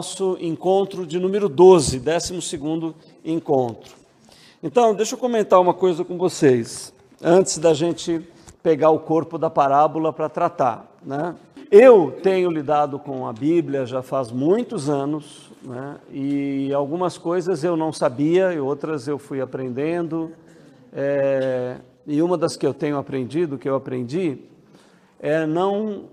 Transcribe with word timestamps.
nosso 0.00 0.38
encontro 0.40 1.04
de 1.06 1.18
número 1.18 1.46
12, 1.46 2.00
12 2.00 2.94
encontro. 3.22 3.94
Então, 4.62 4.94
deixa 4.94 5.14
eu 5.14 5.18
comentar 5.18 5.60
uma 5.60 5.74
coisa 5.74 6.02
com 6.02 6.16
vocês, 6.16 6.90
antes 7.22 7.58
da 7.58 7.74
gente 7.74 8.26
pegar 8.62 8.88
o 8.88 8.98
corpo 8.98 9.36
da 9.36 9.50
parábola 9.50 10.10
para 10.10 10.30
tratar. 10.30 10.90
Né? 11.04 11.34
Eu 11.70 12.18
tenho 12.22 12.50
lidado 12.50 12.98
com 12.98 13.26
a 13.26 13.32
Bíblia 13.34 13.84
já 13.84 14.00
faz 14.00 14.32
muitos 14.32 14.88
anos, 14.88 15.50
né? 15.62 15.96
e 16.10 16.72
algumas 16.72 17.18
coisas 17.18 17.62
eu 17.62 17.76
não 17.76 17.92
sabia, 17.92 18.54
e 18.54 18.58
outras 18.58 19.06
eu 19.06 19.18
fui 19.18 19.42
aprendendo. 19.42 20.32
É, 20.94 21.76
e 22.06 22.22
uma 22.22 22.38
das 22.38 22.56
que 22.56 22.66
eu 22.66 22.72
tenho 22.72 22.96
aprendido, 22.96 23.58
que 23.58 23.68
eu 23.68 23.74
aprendi, 23.74 24.38
é 25.18 25.44
não, 25.44 26.04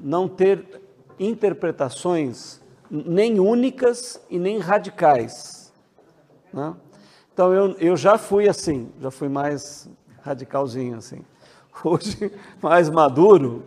não 0.00 0.28
ter 0.28 0.64
interpretações 1.18 2.61
nem 2.92 3.40
únicas 3.40 4.20
e 4.28 4.38
nem 4.38 4.58
radicais. 4.58 5.72
Né? 6.52 6.74
Então 7.32 7.50
eu, 7.54 7.70
eu 7.78 7.96
já 7.96 8.18
fui 8.18 8.46
assim, 8.46 8.92
já 9.00 9.10
fui 9.10 9.30
mais 9.30 9.88
radicalzinho 10.20 10.98
assim. 10.98 11.24
Hoje, 11.82 12.30
mais 12.60 12.90
maduro, 12.90 13.64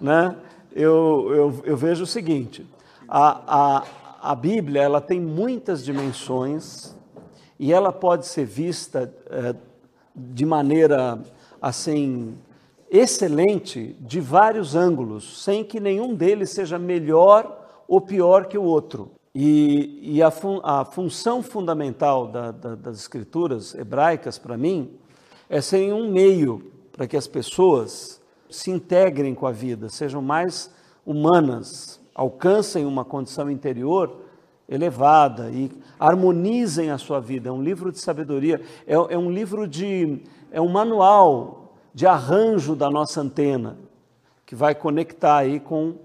né? 0.00 0.34
eu, 0.74 1.28
eu, 1.30 1.62
eu 1.64 1.76
vejo 1.76 2.04
o 2.04 2.06
seguinte: 2.06 2.66
a, 3.06 3.42
a, 3.46 4.30
a 4.32 4.34
Bíblia 4.34 4.82
ela 4.82 5.02
tem 5.02 5.20
muitas 5.20 5.84
dimensões 5.84 6.96
e 7.58 7.74
ela 7.74 7.92
pode 7.92 8.26
ser 8.26 8.46
vista 8.46 9.12
é, 9.28 9.54
de 10.16 10.46
maneira 10.46 11.22
assim 11.60 12.38
excelente 12.90 13.96
de 14.00 14.20
vários 14.20 14.74
ângulos, 14.74 15.42
sem 15.44 15.62
que 15.62 15.78
nenhum 15.78 16.14
deles 16.14 16.50
seja 16.50 16.78
melhor 16.78 17.61
ou 17.92 18.00
pior 18.00 18.46
que 18.46 18.56
o 18.56 18.62
outro. 18.62 19.10
E, 19.34 19.98
e 20.14 20.22
a, 20.22 20.30
fun, 20.30 20.60
a, 20.62 20.82
função 20.82 21.42
fundamental 21.42 22.26
da, 22.26 22.50
da, 22.50 22.74
das 22.74 22.96
escrituras 22.96 23.74
hebraicas, 23.74 24.38
para 24.38 24.56
mim, 24.56 24.92
é 25.46 25.60
serem 25.60 25.92
um 25.92 26.10
meio 26.10 26.72
para 26.90 27.06
que 27.06 27.18
as 27.18 27.26
pessoas 27.26 28.18
se 28.48 28.70
integrem 28.70 29.34
com 29.34 29.46
a 29.46 29.52
vida, 29.52 29.90
sejam 29.90 30.22
mais 30.22 30.70
humanas, 31.04 32.00
alcancem 32.14 32.86
uma 32.86 33.04
condição 33.04 33.50
interior 33.50 34.20
elevada 34.66 35.50
e 35.50 35.70
harmonizem 36.00 36.90
a 36.90 36.96
sua 36.96 37.20
vida. 37.20 37.50
É 37.50 37.52
um 37.52 37.62
livro 37.62 37.92
de 37.92 38.00
sabedoria, 38.00 38.58
é, 38.86 38.94
é 38.94 39.18
um 39.18 39.30
livro 39.30 39.68
de. 39.68 40.22
é 40.50 40.62
um 40.62 40.68
manual 40.68 41.74
de 41.92 42.06
arranjo 42.06 42.74
da 42.74 42.88
nossa 42.88 43.20
antena, 43.20 43.76
que 44.46 44.54
vai 44.54 44.74
conectar 44.74 45.36
aí 45.36 45.60
com 45.60 45.96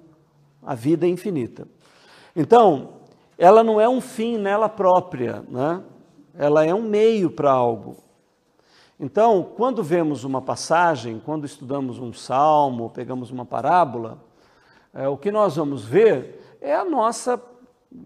a 0.62 0.76
vida 0.76 1.08
infinita. 1.08 1.66
Então, 2.40 2.90
ela 3.36 3.64
não 3.64 3.82
é 3.82 3.90
um 3.90 4.00
fim 4.00 4.38
nela 4.38 4.70
própria, 4.70 5.44
né? 5.50 5.82
ela 6.38 6.64
é 6.64 6.72
um 6.72 6.84
meio 6.84 7.32
para 7.32 7.50
algo. 7.52 7.98
Então, 9.00 9.54
quando 9.58 9.82
vemos 9.82 10.24
uma 10.24 10.40
passagem, 10.40 11.20
quando 11.26 11.48
estudamos 11.48 11.98
um 11.98 12.14
salmo, 12.14 12.92
pegamos 12.92 13.32
uma 13.32 13.44
parábola, 13.44 14.24
é, 14.94 15.08
o 15.08 15.18
que 15.18 15.32
nós 15.32 15.56
vamos 15.56 15.84
ver 15.84 16.58
é 16.62 16.76
a 16.76 16.86
nossa, 16.86 17.42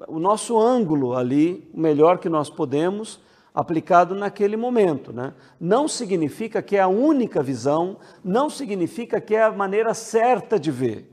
o 0.08 0.18
nosso 0.18 0.58
ângulo 0.58 1.14
ali, 1.14 1.70
o 1.74 1.80
melhor 1.82 2.18
que 2.18 2.30
nós 2.30 2.50
podemos, 2.50 3.20
aplicado 3.54 4.16
naquele 4.16 4.56
momento. 4.56 5.12
Né? 5.12 5.34
Não 5.60 5.90
significa 5.90 6.62
que 6.62 6.78
é 6.78 6.82
a 6.82 6.88
única 6.88 7.44
visão, 7.44 7.98
não 8.24 8.50
significa 8.50 9.20
que 9.20 9.36
é 9.36 9.44
a 9.44 9.52
maneira 9.52 9.94
certa 9.94 10.58
de 10.58 10.72
ver. 10.72 11.10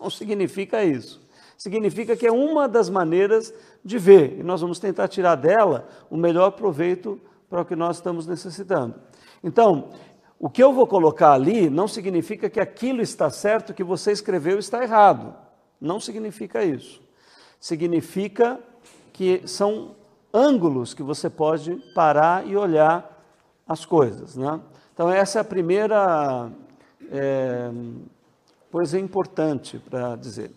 Não 0.00 0.10
significa 0.10 0.82
isso. 0.82 1.29
Significa 1.60 2.16
que 2.16 2.26
é 2.26 2.32
uma 2.32 2.66
das 2.66 2.88
maneiras 2.88 3.52
de 3.84 3.98
ver 3.98 4.38
e 4.38 4.42
nós 4.42 4.62
vamos 4.62 4.78
tentar 4.78 5.08
tirar 5.08 5.34
dela 5.34 5.86
o 6.08 6.16
melhor 6.16 6.52
proveito 6.52 7.20
para 7.50 7.60
o 7.60 7.64
que 7.66 7.76
nós 7.76 7.96
estamos 7.96 8.26
necessitando. 8.26 8.94
Então, 9.44 9.90
o 10.38 10.48
que 10.48 10.64
eu 10.64 10.72
vou 10.72 10.86
colocar 10.86 11.32
ali 11.32 11.68
não 11.68 11.86
significa 11.86 12.48
que 12.48 12.58
aquilo 12.58 13.02
está 13.02 13.28
certo 13.28 13.74
que 13.74 13.84
você 13.84 14.10
escreveu 14.10 14.58
está 14.58 14.82
errado. 14.82 15.34
Não 15.78 16.00
significa 16.00 16.64
isso. 16.64 17.02
Significa 17.60 18.58
que 19.12 19.46
são 19.46 19.94
ângulos 20.32 20.94
que 20.94 21.02
você 21.02 21.28
pode 21.28 21.76
parar 21.94 22.46
e 22.46 22.56
olhar 22.56 23.22
as 23.68 23.84
coisas. 23.84 24.34
Né? 24.34 24.58
Então, 24.94 25.10
essa 25.10 25.40
é 25.40 25.42
a 25.42 25.44
primeira 25.44 26.50
é, 27.12 27.70
coisa 28.72 28.98
importante 28.98 29.78
para 29.78 30.16
dizer. 30.16 30.52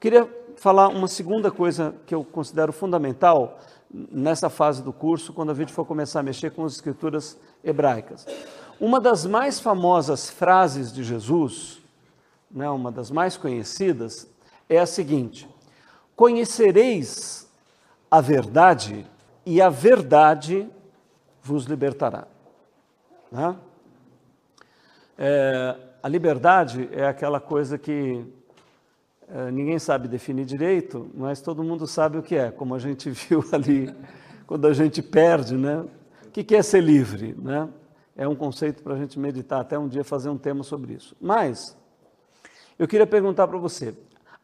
Queria 0.00 0.45
falar 0.56 0.88
uma 0.88 1.06
segunda 1.06 1.50
coisa 1.50 1.94
que 2.06 2.14
eu 2.14 2.24
considero 2.24 2.72
fundamental 2.72 3.58
nessa 3.90 4.50
fase 4.50 4.82
do 4.82 4.92
curso, 4.92 5.32
quando 5.32 5.50
a 5.50 5.54
gente 5.54 5.72
for 5.72 5.84
começar 5.84 6.20
a 6.20 6.22
mexer 6.22 6.50
com 6.50 6.64
as 6.64 6.74
escrituras 6.74 7.38
hebraicas. 7.62 8.26
Uma 8.80 9.00
das 9.00 9.24
mais 9.24 9.60
famosas 9.60 10.28
frases 10.28 10.92
de 10.92 11.02
Jesus, 11.02 11.78
né, 12.50 12.68
uma 12.68 12.90
das 12.90 13.10
mais 13.10 13.36
conhecidas, 13.36 14.28
é 14.68 14.78
a 14.78 14.86
seguinte: 14.86 15.48
Conhecereis 16.14 17.48
a 18.10 18.20
verdade 18.20 19.06
e 19.44 19.62
a 19.62 19.68
verdade 19.68 20.68
vos 21.42 21.64
libertará. 21.64 22.26
Né? 23.30 23.56
É, 25.18 25.76
a 26.02 26.08
liberdade 26.08 26.88
é 26.92 27.06
aquela 27.06 27.40
coisa 27.40 27.78
que 27.78 28.24
ninguém 29.52 29.78
sabe 29.78 30.08
definir 30.08 30.44
direito, 30.44 31.10
mas 31.14 31.40
todo 31.40 31.62
mundo 31.62 31.86
sabe 31.86 32.18
o 32.18 32.22
que 32.22 32.36
é, 32.36 32.50
como 32.50 32.74
a 32.74 32.78
gente 32.78 33.08
viu 33.10 33.44
ali 33.52 33.94
quando 34.46 34.66
a 34.66 34.72
gente 34.72 35.02
perde, 35.02 35.56
né? 35.56 35.84
O 36.26 36.30
que 36.30 36.54
é 36.54 36.62
ser 36.62 36.82
livre, 36.82 37.34
né? 37.38 37.68
É 38.16 38.26
um 38.26 38.34
conceito 38.34 38.82
para 38.82 38.94
a 38.94 38.98
gente 38.98 39.18
meditar, 39.18 39.60
até 39.60 39.78
um 39.78 39.88
dia 39.88 40.04
fazer 40.04 40.30
um 40.30 40.38
tema 40.38 40.62
sobre 40.62 40.94
isso. 40.94 41.14
Mas, 41.20 41.76
eu 42.78 42.88
queria 42.88 43.06
perguntar 43.06 43.46
para 43.46 43.58
você, 43.58 43.94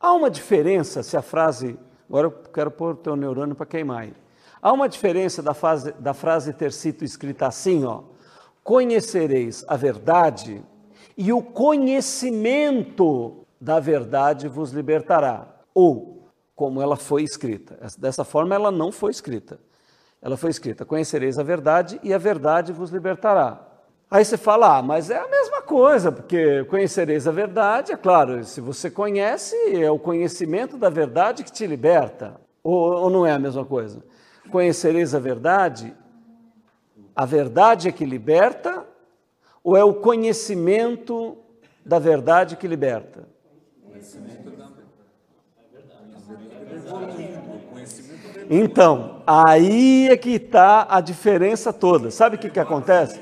há 0.01 0.13
uma 0.13 0.29
diferença 0.29 1.03
se 1.03 1.17
a 1.17 1.23
frase, 1.23 1.79
agora 2.09 2.27
eu 2.27 2.31
quero 2.31 2.71
pôr 2.71 2.93
o 2.93 2.97
teu 2.97 3.17
neurônio 3.17 3.55
para 3.55 3.67
queimar 3.67 4.03
aí. 4.03 4.15
Há 4.61 4.73
uma 4.73 4.89
diferença 4.89 5.43
da, 5.43 5.55
fase, 5.55 5.93
da 5.93 6.15
frase 6.15 6.53
ter 6.53 6.73
sido 6.73 7.05
escrita 7.05 7.47
assim, 7.47 7.85
ó. 7.85 8.03
Conhecereis 8.63 9.65
a 9.67 9.77
verdade 9.77 10.63
e 11.17 11.33
o 11.33 11.43
conhecimento 11.43 13.42
da 13.63 13.79
verdade 13.79 14.49
vos 14.49 14.73
libertará. 14.73 15.47
Ou, 15.73 16.27
como 16.57 16.83
ela 16.83 16.97
foi 16.97 17.23
escrita. 17.23 17.79
Dessa 17.97 18.25
forma, 18.25 18.57
ela 18.57 18.73
não 18.73 18.91
foi 18.91 19.13
escrita. 19.13 19.61
Ela 20.21 20.37
foi 20.37 20.51
escrita: 20.51 20.85
Conhecereis 20.85 21.39
a 21.39 21.45
verdade 21.45 22.01
e 22.03 22.13
a 22.13 22.19
verdade 22.19 22.73
vos 22.73 22.91
libertará. 22.91 23.69
Aí 24.11 24.25
você 24.25 24.37
fala, 24.37 24.77
ah, 24.77 24.83
mas 24.83 25.09
é 25.09 25.17
a 25.17 25.27
mesma 25.27 25.63
coisa, 25.63 26.13
porque 26.13 26.65
conhecereis 26.65 27.27
a 27.27 27.31
verdade, 27.31 27.93
é 27.93 27.97
claro, 27.97 28.45
se 28.45 28.61
você 28.61 28.91
conhece, 28.91 29.57
é 29.75 29.91
o 29.91 29.99
conhecimento 29.99 30.77
da 30.77 30.91
verdade 30.91 31.43
que 31.43 31.51
te 31.51 31.67
liberta. 31.67 32.39
Ou, 32.63 33.05
ou 33.05 33.09
não 33.09 33.25
é 33.25 33.33
a 33.33 33.39
mesma 33.39 33.65
coisa? 33.65 34.05
Conhecereis 34.51 35.15
a 35.15 35.19
verdade? 35.19 35.97
A 37.17 37.25
verdade 37.25 37.89
é 37.89 37.93
que 37.93 38.05
liberta? 38.05 38.85
Ou 39.65 39.79
é 39.79 39.83
o 39.83 39.95
conhecimento 39.95 41.39
da 41.87 41.99
verdade 41.99 42.57
que 42.57 42.69
liberta? 42.69 43.32
Então, 48.51 49.23
aí 49.27 50.09
é 50.09 50.17
que 50.17 50.31
está 50.31 50.87
a 50.89 51.01
diferença 51.01 51.73
toda. 51.73 52.11
Sabe 52.11 52.37
o 52.37 52.39
que, 52.39 52.51
que 52.51 52.61
acontece? 52.61 53.21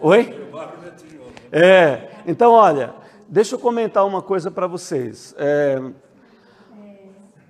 Oi? 0.00 0.48
É, 1.52 2.10
então 2.26 2.52
olha, 2.52 2.94
deixa 3.28 3.54
eu 3.54 3.58
comentar 3.58 4.06
uma 4.06 4.22
coisa 4.22 4.50
para 4.50 4.66
vocês. 4.66 5.34
É, 5.38 5.80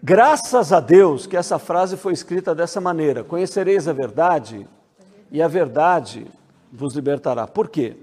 Graças 0.07 0.71
a 0.71 0.81
Deus 0.81 1.27
que 1.27 1.35
essa 1.35 1.59
frase 1.59 1.97
foi 1.97 2.13
escrita 2.13 2.55
dessa 2.55 2.79
maneira: 2.79 3.25
Conhecereis 3.25 3.89
a 3.89 3.93
verdade 3.95 4.69
e 5.31 5.41
a 5.41 5.49
verdade 5.49 6.27
vos 6.71 6.95
libertará. 6.95 7.47
Por 7.47 7.71
quê? 7.71 7.97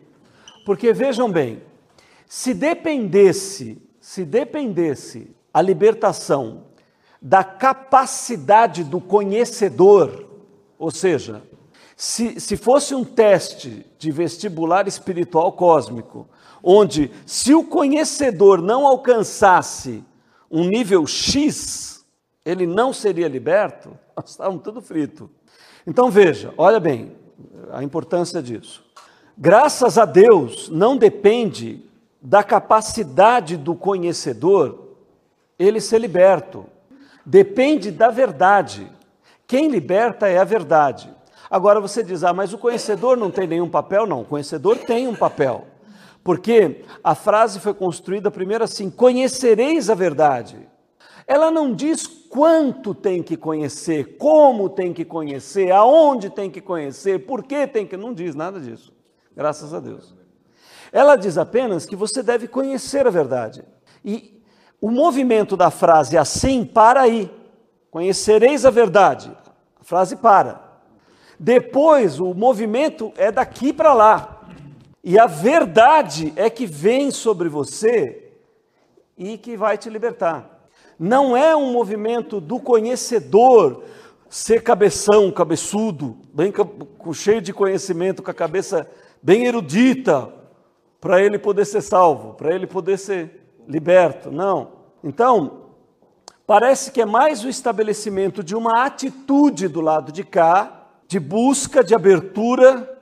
Porque 0.65 0.91
vejam 0.93 1.31
bem, 1.31 1.61
se 2.27 2.55
dependesse, 2.55 3.79
se 4.01 4.25
dependesse 4.25 5.33
a 5.53 5.61
libertação 5.61 6.63
da 7.21 7.43
capacidade 7.43 8.83
do 8.83 8.99
conhecedor, 8.99 10.27
ou 10.77 10.89
seja, 10.89 11.43
se, 11.95 12.39
se 12.39 12.57
fosse 12.57 12.95
um 12.95 13.03
teste 13.05 13.85
de 13.99 14.11
vestibular 14.11 14.87
espiritual 14.87 15.51
cósmico, 15.51 16.27
onde 16.63 17.11
se 17.27 17.53
o 17.53 17.63
conhecedor 17.63 18.59
não 18.59 18.87
alcançasse 18.87 20.03
um 20.49 20.63
nível 20.63 21.05
X, 21.05 22.03
ele 22.43 22.65
não 22.65 22.91
seria 22.91 23.27
liberto, 23.27 23.95
nós 24.17 24.31
estávamos 24.31 24.63
tudo 24.63 24.81
frito. 24.81 25.29
Então 25.85 26.09
veja, 26.09 26.51
olha 26.57 26.79
bem 26.79 27.15
a 27.71 27.83
importância 27.83 28.41
disso. 28.41 28.83
Graças 29.37 29.97
a 29.99 30.05
Deus, 30.05 30.69
não 30.69 30.97
depende 30.97 31.85
da 32.21 32.43
capacidade 32.43 33.57
do 33.57 33.73
conhecedor 33.75 34.89
ele 35.57 35.81
ser 35.81 35.99
liberto. 35.99 36.65
depende 37.25 37.91
da 37.91 38.09
verdade. 38.09 38.91
Quem 39.45 39.67
liberta 39.67 40.27
é 40.27 40.37
a 40.37 40.43
verdade. 40.43 41.13
Agora 41.49 41.79
você 41.79 42.01
diz, 42.01 42.23
ah, 42.23 42.33
mas 42.33 42.53
o 42.53 42.57
conhecedor 42.57 43.17
não 43.17 43.29
tem 43.29 43.45
nenhum 43.45 43.69
papel? 43.69 44.07
Não, 44.07 44.21
o 44.21 44.25
conhecedor 44.25 44.77
tem 44.77 45.07
um 45.07 45.15
papel. 45.15 45.67
Porque 46.23 46.83
a 47.03 47.13
frase 47.13 47.59
foi 47.59 47.73
construída 47.73 48.31
primeiro 48.31 48.63
assim: 48.63 48.89
conhecereis 48.89 49.89
a 49.89 49.95
verdade. 49.95 50.57
Ela 51.27 51.51
não 51.51 51.73
diz 51.73 52.07
quanto 52.07 52.93
tem 52.93 53.21
que 53.21 53.35
conhecer, 53.37 54.17
como 54.17 54.69
tem 54.69 54.93
que 54.93 55.03
conhecer, 55.03 55.71
aonde 55.71 56.29
tem 56.29 56.49
que 56.49 56.61
conhecer, 56.61 57.25
por 57.25 57.43
que 57.43 57.67
tem 57.67 57.85
que. 57.85 57.97
Não 57.97 58.13
diz 58.13 58.35
nada 58.35 58.59
disso. 58.59 58.93
Graças 59.35 59.73
a 59.73 59.79
Deus. 59.79 60.20
Ela 60.91 61.15
diz 61.15 61.37
apenas 61.37 61.85
que 61.85 61.95
você 61.95 62.21
deve 62.21 62.47
conhecer 62.47 63.07
a 63.07 63.09
verdade. 63.09 63.63
E 64.03 64.41
o 64.79 64.89
movimento 64.89 65.55
da 65.55 65.69
frase 65.69 66.17
assim 66.17 66.65
para 66.65 67.01
aí. 67.01 67.31
Conhecereis 67.89 68.65
a 68.65 68.69
verdade. 68.69 69.31
A 69.79 69.83
frase 69.83 70.15
para. 70.15 70.61
Depois 71.39 72.19
o 72.19 72.33
movimento 72.33 73.11
é 73.15 73.31
daqui 73.31 73.71
para 73.71 73.93
lá. 73.93 74.41
E 75.03 75.17
a 75.17 75.25
verdade 75.25 76.33
é 76.35 76.49
que 76.49 76.65
vem 76.65 77.09
sobre 77.09 77.49
você 77.49 78.31
e 79.17 79.37
que 79.37 79.57
vai 79.57 79.77
te 79.77 79.89
libertar. 79.89 80.67
Não 80.99 81.35
é 81.35 81.55
um 81.55 81.71
movimento 81.71 82.39
do 82.39 82.59
conhecedor 82.59 83.83
ser 84.29 84.61
cabeção, 84.61 85.31
cabeçudo, 85.31 86.17
bem 86.33 86.53
cheio 87.13 87.41
de 87.41 87.51
conhecimento, 87.51 88.23
com 88.23 88.31
a 88.31 88.33
cabeça 88.33 88.89
bem 89.21 89.45
erudita, 89.45 90.31
para 91.01 91.19
ele 91.19 91.39
poder 91.39 91.65
ser 91.65 91.81
salvo, 91.81 92.35
para 92.35 92.53
ele 92.53 92.67
poder 92.67 92.97
ser 92.97 93.43
liberto. 93.67 94.29
Não. 94.31 94.73
Então, 95.03 95.63
parece 96.45 96.91
que 96.91 97.01
é 97.01 97.05
mais 97.05 97.43
o 97.43 97.49
estabelecimento 97.49 98.43
de 98.43 98.55
uma 98.55 98.85
atitude 98.85 99.67
do 99.67 99.81
lado 99.81 100.11
de 100.11 100.23
cá, 100.23 100.85
de 101.07 101.19
busca, 101.19 101.83
de 101.83 101.95
abertura. 101.95 102.99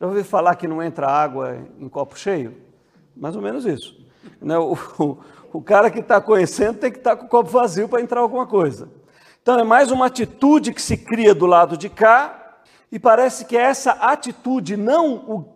Já 0.00 0.06
ouvi 0.06 0.22
falar 0.22 0.54
que 0.54 0.68
não 0.68 0.80
entra 0.80 1.08
água 1.08 1.58
em 1.80 1.88
copo 1.88 2.16
cheio? 2.16 2.56
Mais 3.16 3.34
ou 3.34 3.42
menos 3.42 3.66
isso. 3.66 3.98
Né? 4.40 4.56
O, 4.56 4.78
o, 4.98 5.18
o 5.52 5.60
cara 5.60 5.90
que 5.90 5.98
está 5.98 6.20
conhecendo 6.20 6.78
tem 6.78 6.92
que 6.92 6.98
estar 6.98 7.16
tá 7.16 7.16
com 7.16 7.26
o 7.26 7.28
copo 7.28 7.50
vazio 7.50 7.88
para 7.88 8.00
entrar 8.00 8.20
alguma 8.20 8.46
coisa. 8.46 8.88
Então 9.42 9.58
é 9.58 9.64
mais 9.64 9.90
uma 9.90 10.06
atitude 10.06 10.72
que 10.72 10.82
se 10.82 10.96
cria 10.96 11.34
do 11.34 11.46
lado 11.46 11.76
de 11.76 11.88
cá, 11.88 12.42
e 12.90 12.98
parece 12.98 13.44
que 13.44 13.56
é 13.56 13.62
essa 13.62 13.92
atitude, 13.92 14.76
não 14.76 15.16
o 15.16 15.55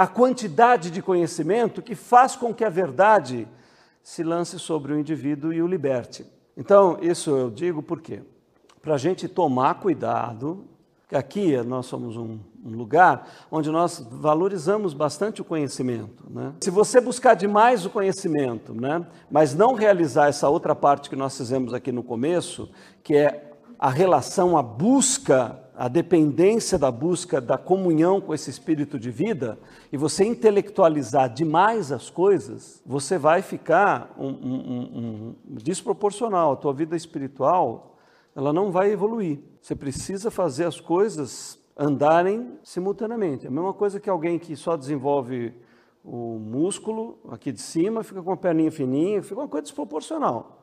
a 0.00 0.06
quantidade 0.06 0.90
de 0.90 1.02
conhecimento 1.02 1.82
que 1.82 1.94
faz 1.94 2.34
com 2.34 2.54
que 2.54 2.64
a 2.64 2.70
verdade 2.70 3.46
se 4.02 4.22
lance 4.22 4.58
sobre 4.58 4.94
o 4.94 4.98
indivíduo 4.98 5.52
e 5.52 5.60
o 5.60 5.66
liberte. 5.66 6.26
Então, 6.56 6.96
isso 7.02 7.28
eu 7.28 7.50
digo 7.50 7.82
por 7.82 8.00
quê? 8.00 8.22
Para 8.80 8.94
a 8.94 8.96
gente 8.96 9.28
tomar 9.28 9.74
cuidado, 9.74 10.64
que 11.06 11.14
aqui 11.14 11.54
nós 11.58 11.84
somos 11.84 12.16
um, 12.16 12.38
um, 12.64 12.70
lugar 12.70 13.28
onde 13.52 13.70
nós 13.70 14.02
valorizamos 14.10 14.94
bastante 14.94 15.42
o 15.42 15.44
conhecimento. 15.44 16.24
Né? 16.30 16.54
Se 16.62 16.70
você 16.70 16.98
buscar 16.98 17.34
demais 17.34 17.84
o 17.84 17.90
conhecimento, 17.90 18.72
né, 18.72 19.06
mas 19.30 19.54
não 19.54 19.74
realizar 19.74 20.28
essa 20.28 20.48
outra 20.48 20.74
parte 20.74 21.10
que 21.10 21.16
nós 21.16 21.36
fizemos 21.36 21.74
aqui 21.74 21.92
no 21.92 22.02
começo, 22.02 22.70
que 23.04 23.16
é 23.16 23.52
a 23.78 23.90
relação, 23.90 24.56
a 24.56 24.62
busca 24.62 25.60
a 25.80 25.88
dependência 25.88 26.76
da 26.76 26.90
busca 26.90 27.40
da 27.40 27.56
comunhão 27.56 28.20
com 28.20 28.34
esse 28.34 28.50
espírito 28.50 28.98
de 28.98 29.10
vida 29.10 29.58
e 29.90 29.96
você 29.96 30.26
intelectualizar 30.26 31.32
demais 31.32 31.90
as 31.90 32.10
coisas, 32.10 32.82
você 32.84 33.16
vai 33.16 33.40
ficar 33.40 34.14
um, 34.18 34.28
um, 34.28 35.34
um, 35.48 35.56
desproporcional. 35.56 36.52
A 36.52 36.56
tua 36.56 36.74
vida 36.74 36.94
espiritual 36.94 37.96
ela 38.36 38.52
não 38.52 38.70
vai 38.70 38.92
evoluir. 38.92 39.38
Você 39.58 39.74
precisa 39.74 40.30
fazer 40.30 40.66
as 40.66 40.78
coisas 40.78 41.58
andarem 41.74 42.58
simultaneamente. 42.62 43.46
A 43.46 43.50
mesma 43.50 43.72
coisa 43.72 43.98
que 43.98 44.10
alguém 44.10 44.38
que 44.38 44.54
só 44.56 44.76
desenvolve 44.76 45.54
o 46.04 46.38
músculo 46.38 47.18
aqui 47.30 47.50
de 47.50 47.62
cima, 47.62 48.04
fica 48.04 48.22
com 48.22 48.32
a 48.32 48.36
perninha 48.36 48.70
fininha, 48.70 49.22
fica 49.22 49.40
uma 49.40 49.48
coisa 49.48 49.62
desproporcional. 49.62 50.59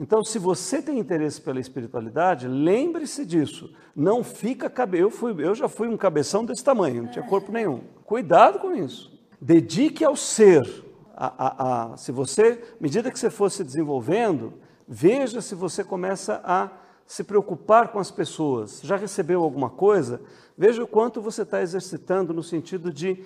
Então, 0.00 0.22
se 0.22 0.38
você 0.38 0.80
tem 0.80 0.98
interesse 0.98 1.40
pela 1.40 1.58
espiritualidade, 1.58 2.46
lembre-se 2.46 3.26
disso. 3.26 3.74
Não 3.96 4.22
fica 4.22 4.70
cabe... 4.70 4.98
eu 4.98 5.12
eu 5.38 5.54
já 5.56 5.68
fui 5.68 5.88
um 5.88 5.96
cabeção 5.96 6.44
desse 6.44 6.62
tamanho, 6.62 7.02
não 7.02 7.10
tinha 7.10 7.24
corpo 7.26 7.50
nenhum. 7.50 7.80
Cuidado 8.04 8.60
com 8.60 8.72
isso. 8.72 9.12
Dedique 9.40 10.04
ao 10.04 10.14
ser. 10.14 10.84
A, 11.16 11.46
a, 11.46 11.92
a, 11.92 11.96
se 11.96 12.12
você, 12.12 12.62
à 12.78 12.82
medida 12.82 13.10
que 13.10 13.18
você 13.18 13.28
for 13.28 13.50
se 13.50 13.64
desenvolvendo, 13.64 14.54
veja 14.86 15.40
se 15.40 15.56
você 15.56 15.82
começa 15.82 16.40
a 16.44 16.70
se 17.04 17.24
preocupar 17.24 17.88
com 17.88 17.98
as 17.98 18.10
pessoas. 18.10 18.80
Já 18.84 18.94
recebeu 18.94 19.42
alguma 19.42 19.68
coisa? 19.68 20.20
Veja 20.56 20.80
o 20.80 20.86
quanto 20.86 21.20
você 21.20 21.42
está 21.42 21.60
exercitando 21.60 22.32
no 22.32 22.42
sentido 22.42 22.92
de 22.92 23.24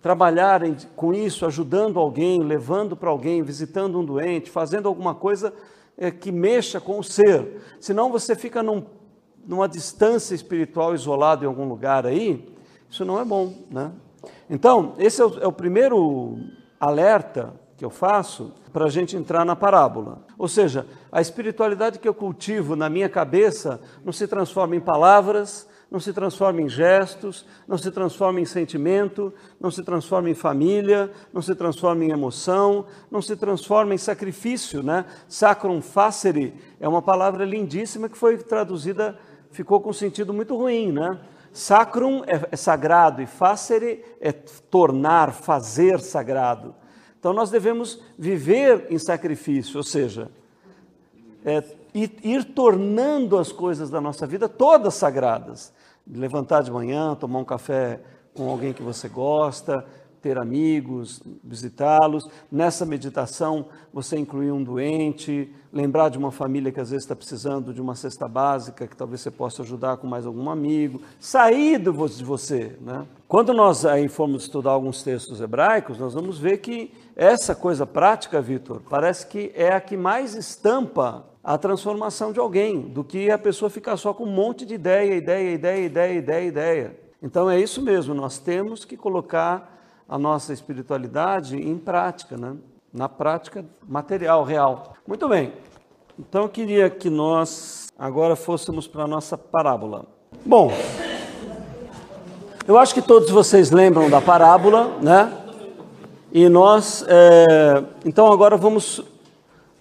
trabalhar 0.00 0.62
com 0.96 1.14
isso, 1.14 1.46
ajudando 1.46 2.00
alguém, 2.00 2.42
levando 2.42 2.96
para 2.96 3.08
alguém, 3.08 3.40
visitando 3.40 4.00
um 4.00 4.04
doente, 4.04 4.50
fazendo 4.50 4.88
alguma 4.88 5.14
coisa 5.14 5.54
que 6.10 6.32
mexa 6.32 6.80
com 6.80 6.98
o 6.98 7.04
ser. 7.04 7.62
Senão 7.80 8.10
você 8.10 8.34
fica 8.34 8.62
num, 8.62 8.84
numa 9.46 9.68
distância 9.68 10.34
espiritual 10.34 10.94
isolado 10.94 11.44
em 11.44 11.46
algum 11.48 11.68
lugar 11.68 12.06
aí, 12.06 12.48
isso 12.90 13.04
não 13.04 13.20
é 13.20 13.24
bom, 13.24 13.54
né? 13.70 13.92
Então, 14.48 14.94
esse 14.98 15.20
é 15.20 15.24
o, 15.24 15.38
é 15.40 15.46
o 15.46 15.52
primeiro 15.52 16.38
alerta 16.78 17.54
que 17.76 17.84
eu 17.84 17.90
faço 17.90 18.52
para 18.72 18.86
a 18.86 18.88
gente 18.88 19.16
entrar 19.16 19.44
na 19.44 19.56
parábola. 19.56 20.24
Ou 20.38 20.48
seja, 20.48 20.86
a 21.10 21.20
espiritualidade 21.20 21.98
que 21.98 22.08
eu 22.08 22.14
cultivo 22.14 22.76
na 22.76 22.88
minha 22.88 23.08
cabeça 23.08 23.80
não 24.04 24.12
se 24.12 24.26
transforma 24.26 24.76
em 24.76 24.80
palavras, 24.80 25.68
não 25.92 26.00
se 26.00 26.10
transforma 26.10 26.62
em 26.62 26.70
gestos, 26.70 27.44
não 27.68 27.76
se 27.76 27.90
transforma 27.90 28.40
em 28.40 28.46
sentimento, 28.46 29.30
não 29.60 29.70
se 29.70 29.82
transforma 29.82 30.30
em 30.30 30.34
família, 30.34 31.12
não 31.30 31.42
se 31.42 31.54
transforma 31.54 32.02
em 32.02 32.10
emoção, 32.10 32.86
não 33.10 33.20
se 33.20 33.36
transforma 33.36 33.92
em 33.92 33.98
sacrifício, 33.98 34.82
né? 34.82 35.04
Sacrum 35.28 35.82
facere 35.82 36.54
é 36.80 36.88
uma 36.88 37.02
palavra 37.02 37.44
lindíssima 37.44 38.08
que 38.08 38.16
foi 38.16 38.38
traduzida, 38.38 39.18
ficou 39.50 39.82
com 39.82 39.90
um 39.90 39.92
sentido 39.92 40.32
muito 40.32 40.56
ruim, 40.56 40.90
né? 40.90 41.20
Sacrum 41.52 42.24
é, 42.26 42.48
é 42.50 42.56
sagrado 42.56 43.20
e 43.20 43.26
facere 43.26 44.02
é 44.18 44.32
tornar, 44.32 45.30
fazer 45.34 46.00
sagrado. 46.00 46.74
Então 47.20 47.34
nós 47.34 47.50
devemos 47.50 48.00
viver 48.18 48.86
em 48.88 48.98
sacrifício, 48.98 49.76
ou 49.76 49.82
seja, 49.82 50.30
é, 51.44 51.62
ir, 51.92 52.16
ir 52.24 52.44
tornando 52.44 53.36
as 53.36 53.52
coisas 53.52 53.90
da 53.90 54.00
nossa 54.00 54.26
vida 54.26 54.48
todas 54.48 54.94
sagradas 54.94 55.70
levantar 56.06 56.62
de 56.62 56.70
manhã, 56.70 57.14
tomar 57.14 57.38
um 57.38 57.44
café 57.44 58.00
com 58.34 58.48
alguém 58.48 58.72
que 58.72 58.82
você 58.82 59.08
gosta, 59.08 59.84
ter 60.22 60.38
amigos, 60.38 61.20
visitá-los. 61.42 62.28
Nessa 62.50 62.86
meditação, 62.86 63.66
você 63.92 64.16
incluir 64.16 64.52
um 64.52 64.62
doente, 64.62 65.52
lembrar 65.72 66.08
de 66.08 66.16
uma 66.16 66.30
família 66.30 66.70
que 66.70 66.80
às 66.80 66.90
vezes 66.90 67.04
está 67.04 67.16
precisando 67.16 67.74
de 67.74 67.80
uma 67.80 67.96
cesta 67.96 68.28
básica, 68.28 68.86
que 68.86 68.96
talvez 68.96 69.20
você 69.20 69.30
possa 69.30 69.62
ajudar 69.62 69.96
com 69.96 70.06
mais 70.06 70.24
algum 70.24 70.48
amigo. 70.48 71.02
Sair 71.18 71.78
de 71.80 71.90
você. 71.90 72.76
Né? 72.80 73.04
Quando 73.26 73.52
nós 73.52 73.84
aí 73.84 74.08
formos 74.08 74.44
estudar 74.44 74.70
alguns 74.70 75.02
textos 75.02 75.40
hebraicos, 75.40 75.98
nós 75.98 76.14
vamos 76.14 76.38
ver 76.38 76.58
que 76.58 76.94
essa 77.16 77.54
coisa 77.54 77.84
prática, 77.84 78.40
Vitor, 78.40 78.80
parece 78.88 79.26
que 79.26 79.50
é 79.54 79.72
a 79.72 79.80
que 79.80 79.96
mais 79.96 80.34
estampa 80.34 81.31
a 81.42 81.58
transformação 81.58 82.32
de 82.32 82.38
alguém, 82.38 82.80
do 82.80 83.02
que 83.02 83.30
a 83.30 83.38
pessoa 83.38 83.68
ficar 83.68 83.96
só 83.96 84.14
com 84.14 84.24
um 84.24 84.32
monte 84.32 84.64
de 84.64 84.74
ideia, 84.74 85.14
ideia, 85.14 85.54
ideia, 85.54 85.86
ideia, 85.86 86.14
ideia, 86.14 86.46
ideia. 86.46 87.00
Então 87.20 87.50
é 87.50 87.58
isso 87.58 87.82
mesmo, 87.82 88.14
nós 88.14 88.38
temos 88.38 88.84
que 88.84 88.96
colocar 88.96 90.04
a 90.08 90.18
nossa 90.18 90.52
espiritualidade 90.52 91.56
em 91.56 91.76
prática, 91.78 92.36
né? 92.36 92.56
na 92.92 93.08
prática 93.08 93.64
material, 93.88 94.44
real. 94.44 94.94
Muito 95.06 95.28
bem, 95.28 95.52
então 96.18 96.42
eu 96.42 96.48
queria 96.48 96.88
que 96.88 97.10
nós 97.10 97.88
agora 97.98 98.36
fôssemos 98.36 98.86
para 98.86 99.04
a 99.04 99.06
nossa 99.06 99.36
parábola. 99.36 100.06
Bom, 100.44 100.72
eu 102.66 102.78
acho 102.78 102.94
que 102.94 103.02
todos 103.02 103.30
vocês 103.30 103.70
lembram 103.70 104.08
da 104.08 104.20
parábola, 104.20 104.98
né? 105.02 105.38
E 106.30 106.48
nós, 106.48 107.04
é... 107.08 107.84
então 108.04 108.32
agora 108.32 108.56
vamos 108.56 109.02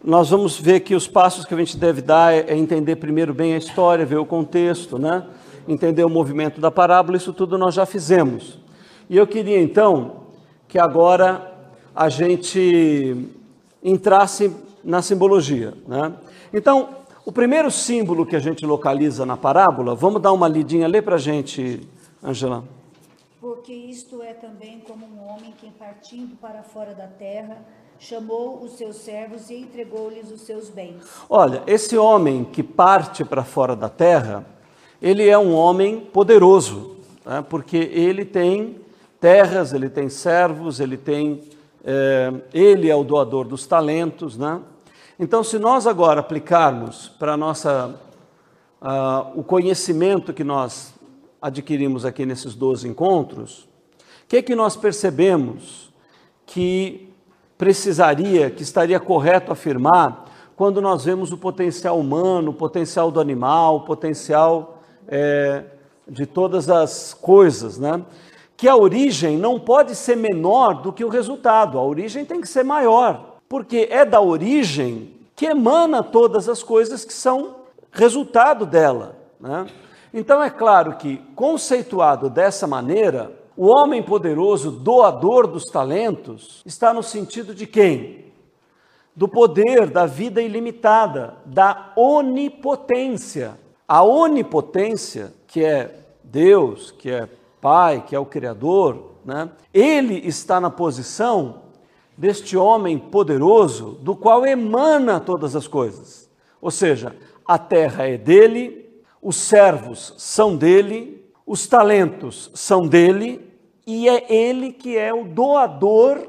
nós 0.04 0.30
vamos 0.30 0.60
ver 0.60 0.80
que 0.80 0.96
os 0.96 1.08
passos 1.08 1.46
que 1.46 1.54
a 1.54 1.58
gente 1.58 1.78
deve 1.78 2.02
dar 2.02 2.34
é, 2.34 2.58
entender 2.58 2.96
primeiro 2.96 3.34
bem 3.34 3.54
a 3.54 3.58
história, 3.58 4.06
ver 4.06 4.18
o 4.18 4.26
contexto, 4.26 4.98
né? 4.98 5.26
entender 5.68 6.04
o 6.04 6.10
movimento 6.10 6.60
da 6.60 6.72
parábola, 6.72 7.18
isso 7.18 7.32
tudo 7.32 7.58
nós 7.58 7.76
já 7.76 7.86
fizemos. 7.86 8.60
E 9.10 9.16
eu 9.16 9.28
queria 9.28 9.62
então 9.62 10.24
que 10.68 10.80
agora 10.80 11.52
a 11.96 12.10
gente 12.10 13.28
entrasse 13.84 14.56
na 14.84 15.02
simbologia. 15.02 15.74
Né? 15.88 16.14
Então, 16.52 16.90
o 17.24 17.32
primeiro 17.32 17.70
símbolo 17.70 18.26
que 18.26 18.36
a 18.36 18.40
gente 18.40 18.66
localiza 18.66 19.26
na 19.26 19.38
parábola, 19.38 19.94
vamos 19.94 20.22
dar 20.22 20.32
uma 20.32 20.48
lidinha, 20.48 20.88
lê 20.88 21.02
para 21.02 21.16
a 21.16 21.20
gente, 21.20 21.88
Angela. 22.24 22.64
Porque 23.40 23.74
isto 23.74 24.22
é 24.24 24.34
também 24.34 24.80
como 24.80 25.06
um 25.06 25.28
homem 25.28 25.54
que 25.60 25.70
partindo 25.72 26.36
para 26.38 26.64
fora 26.64 26.96
da 26.96 27.08
terra 27.08 27.58
chamou 28.02 28.64
os 28.64 28.72
seus 28.72 28.96
servos 28.96 29.52
e 29.52 29.56
entregou-lhes 29.58 30.32
os 30.32 30.42
seus 30.42 30.70
bens. 30.70 31.04
Olha, 31.30 31.62
esse 31.68 31.96
homem 31.96 32.44
que 32.44 32.64
parte 32.64 33.24
para 33.24 33.44
fora 33.44 33.76
da 33.76 33.90
terra, 33.90 34.44
ele 35.00 35.30
é 35.30 35.38
um 35.38 35.54
homem 35.54 36.00
poderoso, 36.00 36.96
né? 37.24 37.46
porque 37.48 37.78
ele 37.78 38.26
tem 38.26 38.78
terras, 39.20 39.72
ele 39.72 39.88
tem 39.88 40.10
servos, 40.10 40.80
ele 40.80 40.98
tem. 40.98 41.44
É, 41.84 42.34
ele 42.52 42.90
é 42.90 42.96
o 42.96 43.04
doador 43.04 43.46
dos 43.46 43.68
talentos, 43.68 44.38
né? 44.38 44.60
Então, 45.20 45.44
se 45.44 45.60
nós 45.60 45.86
agora 45.86 46.20
aplicarmos 46.20 47.10
para 47.10 47.38
nossa 47.38 47.96
uh, 48.82 49.40
o 49.40 49.44
conhecimento 49.44 50.34
que 50.34 50.44
nós 50.44 50.94
adquirimos 51.40 52.06
aqui 52.06 52.24
nesses 52.26 52.56
12 52.56 52.88
encontros, 52.88 53.68
o 54.24 54.28
que, 54.28 54.42
que 54.42 54.56
nós 54.56 54.76
percebemos 54.76 55.92
que 56.46 57.11
precisaria, 57.62 58.50
que 58.50 58.64
estaria 58.64 59.00
correto 59.00 59.52
afirmar 59.52 60.26
quando 60.56 60.82
nós 60.82 61.06
vemos 61.06 61.32
o 61.32 61.38
potencial 61.38 62.00
humano, 62.00 62.50
o 62.50 62.54
potencial 62.56 63.12
do 63.12 63.22
animal, 63.22 63.76
o 63.76 63.82
potencial 63.82 64.80
é, 65.08 65.66
de 66.08 66.26
todas 66.26 66.72
as 66.72 67.14
coisas, 67.14 67.78
né? 67.78 68.02
Que 68.58 68.68
a 68.68 68.76
origem 68.76 69.38
não 69.38 69.60
pode 69.60 69.94
ser 69.94 70.18
menor 70.18 70.82
do 70.82 70.92
que 70.92 71.06
o 71.06 71.10
resultado, 71.10 71.78
a 71.78 71.84
origem 71.84 72.26
tem 72.26 72.42
que 72.42 72.48
ser 72.48 72.64
maior, 72.64 73.36
porque 73.48 73.88
é 73.92 74.04
da 74.04 74.20
origem 74.20 75.14
que 75.36 75.46
emana 75.46 76.02
todas 76.02 76.50
as 76.50 76.64
coisas 76.64 77.06
que 77.06 77.14
são 77.14 77.58
resultado 77.92 78.66
dela. 78.66 79.18
Né? 79.40 79.68
Então 80.12 80.42
é 80.42 80.50
claro 80.50 80.96
que, 80.96 81.18
conceituado 81.36 82.28
dessa 82.28 82.66
maneira, 82.66 83.32
o 83.56 83.68
homem 83.68 84.02
poderoso, 84.02 84.72
doador 84.72 85.48
dos 85.48 85.66
talentos, 85.66 86.62
está 86.66 86.94
no 86.94 87.04
sentido 87.04 87.54
de 87.54 87.68
quem? 87.68 88.26
Do 89.16 89.28
poder, 89.28 89.90
da 89.90 90.06
vida 90.06 90.42
ilimitada, 90.42 91.36
da 91.46 91.92
onipotência. 91.96 93.60
A 93.88 94.04
onipotência, 94.04 95.34
que 95.48 95.64
é 95.64 96.00
Deus, 96.24 96.92
que 96.92 97.12
é 97.12 97.28
Pai, 97.60 98.04
que 98.08 98.16
é 98.16 98.20
o 98.20 98.26
Criador, 98.26 99.12
né? 99.26 99.50
ele 99.74 100.16
está 100.26 100.60
na 100.60 100.70
posição 100.70 101.62
deste 102.18 102.56
homem 102.56 102.98
poderoso, 102.98 103.98
do 104.02 104.16
qual 104.16 104.46
emana 104.46 105.20
todas 105.20 105.56
as 105.56 105.68
coisas. 105.68 106.30
Ou 106.62 106.72
seja, 106.72 107.16
a 107.46 107.58
terra 107.58 108.08
é 108.08 108.18
dele, 108.18 108.90
os 109.22 109.36
servos 109.36 110.14
são 110.18 110.56
dele, 110.56 111.21
os 111.52 111.68
talentos 111.68 112.50
são 112.54 112.88
dele, 112.88 113.46
e 113.86 114.08
é 114.08 114.34
ele 114.34 114.72
que 114.72 114.98
é 114.98 115.14
o 115.14 115.26
doador 115.26 116.26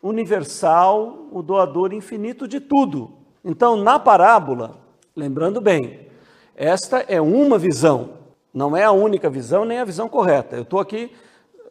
universal, 0.00 1.26
o 1.32 1.42
doador 1.42 1.92
infinito 1.92 2.46
de 2.46 2.60
tudo. 2.60 3.14
Então, 3.44 3.74
na 3.74 3.98
parábola, 3.98 4.78
lembrando 5.16 5.60
bem, 5.60 6.06
esta 6.54 6.98
é 7.08 7.20
uma 7.20 7.58
visão, 7.58 8.10
não 8.54 8.76
é 8.76 8.84
a 8.84 8.92
única 8.92 9.28
visão 9.28 9.64
nem 9.64 9.80
a 9.80 9.84
visão 9.84 10.08
correta. 10.08 10.54
Eu 10.54 10.62
estou 10.62 10.78
aqui 10.78 11.10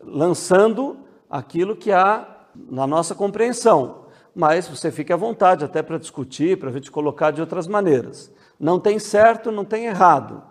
lançando 0.03 0.97
aquilo 1.29 1.73
que 1.73 1.93
há 1.93 2.27
na 2.53 2.85
nossa 2.85 3.15
compreensão, 3.15 4.07
mas 4.35 4.67
você 4.67 4.91
fique 4.91 5.13
à 5.13 5.15
vontade 5.15 5.63
até 5.63 5.81
para 5.81 5.97
discutir, 5.97 6.59
para 6.59 6.67
a 6.69 6.73
gente 6.73 6.91
colocar 6.91 7.31
de 7.31 7.39
outras 7.39 7.65
maneiras. 7.65 8.29
Não 8.59 8.77
tem 8.77 8.99
certo, 8.99 9.53
não 9.53 9.63
tem 9.63 9.85
errado, 9.85 10.43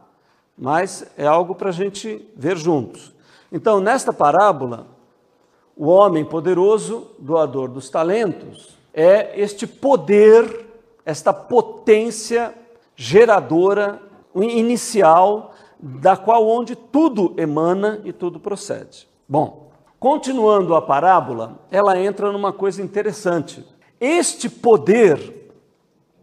mas 0.56 1.06
é 1.16 1.26
algo 1.26 1.54
para 1.54 1.68
a 1.68 1.72
gente 1.72 2.26
ver 2.36 2.56
juntos. 2.56 3.12
Então, 3.52 3.80
nesta 3.80 4.12
parábola, 4.12 4.86
o 5.76 5.86
homem 5.88 6.24
poderoso, 6.24 7.08
doador 7.18 7.68
dos 7.68 7.90
talentos, 7.90 8.76
é 8.92 9.38
este 9.40 9.66
poder, 9.66 10.66
esta 11.04 11.32
potência 11.32 12.54
geradora 12.94 14.00
inicial, 14.34 15.54
da 15.78 16.16
qual 16.16 16.46
onde 16.46 16.74
tudo 16.74 17.34
emana 17.36 18.00
e 18.04 18.12
tudo 18.12 18.40
procede. 18.40 19.06
Bom, 19.28 19.70
continuando 20.00 20.74
a 20.74 20.80
parábola, 20.80 21.58
ela 21.70 21.98
entra 22.00 22.32
numa 22.32 22.52
coisa 22.52 22.82
interessante. 22.82 23.64
Este 24.00 24.48
poder 24.48 25.52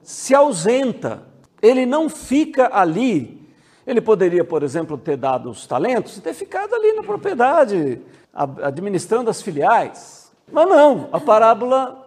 se 0.01 0.33
ausenta 0.33 1.23
ele 1.63 1.85
não 1.85 2.09
fica 2.09 2.69
ali. 2.73 3.42
Ele 3.85 4.01
poderia, 4.01 4.43
por 4.43 4.63
exemplo, 4.63 4.97
ter 4.97 5.17
dado 5.17 5.49
os 5.49 5.67
talentos 5.67 6.17
e 6.17 6.21
ter 6.21 6.33
ficado 6.33 6.73
ali 6.73 6.93
na 6.93 7.03
propriedade, 7.03 8.01
administrando 8.33 9.29
as 9.29 9.41
filiais. 9.41 10.31
Mas 10.51 10.67
não, 10.67 11.09
a 11.11 11.19
parábola 11.19 11.99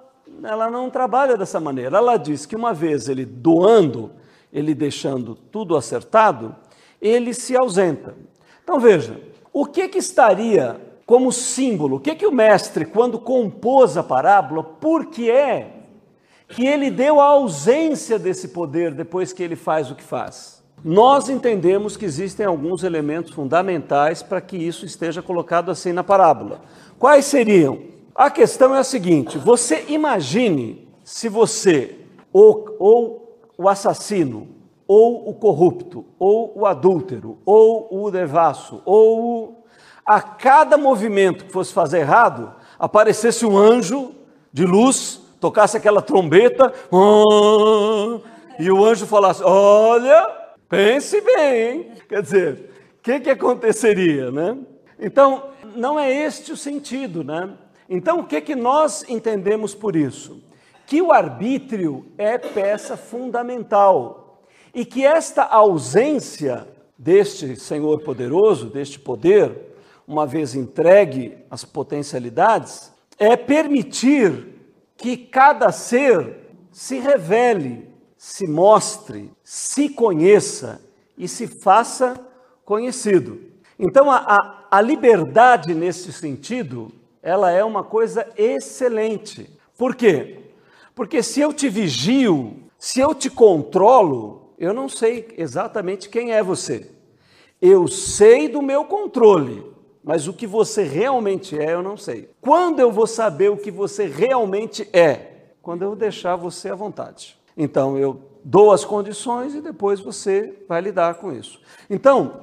ela 0.42 0.70
não 0.70 0.90
trabalha 0.90 1.36
dessa 1.36 1.60
maneira. 1.60 1.98
Ela 1.98 2.16
diz 2.16 2.46
que 2.46 2.56
uma 2.56 2.72
vez 2.72 3.08
ele 3.08 3.24
doando, 3.24 4.10
ele 4.52 4.74
deixando 4.74 5.34
tudo 5.34 5.76
acertado, 5.76 6.54
ele 7.00 7.32
se 7.32 7.56
ausenta. 7.56 8.14
Então 8.62 8.80
veja, 8.80 9.20
o 9.52 9.66
que 9.66 9.88
que 9.88 9.98
estaria 9.98 10.80
como 11.06 11.30
símbolo? 11.30 11.96
O 11.96 12.00
que 12.00 12.14
que 12.14 12.26
o 12.26 12.32
mestre, 12.32 12.84
quando 12.84 13.18
compôs 13.18 13.96
a 13.96 14.02
parábola, 14.02 14.62
por 14.62 15.06
que 15.06 15.30
é 15.30 15.76
que 16.48 16.66
ele 16.66 16.90
deu 16.90 17.20
a 17.20 17.24
ausência 17.24 18.18
desse 18.18 18.48
poder 18.48 18.94
depois 18.94 19.32
que 19.32 19.42
ele 19.42 19.56
faz 19.56 19.90
o 19.90 19.94
que 19.94 20.02
faz. 20.02 20.55
Nós 20.88 21.28
entendemos 21.28 21.96
que 21.96 22.04
existem 22.04 22.46
alguns 22.46 22.84
elementos 22.84 23.32
fundamentais 23.32 24.22
para 24.22 24.40
que 24.40 24.56
isso 24.56 24.86
esteja 24.86 25.20
colocado 25.20 25.68
assim 25.68 25.92
na 25.92 26.04
parábola. 26.04 26.60
Quais 26.96 27.24
seriam? 27.24 27.80
A 28.14 28.30
questão 28.30 28.72
é 28.72 28.78
a 28.78 28.84
seguinte: 28.84 29.36
você 29.36 29.84
imagine 29.88 30.88
se 31.02 31.28
você, 31.28 31.96
ou, 32.32 32.76
ou 32.78 33.36
o 33.58 33.68
assassino, 33.68 34.46
ou 34.86 35.28
o 35.28 35.34
corrupto, 35.34 36.04
ou 36.20 36.52
o 36.56 36.64
adúltero, 36.64 37.38
ou 37.44 37.88
o 37.90 38.08
devasso, 38.08 38.80
ou 38.84 39.66
a 40.06 40.20
cada 40.20 40.78
movimento 40.78 41.46
que 41.46 41.52
fosse 41.52 41.72
fazer 41.74 41.98
errado, 41.98 42.54
aparecesse 42.78 43.44
um 43.44 43.58
anjo 43.58 44.12
de 44.52 44.64
luz 44.64 45.20
tocasse 45.40 45.76
aquela 45.76 46.00
trombeta, 46.00 46.72
ah, 46.92 48.20
e 48.56 48.70
o 48.70 48.84
anjo 48.84 49.04
falasse: 49.04 49.42
Olha, 49.42 50.45
pense 50.68 51.20
bem. 51.20 51.92
Quer 52.08 52.22
dizer, 52.22 52.70
o 52.98 53.02
que, 53.02 53.20
que 53.20 53.30
aconteceria, 53.30 54.30
né? 54.30 54.56
Então, 54.98 55.50
não 55.74 55.98
é 55.98 56.12
este 56.12 56.52
o 56.52 56.56
sentido, 56.56 57.22
né? 57.22 57.52
Então, 57.88 58.20
o 58.20 58.24
que, 58.24 58.40
que 58.40 58.56
nós 58.56 59.04
entendemos 59.08 59.74
por 59.74 59.94
isso? 59.94 60.42
Que 60.86 61.00
o 61.02 61.12
arbítrio 61.12 62.06
é 62.18 62.38
peça 62.38 62.96
fundamental 62.96 64.42
e 64.74 64.84
que 64.84 65.04
esta 65.04 65.44
ausência 65.44 66.66
deste 66.98 67.56
Senhor 67.56 68.00
poderoso, 68.02 68.66
deste 68.66 68.98
poder, 68.98 69.74
uma 70.06 70.26
vez 70.26 70.54
entregue 70.54 71.38
as 71.50 71.64
potencialidades, 71.64 72.92
é 73.18 73.36
permitir 73.36 74.48
que 74.96 75.16
cada 75.16 75.72
ser 75.72 76.36
se 76.70 76.98
revele, 76.98 77.88
se 78.26 78.44
mostre, 78.44 79.30
se 79.44 79.88
conheça 79.88 80.80
e 81.16 81.28
se 81.28 81.46
faça 81.46 82.20
conhecido. 82.64 83.40
Então, 83.78 84.10
a, 84.10 84.16
a, 84.16 84.66
a 84.68 84.80
liberdade 84.80 85.72
nesse 85.72 86.12
sentido, 86.12 86.90
ela 87.22 87.52
é 87.52 87.62
uma 87.62 87.84
coisa 87.84 88.26
excelente. 88.36 89.48
Por 89.78 89.94
quê? 89.94 90.40
Porque 90.92 91.22
se 91.22 91.40
eu 91.40 91.52
te 91.52 91.68
vigio, 91.68 92.56
se 92.76 92.98
eu 92.98 93.14
te 93.14 93.30
controlo, 93.30 94.52
eu 94.58 94.74
não 94.74 94.88
sei 94.88 95.32
exatamente 95.38 96.08
quem 96.08 96.32
é 96.32 96.42
você. 96.42 96.90
Eu 97.62 97.86
sei 97.86 98.48
do 98.48 98.60
meu 98.60 98.84
controle, 98.86 99.64
mas 100.02 100.26
o 100.26 100.32
que 100.32 100.48
você 100.48 100.82
realmente 100.82 101.56
é, 101.56 101.74
eu 101.74 101.82
não 101.82 101.96
sei. 101.96 102.28
Quando 102.40 102.80
eu 102.80 102.90
vou 102.90 103.06
saber 103.06 103.52
o 103.52 103.56
que 103.56 103.70
você 103.70 104.04
realmente 104.04 104.88
é? 104.92 105.52
Quando 105.62 105.82
eu 105.82 105.94
deixar 105.94 106.34
você 106.34 106.70
à 106.70 106.74
vontade. 106.74 107.36
Então, 107.56 107.96
eu 107.96 108.20
dou 108.44 108.72
as 108.72 108.84
condições 108.84 109.54
e 109.54 109.60
depois 109.60 110.00
você 110.00 110.62
vai 110.68 110.80
lidar 110.80 111.14
com 111.14 111.32
isso. 111.32 111.60
Então, 111.88 112.42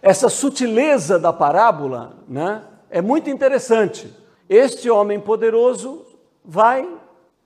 essa 0.00 0.28
sutileza 0.28 1.18
da 1.18 1.32
parábola 1.32 2.18
né, 2.26 2.64
é 2.88 3.02
muito 3.02 3.28
interessante. 3.28 4.12
Este 4.48 4.88
homem 4.88 5.20
poderoso 5.20 6.06
vai 6.44 6.88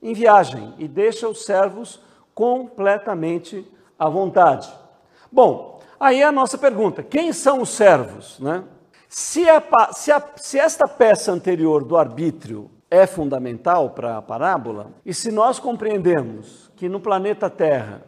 em 0.00 0.12
viagem 0.12 0.75
e 0.78 0.87
deixa 0.87 1.28
os 1.28 1.45
servos 1.45 2.00
completamente 2.35 3.66
à 3.99 4.09
vontade. 4.09 4.73
Bom, 5.31 5.81
aí 5.99 6.21
é 6.21 6.25
a 6.25 6.33
nossa 6.33 6.57
pergunta: 6.57 7.02
quem 7.02 7.33
são 7.33 7.62
os 7.62 7.71
servos? 7.71 8.38
Né? 8.38 8.64
Se, 9.09 9.49
a, 9.49 9.62
se, 9.92 10.12
a, 10.12 10.23
se 10.37 10.59
esta 10.59 10.87
peça 10.87 11.33
anterior 11.33 11.85
do 11.85 11.97
arbítrio 11.97 12.71
é 12.93 13.07
fundamental 13.07 13.89
para 13.89 14.19
a 14.19 14.23
parábola, 14.23 14.91
e 15.03 15.15
se 15.15 15.33
nós 15.33 15.59
compreendemos 15.59 16.71
que 16.77 16.91
no 16.91 17.01
planeta 17.01 17.49
Terra 17.49 18.03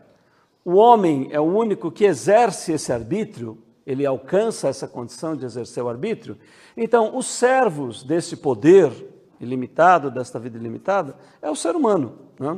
o 0.63 0.75
homem 0.75 1.29
é 1.31 1.41
o 1.41 1.45
único 1.45 1.91
que 1.91 2.05
exerce 2.05 2.73
esse 2.73 2.93
arbítrio, 2.93 3.57
ele 3.87 4.05
alcança 4.05 4.69
essa 4.69 4.87
condição 4.87 5.35
de 5.35 5.47
exercer 5.47 5.83
o 5.83 5.89
arbítrio, 5.89 6.37
então 6.77 7.17
os 7.17 7.25
servos 7.25 8.03
desse 8.03 8.37
poder 8.37 8.93
ilimitado, 9.41 10.11
desta 10.11 10.39
vida 10.39 10.59
ilimitada, 10.59 11.17
é 11.41 11.51
o 11.51 11.57
ser 11.57 11.75
humano. 11.75 12.19
Né? 12.39 12.55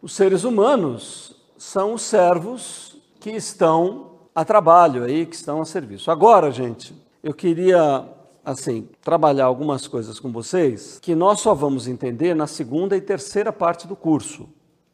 Os 0.00 0.14
seres 0.16 0.44
humanos 0.44 1.46
são 1.58 1.92
os 1.92 2.02
servos 2.02 3.02
que 3.20 3.32
estão 3.32 4.12
a 4.34 4.46
trabalho 4.46 5.04
aí, 5.04 5.26
que 5.26 5.36
estão 5.36 5.60
a 5.60 5.66
serviço. 5.66 6.10
Agora, 6.10 6.50
gente, 6.50 6.94
eu 7.22 7.34
queria 7.34 8.15
assim, 8.46 8.88
trabalhar 9.02 9.46
algumas 9.46 9.88
coisas 9.88 10.20
com 10.20 10.30
vocês 10.30 11.00
que 11.02 11.16
nós 11.16 11.40
só 11.40 11.52
vamos 11.52 11.88
entender 11.88 12.32
na 12.32 12.46
segunda 12.46 12.96
e 12.96 13.00
terceira 13.00 13.52
parte 13.52 13.88
do 13.88 13.96
curso. 13.96 14.48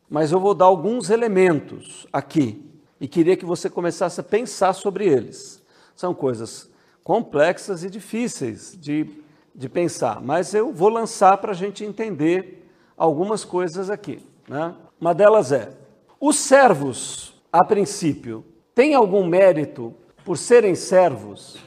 Mas 0.09 0.33
eu 0.33 0.41
vou 0.41 0.55
dar 0.55 0.65
alguns 0.65 1.11
elementos 1.11 2.07
aqui 2.11 2.65
e 2.99 3.07
queria 3.07 3.37
que 3.37 3.45
você 3.45 3.69
começasse 3.69 4.19
a 4.19 4.25
pensar 4.25 4.73
sobre 4.73 5.07
eles. 5.07 5.63
São 5.95 6.15
coisas 6.15 6.71
complexas 7.05 7.85
e 7.85 7.91
difíceis 7.91 8.75
de, 8.81 9.07
de 9.55 9.69
pensar, 9.69 10.23
mas 10.23 10.55
eu 10.55 10.73
vou 10.73 10.89
lançar 10.89 11.37
para 11.37 11.51
a 11.51 11.55
gente 11.55 11.85
entender 11.85 12.67
algumas 12.97 13.45
coisas 13.45 13.91
aqui. 13.91 14.27
Né? 14.49 14.75
Uma 14.99 15.15
delas 15.15 15.53
é: 15.53 15.77
os 16.19 16.37
servos, 16.37 17.35
a 17.53 17.63
princípio, 17.63 18.47
têm 18.75 18.95
algum 18.95 19.27
mérito 19.27 19.93
por 20.25 20.39
serem 20.39 20.75
servos 20.75 21.59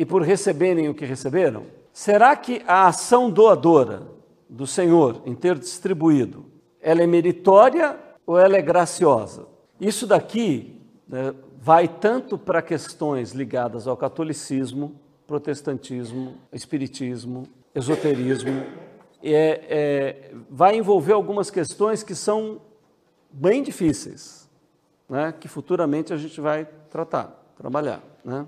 e 0.00 0.04
por 0.06 0.22
receberem 0.22 0.88
o 0.88 0.94
que 0.94 1.04
receberam? 1.04 1.64
Será 1.92 2.34
que 2.34 2.62
a 2.66 2.88
ação 2.88 3.30
doadora 3.30 4.04
do 4.48 4.66
Senhor 4.66 5.20
em 5.26 5.34
ter 5.34 5.58
distribuído, 5.58 6.46
ela 6.80 7.02
é 7.02 7.06
meritória 7.06 8.00
ou 8.26 8.38
ela 8.38 8.56
é 8.56 8.62
graciosa? 8.62 9.46
Isso 9.78 10.06
daqui 10.06 10.80
né, 11.06 11.34
vai 11.60 11.86
tanto 11.86 12.38
para 12.38 12.62
questões 12.62 13.32
ligadas 13.32 13.86
ao 13.86 13.94
catolicismo, 13.94 14.98
protestantismo, 15.26 16.32
espiritismo, 16.50 17.46
esoterismo, 17.74 18.64
é, 19.22 19.60
é, 19.68 20.34
vai 20.48 20.78
envolver 20.78 21.12
algumas 21.12 21.50
questões 21.50 22.02
que 22.02 22.14
são 22.14 22.58
bem 23.30 23.62
difíceis, 23.62 24.48
né, 25.06 25.34
que 25.38 25.46
futuramente 25.46 26.10
a 26.10 26.16
gente 26.16 26.40
vai 26.40 26.66
tratar, 26.88 27.52
trabalhar. 27.54 28.02
Né? 28.24 28.46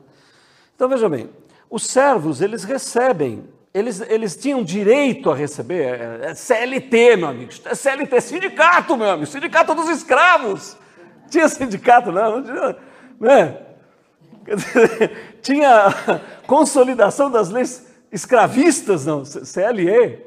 Então 0.83 0.89
veja 0.89 1.09
bem, 1.09 1.31
os 1.73 1.87
servos, 1.87 2.43
eles 2.43 2.65
recebem, 2.65 3.49
eles, 3.73 4.03
eles 4.03 4.37
tinham 4.37 4.63
direito 4.63 5.31
a 5.31 5.35
receber, 5.35 5.99
é, 5.99 6.21
é 6.27 6.35
CLT, 6.35 7.17
meu 7.17 7.29
amigo, 7.29 7.51
é 7.65 7.75
CLT, 7.75 8.21
sindicato, 8.21 8.95
meu 8.95 9.09
amigo, 9.09 9.27
sindicato 9.27 9.75
dos 9.75 9.89
escravos. 9.89 10.77
Tinha 11.31 11.49
sindicato, 11.49 12.13
não, 12.13 12.41
não 12.41 12.45
tinha, 12.45 12.77
né? 13.19 13.57
tinha 15.41 15.95
consolidação 16.47 17.31
das 17.31 17.49
leis 17.49 17.87
escravistas, 18.13 19.07
não, 19.07 19.23
CLE, 19.23 20.19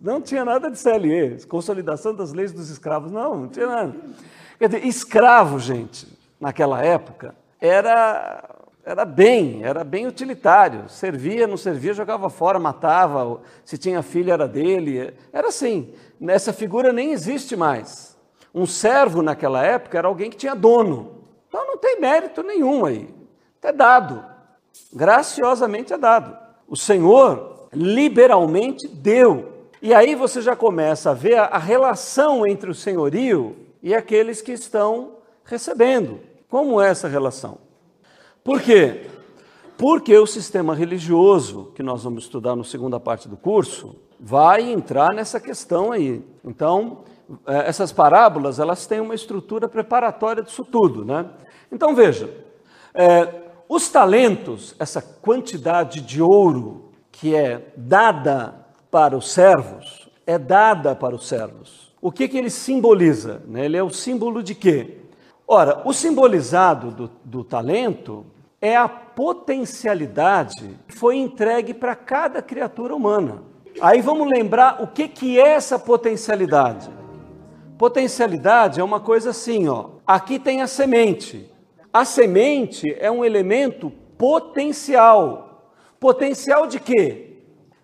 não 0.00 0.22
tinha 0.22 0.46
nada 0.46 0.70
de 0.70 0.78
CLE, 0.78 1.44
consolidação 1.46 2.14
das 2.14 2.32
leis 2.32 2.52
dos 2.52 2.70
escravos, 2.70 3.12
não, 3.12 3.36
não 3.40 3.48
tinha 3.48 3.66
nada. 3.66 3.94
Quer 4.58 4.70
dizer, 4.70 4.86
escravo, 4.86 5.58
gente, 5.58 6.08
naquela 6.40 6.82
época, 6.82 7.34
era 7.60 8.55
era 8.86 9.04
bem, 9.04 9.64
era 9.64 9.82
bem 9.82 10.06
utilitário. 10.06 10.88
Servia, 10.88 11.48
não 11.48 11.56
servia, 11.56 11.92
jogava 11.92 12.30
fora, 12.30 12.56
matava. 12.56 13.40
Se 13.64 13.76
tinha 13.76 14.00
filho, 14.00 14.32
era 14.32 14.46
dele. 14.46 15.12
Era 15.32 15.48
assim. 15.48 15.92
Essa 16.28 16.52
figura 16.52 16.92
nem 16.92 17.10
existe 17.10 17.56
mais. 17.56 18.16
Um 18.54 18.64
servo 18.64 19.22
naquela 19.22 19.60
época 19.60 19.98
era 19.98 20.06
alguém 20.06 20.30
que 20.30 20.36
tinha 20.36 20.54
dono. 20.54 21.24
Então 21.48 21.66
não 21.66 21.76
tem 21.76 22.00
mérito 22.00 22.44
nenhum 22.44 22.86
aí. 22.86 23.12
É 23.60 23.72
dado. 23.72 24.24
Graciosamente 24.92 25.92
é 25.92 25.98
dado. 25.98 26.38
O 26.68 26.76
Senhor 26.76 27.68
liberalmente 27.72 28.86
deu. 28.86 29.64
E 29.82 29.92
aí 29.92 30.14
você 30.14 30.40
já 30.40 30.54
começa 30.54 31.10
a 31.10 31.14
ver 31.14 31.36
a 31.36 31.58
relação 31.58 32.46
entre 32.46 32.70
o 32.70 32.74
senhorio 32.74 33.56
e 33.82 33.92
aqueles 33.92 34.40
que 34.40 34.52
estão 34.52 35.16
recebendo. 35.44 36.20
Como 36.48 36.80
é 36.80 36.88
essa 36.88 37.08
relação? 37.08 37.65
Por 38.46 38.62
quê? 38.62 39.08
Porque 39.76 40.16
o 40.16 40.24
sistema 40.24 40.72
religioso, 40.72 41.72
que 41.74 41.82
nós 41.82 42.04
vamos 42.04 42.22
estudar 42.22 42.54
na 42.54 42.62
segunda 42.62 43.00
parte 43.00 43.28
do 43.28 43.36
curso, 43.36 43.96
vai 44.20 44.70
entrar 44.70 45.12
nessa 45.12 45.40
questão 45.40 45.90
aí. 45.90 46.24
Então, 46.44 46.98
é, 47.44 47.68
essas 47.68 47.90
parábolas, 47.90 48.60
elas 48.60 48.86
têm 48.86 49.00
uma 49.00 49.16
estrutura 49.16 49.68
preparatória 49.68 50.44
disso 50.44 50.64
tudo, 50.64 51.04
né? 51.04 51.26
Então, 51.72 51.92
veja, 51.92 52.30
é, 52.94 53.34
os 53.68 53.88
talentos, 53.88 54.76
essa 54.78 55.02
quantidade 55.02 56.00
de 56.00 56.22
ouro 56.22 56.92
que 57.10 57.34
é 57.34 57.72
dada 57.76 58.54
para 58.92 59.16
os 59.16 59.28
servos, 59.28 60.08
é 60.24 60.38
dada 60.38 60.94
para 60.94 61.16
os 61.16 61.26
servos. 61.26 61.92
O 62.00 62.12
que, 62.12 62.28
que 62.28 62.38
ele 62.38 62.50
simboliza? 62.50 63.42
Né? 63.48 63.64
Ele 63.64 63.76
é 63.76 63.82
o 63.82 63.90
símbolo 63.90 64.40
de 64.40 64.54
quê? 64.54 64.98
Ora, 65.48 65.82
o 65.84 65.92
simbolizado 65.92 66.92
do, 66.92 67.10
do 67.24 67.42
talento 67.42 68.24
é 68.60 68.76
a 68.76 68.88
potencialidade 68.88 70.78
que 70.88 70.96
foi 70.96 71.16
entregue 71.16 71.74
para 71.74 71.94
cada 71.94 72.40
criatura 72.40 72.94
humana. 72.94 73.42
Aí 73.80 74.00
vamos 74.00 74.28
lembrar 74.28 74.82
o 74.82 74.86
que, 74.86 75.06
que 75.08 75.38
é 75.38 75.48
essa 75.48 75.78
potencialidade. 75.78 76.90
Potencialidade 77.76 78.80
é 78.80 78.84
uma 78.84 79.00
coisa 79.00 79.30
assim, 79.30 79.68
ó. 79.68 79.90
Aqui 80.06 80.38
tem 80.38 80.62
a 80.62 80.66
semente. 80.66 81.52
A 81.92 82.04
semente 82.04 82.96
é 82.98 83.10
um 83.10 83.24
elemento 83.24 83.90
potencial. 84.16 85.72
Potencial 86.00 86.66
de 86.66 86.80
quê? 86.80 87.38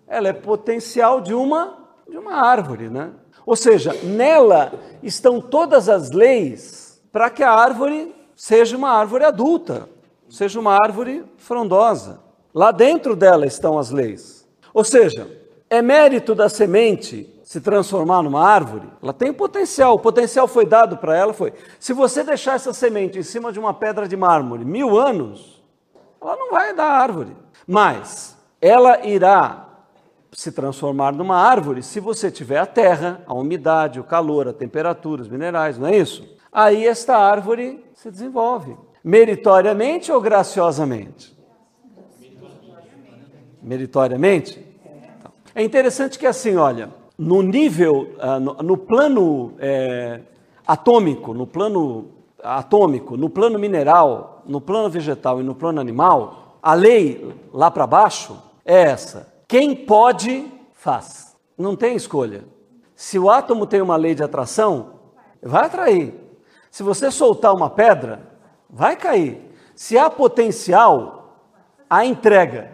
Ela 0.06 0.28
é 0.28 0.32
potencial 0.32 1.20
de 1.20 1.34
uma 1.34 1.82
de 2.12 2.18
uma 2.18 2.34
árvore, 2.34 2.90
né? 2.90 3.10
Ou 3.46 3.56
seja, 3.56 3.94
nela 4.04 4.72
estão 5.02 5.40
todas 5.40 5.88
as 5.88 6.10
leis 6.10 7.02
para 7.10 7.30
que 7.30 7.42
a 7.42 7.50
árvore 7.50 8.14
seja 8.36 8.76
uma 8.76 8.90
árvore 8.90 9.24
adulta, 9.24 9.88
seja 10.32 10.58
uma 10.58 10.72
árvore 10.82 11.24
frondosa. 11.36 12.20
Lá 12.54 12.72
dentro 12.72 13.14
dela 13.14 13.44
estão 13.44 13.78
as 13.78 13.90
leis. 13.90 14.48
Ou 14.72 14.82
seja, 14.82 15.30
é 15.68 15.82
mérito 15.82 16.34
da 16.34 16.48
semente 16.48 17.28
se 17.44 17.60
transformar 17.60 18.22
numa 18.22 18.42
árvore? 18.42 18.88
Ela 19.02 19.12
tem 19.12 19.30
potencial, 19.30 19.94
o 19.94 19.98
potencial 19.98 20.48
foi 20.48 20.64
dado 20.64 20.96
para 20.96 21.14
ela, 21.14 21.34
foi. 21.34 21.52
Se 21.78 21.92
você 21.92 22.24
deixar 22.24 22.54
essa 22.54 22.72
semente 22.72 23.18
em 23.18 23.22
cima 23.22 23.52
de 23.52 23.60
uma 23.60 23.74
pedra 23.74 24.08
de 24.08 24.16
mármore 24.16 24.64
mil 24.64 24.98
anos, 24.98 25.62
ela 26.20 26.34
não 26.34 26.50
vai 26.50 26.74
dar 26.74 26.86
árvore. 26.86 27.36
Mas 27.66 28.34
ela 28.58 29.06
irá 29.06 29.68
se 30.32 30.50
transformar 30.50 31.12
numa 31.12 31.36
árvore 31.36 31.82
se 31.82 32.00
você 32.00 32.30
tiver 32.30 32.58
a 32.58 32.64
terra, 32.64 33.22
a 33.26 33.34
umidade, 33.34 34.00
o 34.00 34.04
calor, 34.04 34.48
a 34.48 34.52
temperatura, 34.54 35.20
os 35.20 35.28
minerais, 35.28 35.76
não 35.76 35.88
é 35.88 35.96
isso? 35.98 36.26
Aí 36.50 36.86
esta 36.86 37.18
árvore 37.18 37.84
se 37.94 38.10
desenvolve. 38.10 38.74
Meritoriamente 39.04 40.12
ou 40.12 40.20
graciosamente? 40.20 41.36
Meritoriamente? 43.60 44.64
Então, 45.18 45.32
é 45.54 45.62
interessante 45.62 46.18
que 46.18 46.26
assim, 46.26 46.56
olha, 46.56 46.90
no 47.18 47.42
nível, 47.42 48.14
ah, 48.18 48.40
no 48.40 48.76
plano 48.76 49.54
é, 49.58 50.20
atômico, 50.66 51.34
no 51.34 51.46
plano 51.46 52.08
atômico, 52.42 53.16
no 53.16 53.28
plano 53.30 53.58
mineral, 53.58 54.42
no 54.46 54.60
plano 54.60 54.90
vegetal 54.90 55.40
e 55.40 55.44
no 55.44 55.54
plano 55.54 55.80
animal, 55.80 56.58
a 56.62 56.74
lei 56.74 57.34
lá 57.52 57.70
para 57.70 57.86
baixo 57.86 58.36
é 58.64 58.82
essa: 58.82 59.32
quem 59.46 59.74
pode, 59.74 60.46
faz. 60.72 61.36
Não 61.56 61.76
tem 61.76 61.94
escolha. 61.94 62.44
Se 62.94 63.18
o 63.18 63.30
átomo 63.30 63.66
tem 63.66 63.80
uma 63.80 63.96
lei 63.96 64.14
de 64.14 64.22
atração, 64.22 64.94
vai 65.42 65.66
atrair. 65.66 66.14
Se 66.70 66.82
você 66.82 67.10
soltar 67.10 67.54
uma 67.54 67.68
pedra, 67.68 68.31
vai 68.72 68.96
cair. 68.96 69.52
Se 69.74 69.98
há 69.98 70.08
potencial, 70.08 71.36
a 71.88 72.06
entrega. 72.06 72.72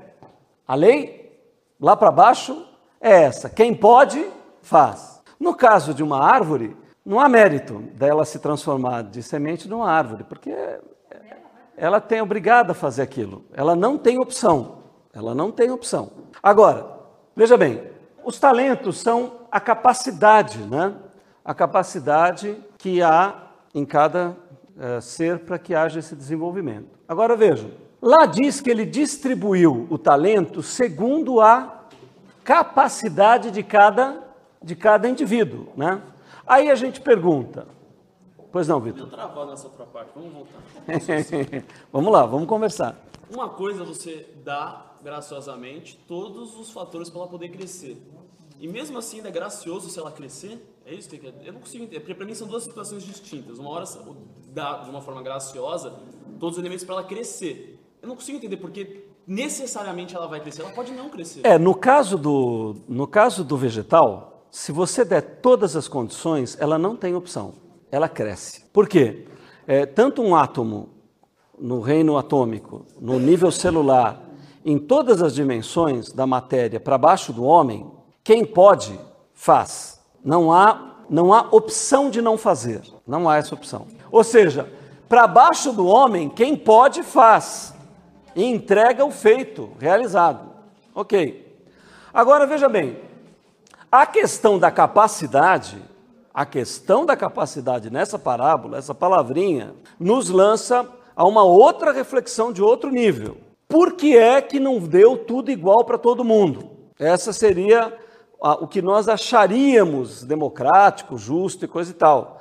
A 0.67 0.77
lei, 0.77 1.43
lá 1.81 1.97
para 1.97 2.13
baixo, 2.13 2.65
é 3.01 3.25
essa: 3.25 3.51
quem 3.51 3.75
pode, 3.75 4.25
faz. 4.63 5.21
No 5.41 5.55
caso 5.55 5.93
de 5.93 6.03
uma 6.03 6.23
árvore, 6.23 6.77
não 7.05 7.19
há 7.19 7.29
mérito 7.29 7.79
dela 7.95 8.25
se 8.25 8.39
transformar 8.39 9.03
de 9.03 9.23
semente 9.23 9.69
numa 9.69 9.91
árvore, 9.91 10.25
porque 10.25 10.55
ela 11.77 12.01
tem 12.01 12.21
obrigada 12.21 12.73
a 12.73 12.75
fazer 12.75 13.03
aquilo. 13.03 13.45
Ela 13.53 13.75
não 13.75 13.97
tem 13.97 14.19
opção. 14.19 14.79
Ela 15.13 15.35
não 15.35 15.51
tem 15.51 15.71
opção. 15.71 16.11
Agora, 16.43 16.87
veja 17.35 17.57
bem, 17.57 17.83
os 18.25 18.39
talentos 18.39 18.99
são 18.99 19.39
a 19.51 19.59
capacidade, 19.59 20.59
né? 20.59 20.95
A 21.45 21.55
capacidade 21.55 22.63
que 22.77 23.01
há 23.03 23.49
em 23.75 23.85
cada 23.87 24.37
uh, 24.79 25.03
ser 25.03 25.41
para 25.41 25.59
que 25.59 25.75
haja 25.75 25.99
esse 25.99 26.15
desenvolvimento. 26.15 26.99
Agora 27.07 27.37
vejam, 27.37 27.71
lá 28.01 28.25
diz 28.25 28.61
que 28.61 28.71
ele 28.71 28.87
distribuiu 28.87 29.87
o 29.91 29.99
talento 29.99 30.63
segundo 30.63 31.41
a 31.41 31.85
capacidade 32.45 33.51
de 33.51 33.63
cada, 33.63 34.23
de 34.63 34.75
cada 34.75 35.09
indivíduo. 35.09 35.69
Né? 35.77 36.01
Aí 36.47 36.71
a 36.71 36.75
gente 36.75 37.01
pergunta, 37.01 37.67
pois 38.51 38.69
não, 38.69 38.81
Vitor? 38.81 39.09
travar 39.09 39.47
nessa 39.47 39.67
outra 39.67 39.85
parte, 39.85 40.13
vamos 40.15 40.33
voltar. 40.33 40.59
vamos 41.93 42.13
lá, 42.13 42.25
vamos 42.25 42.49
conversar. 42.49 42.97
Uma 43.31 43.51
coisa 43.51 43.85
você 43.85 44.27
dá 44.43 44.87
graciosamente 45.03 45.99
todos 46.09 46.59
os 46.59 46.71
fatores 46.71 47.11
para 47.11 47.21
ela 47.21 47.29
poder 47.29 47.51
crescer. 47.51 48.03
E 48.59 48.67
mesmo 48.67 48.99
assim 48.99 49.19
ainda 49.19 49.29
é 49.29 49.33
gracioso 49.33 49.89
se 49.89 49.99
ela 49.99 50.11
crescer? 50.11 50.59
É 50.85 50.95
isso 50.95 51.09
que 51.09 51.33
eu 51.45 51.53
não 51.53 51.61
consigo 51.61 51.85
entender. 51.85 52.01
Porque 52.01 52.15
para 52.15 52.27
mim 52.27 52.35
são 52.35 52.49
duas 52.49 52.65
situações 52.65 53.05
distintas. 53.05 53.59
Uma 53.59 53.71
hora 53.71 53.87
dá 54.53 54.79
de 54.79 54.91
uma 54.91 55.01
forma 55.01 55.23
graciosa 55.23 55.95
todos 56.39 56.57
os 56.57 56.63
elementos 56.63 56.85
para 56.85 56.97
ela 56.97 57.05
crescer. 57.05 57.79
Eu 58.01 58.09
não 58.09 58.15
consigo 58.15 58.39
entender 58.39 58.57
porque 58.57 59.05
necessariamente 59.27 60.15
ela 60.15 60.27
vai 60.27 60.41
crescer. 60.41 60.63
Ela 60.63 60.71
pode 60.71 60.93
não 60.93 61.09
crescer. 61.09 61.41
É, 61.45 61.59
no 61.59 61.75
caso 61.75 62.17
do, 62.17 62.77
no 62.89 63.07
caso 63.07 63.45
do 63.45 63.57
vegetal, 63.57 64.47
se 64.51 64.73
você 64.73 65.05
der 65.05 65.21
todas 65.41 65.77
as 65.77 65.89
condições, 65.89 66.57
ela 66.61 66.79
não 66.79 66.97
tem 66.97 67.15
opção. 67.15 67.55
Ela 67.91 68.09
cresce. 68.09 68.65
Por 68.73 68.89
quê? 68.89 69.27
É, 69.67 69.85
tanto 69.85 70.23
um 70.23 70.35
átomo 70.35 70.91
no 71.59 71.81
reino 71.81 72.17
atômico, 72.17 72.87
no 73.01 73.19
nível 73.19 73.51
celular, 73.51 74.23
em 74.65 74.79
todas 74.79 75.21
as 75.23 75.35
dimensões 75.35 76.13
da 76.13 76.27
matéria 76.27 76.79
para 76.79 76.97
baixo 76.97 77.33
do 77.33 77.45
homem, 77.45 77.91
quem 78.23 78.45
pode, 78.45 78.99
faz. 79.35 80.01
Não 80.25 80.53
há, 80.53 81.05
não 81.09 81.33
há 81.33 81.49
opção 81.51 82.11
de 82.11 82.21
não 82.21 82.39
fazer. 82.39 82.83
Não 83.07 83.29
há 83.29 83.37
essa 83.37 83.55
opção. 83.55 83.87
Ou 84.11 84.25
seja, 84.25 84.69
para 85.09 85.27
baixo 85.27 85.73
do 85.73 85.87
homem, 85.87 86.29
quem 86.29 86.57
pode, 86.57 87.03
faz. 87.03 87.75
E 88.37 88.45
entrega 88.45 89.05
o 89.05 89.11
feito, 89.11 89.71
realizado. 89.79 90.49
Ok. 90.95 91.47
Agora 92.13 92.47
veja 92.47 92.69
bem, 92.69 92.99
a 93.91 94.05
questão 94.07 94.59
da 94.59 94.71
capacidade, 94.71 95.83
a 96.33 96.45
questão 96.45 97.07
da 97.07 97.17
capacidade 97.17 97.91
nessa 97.91 98.19
parábola, 98.19 98.79
essa 98.79 98.95
palavrinha, 98.95 99.75
nos 99.99 100.29
lança 100.29 100.87
a 101.17 101.25
uma 101.25 101.43
outra 101.43 101.93
reflexão 101.93 102.53
de 102.53 102.63
outro 102.63 102.91
nível. 102.91 103.39
Por 103.67 103.93
que 103.93 104.17
é 104.17 104.41
que 104.41 104.61
não 104.61 104.79
deu 104.79 105.17
tudo 105.17 105.51
igual 105.51 105.85
para 105.85 105.99
todo 105.99 106.25
mundo? 106.25 106.71
Essa 106.99 107.33
seria 107.33 107.93
o 108.41 108.67
que 108.67 108.81
nós 108.81 109.09
acharíamos 109.09 110.25
democrático, 110.25 111.19
justo 111.19 111.65
e 111.65 111.69
coisa 111.69 111.91
e 111.91 111.95
tal. 111.95 112.38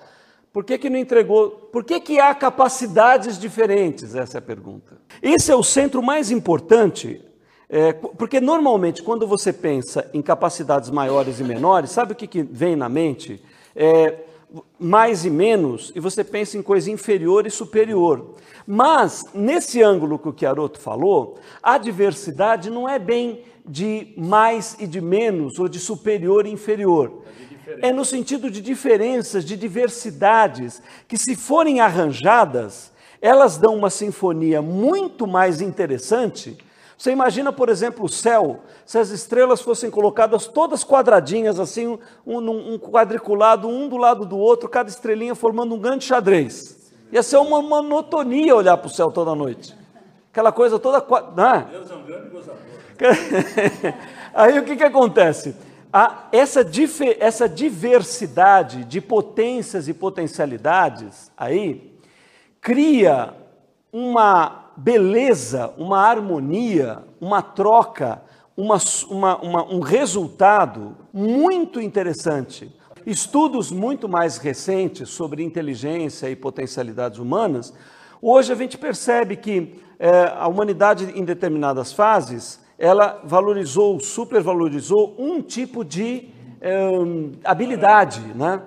Por 0.57 0.63
que, 0.63 0.75
que 0.79 0.89
não 0.89 0.97
entregou? 0.97 1.51
Por 1.71 1.83
que, 1.83 1.99
que 1.99 2.19
há 2.19 2.33
capacidades 2.33 3.37
diferentes? 3.37 4.15
Essa 4.15 4.37
é 4.37 4.39
a 4.39 4.41
pergunta. 4.41 4.97
Esse 5.21 5.51
é 5.51 5.55
o 5.55 5.61
centro 5.61 6.01
mais 6.01 6.31
importante, 6.31 7.23
é, 7.69 7.93
porque 7.93 8.41
normalmente 8.41 9.03
quando 9.03 9.27
você 9.27 9.53
pensa 9.53 10.09
em 10.15 10.19
capacidades 10.19 10.89
maiores 10.89 11.39
e 11.39 11.43
menores, 11.43 11.91
sabe 11.91 12.13
o 12.13 12.15
que, 12.15 12.25
que 12.25 12.41
vem 12.41 12.75
na 12.75 12.89
mente? 12.89 13.39
É, 13.75 14.21
mais 14.79 15.25
e 15.25 15.29
menos, 15.29 15.91
e 15.95 15.99
você 15.99 16.23
pensa 16.23 16.57
em 16.57 16.63
coisa 16.63 16.89
inferior 16.89 17.45
e 17.45 17.51
superior. 17.51 18.33
Mas, 18.65 19.25
nesse 19.35 19.83
ângulo 19.83 20.17
que 20.17 20.27
o 20.27 20.35
Chiarotto 20.35 20.79
falou, 20.79 21.37
a 21.61 21.77
diversidade 21.77 22.71
não 22.71 22.89
é 22.89 22.97
bem 22.97 23.43
de 23.63 24.11
mais 24.17 24.75
e 24.79 24.87
de 24.87 25.01
menos, 25.01 25.59
ou 25.59 25.67
de 25.67 25.79
superior 25.79 26.47
e 26.47 26.49
inferior. 26.49 27.21
É 27.81 27.91
no 27.91 28.05
sentido 28.05 28.49
de 28.49 28.61
diferenças, 28.61 29.43
de 29.43 29.57
diversidades, 29.57 30.81
que 31.07 31.17
se 31.17 31.35
forem 31.35 31.81
arranjadas, 31.81 32.91
elas 33.21 33.57
dão 33.57 33.75
uma 33.75 33.89
sinfonia 33.89 34.61
muito 34.61 35.27
mais 35.27 35.59
interessante. 35.59 36.57
Você 36.97 37.11
imagina, 37.11 37.51
por 37.51 37.69
exemplo, 37.69 38.05
o 38.05 38.09
céu, 38.09 38.61
se 38.85 38.97
as 38.97 39.09
estrelas 39.09 39.61
fossem 39.61 39.91
colocadas 39.91 40.47
todas 40.47 40.83
quadradinhas, 40.83 41.59
assim, 41.59 41.99
um, 42.25 42.37
um 42.37 42.79
quadriculado, 42.79 43.67
um 43.67 43.87
do 43.87 43.97
lado 43.97 44.25
do 44.25 44.37
outro, 44.37 44.69
cada 44.69 44.89
estrelinha 44.89 45.35
formando 45.35 45.75
um 45.75 45.79
grande 45.79 46.05
xadrez. 46.05 46.91
Ia 47.11 47.21
ser 47.21 47.37
uma 47.37 47.61
monotonia 47.61 48.55
olhar 48.55 48.77
para 48.77 48.87
o 48.87 48.89
céu 48.89 49.11
toda 49.11 49.35
noite. 49.35 49.75
Aquela 50.31 50.51
coisa 50.51 50.79
toda. 50.79 50.99
Né? 51.35 51.67
Deus 51.71 51.91
é 51.91 51.95
um 51.95 52.03
grande 52.03 52.29
gozador. 52.29 52.57
Aí 54.33 54.59
o 54.59 54.63
que, 54.63 54.75
que 54.75 54.83
acontece? 54.83 55.55
A, 55.99 56.27
essa, 56.31 56.63
essa 57.19 57.49
diversidade 57.49 58.83
de 58.83 59.01
potências 59.01 59.87
e 59.87 59.95
potencialidades 59.95 61.31
aí 61.35 61.97
cria 62.61 63.33
uma 63.91 64.73
beleza, 64.77 65.73
uma 65.75 65.97
harmonia, 66.01 66.99
uma 67.19 67.41
troca, 67.41 68.21
uma, 68.55 68.77
uma, 69.09 69.37
uma, 69.37 69.73
um 69.73 69.79
resultado 69.79 70.95
muito 71.11 71.81
interessante. 71.81 72.71
Estudos 73.03 73.71
muito 73.71 74.07
mais 74.07 74.37
recentes 74.37 75.09
sobre 75.09 75.43
inteligência 75.43 76.29
e 76.29 76.35
potencialidades 76.35 77.17
humanas, 77.17 77.73
hoje 78.21 78.53
a 78.53 78.55
gente 78.55 78.77
percebe 78.77 79.35
que 79.35 79.81
é, 79.97 80.31
a 80.37 80.47
humanidade 80.47 81.05
em 81.19 81.25
determinadas 81.25 81.91
fases 81.91 82.66
ela 82.77 83.21
valorizou, 83.23 83.99
supervalorizou 83.99 85.15
um 85.17 85.41
tipo 85.41 85.83
de 85.83 86.29
é, 86.61 86.89
habilidade, 87.43 88.21
né? 88.35 88.61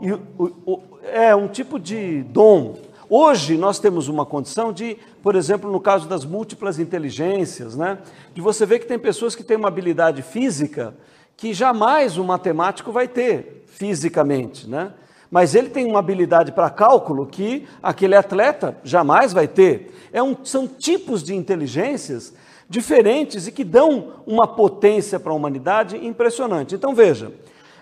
E, 0.00 0.12
o, 0.12 0.20
o, 0.66 0.82
é 1.02 1.34
um 1.34 1.48
tipo 1.48 1.78
de 1.78 2.22
dom. 2.24 2.76
Hoje 3.08 3.56
nós 3.56 3.78
temos 3.78 4.08
uma 4.08 4.26
condição 4.26 4.72
de, 4.72 4.96
por 5.22 5.34
exemplo, 5.34 5.70
no 5.70 5.80
caso 5.80 6.08
das 6.08 6.24
múltiplas 6.24 6.78
inteligências, 6.78 7.76
né? 7.76 7.98
De 8.34 8.40
você 8.40 8.66
ver 8.66 8.80
que 8.80 8.86
tem 8.86 8.98
pessoas 8.98 9.34
que 9.34 9.44
têm 9.44 9.56
uma 9.56 9.68
habilidade 9.68 10.22
física 10.22 10.94
que 11.36 11.52
jamais 11.52 12.16
o 12.16 12.24
matemático 12.24 12.92
vai 12.92 13.08
ter 13.08 13.64
fisicamente, 13.66 14.68
né? 14.68 14.92
Mas 15.30 15.54
ele 15.54 15.68
tem 15.68 15.84
uma 15.86 15.98
habilidade 15.98 16.52
para 16.52 16.70
cálculo 16.70 17.26
que 17.26 17.66
aquele 17.82 18.14
atleta 18.14 18.76
jamais 18.84 19.32
vai 19.32 19.48
ter. 19.48 19.92
É 20.12 20.22
um, 20.22 20.36
são 20.44 20.68
tipos 20.68 21.24
de 21.24 21.34
inteligências 21.34 22.32
diferentes 22.68 23.46
e 23.46 23.52
que 23.52 23.64
dão 23.64 24.22
uma 24.26 24.46
potência 24.46 25.20
para 25.20 25.32
a 25.32 25.34
humanidade 25.34 25.96
impressionante. 25.96 26.74
Então 26.74 26.94
veja, 26.94 27.32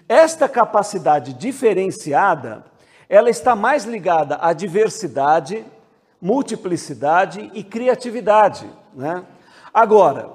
esta 0.08 0.48
capacidade 0.48 1.32
diferenciada, 1.32 2.64
ela 3.08 3.30
está 3.30 3.54
mais 3.54 3.84
ligada 3.84 4.38
à 4.40 4.52
diversidade, 4.52 5.64
multiplicidade 6.20 7.50
e 7.54 7.62
criatividade. 7.62 8.68
Né? 8.94 9.24
Agora, 9.72 10.30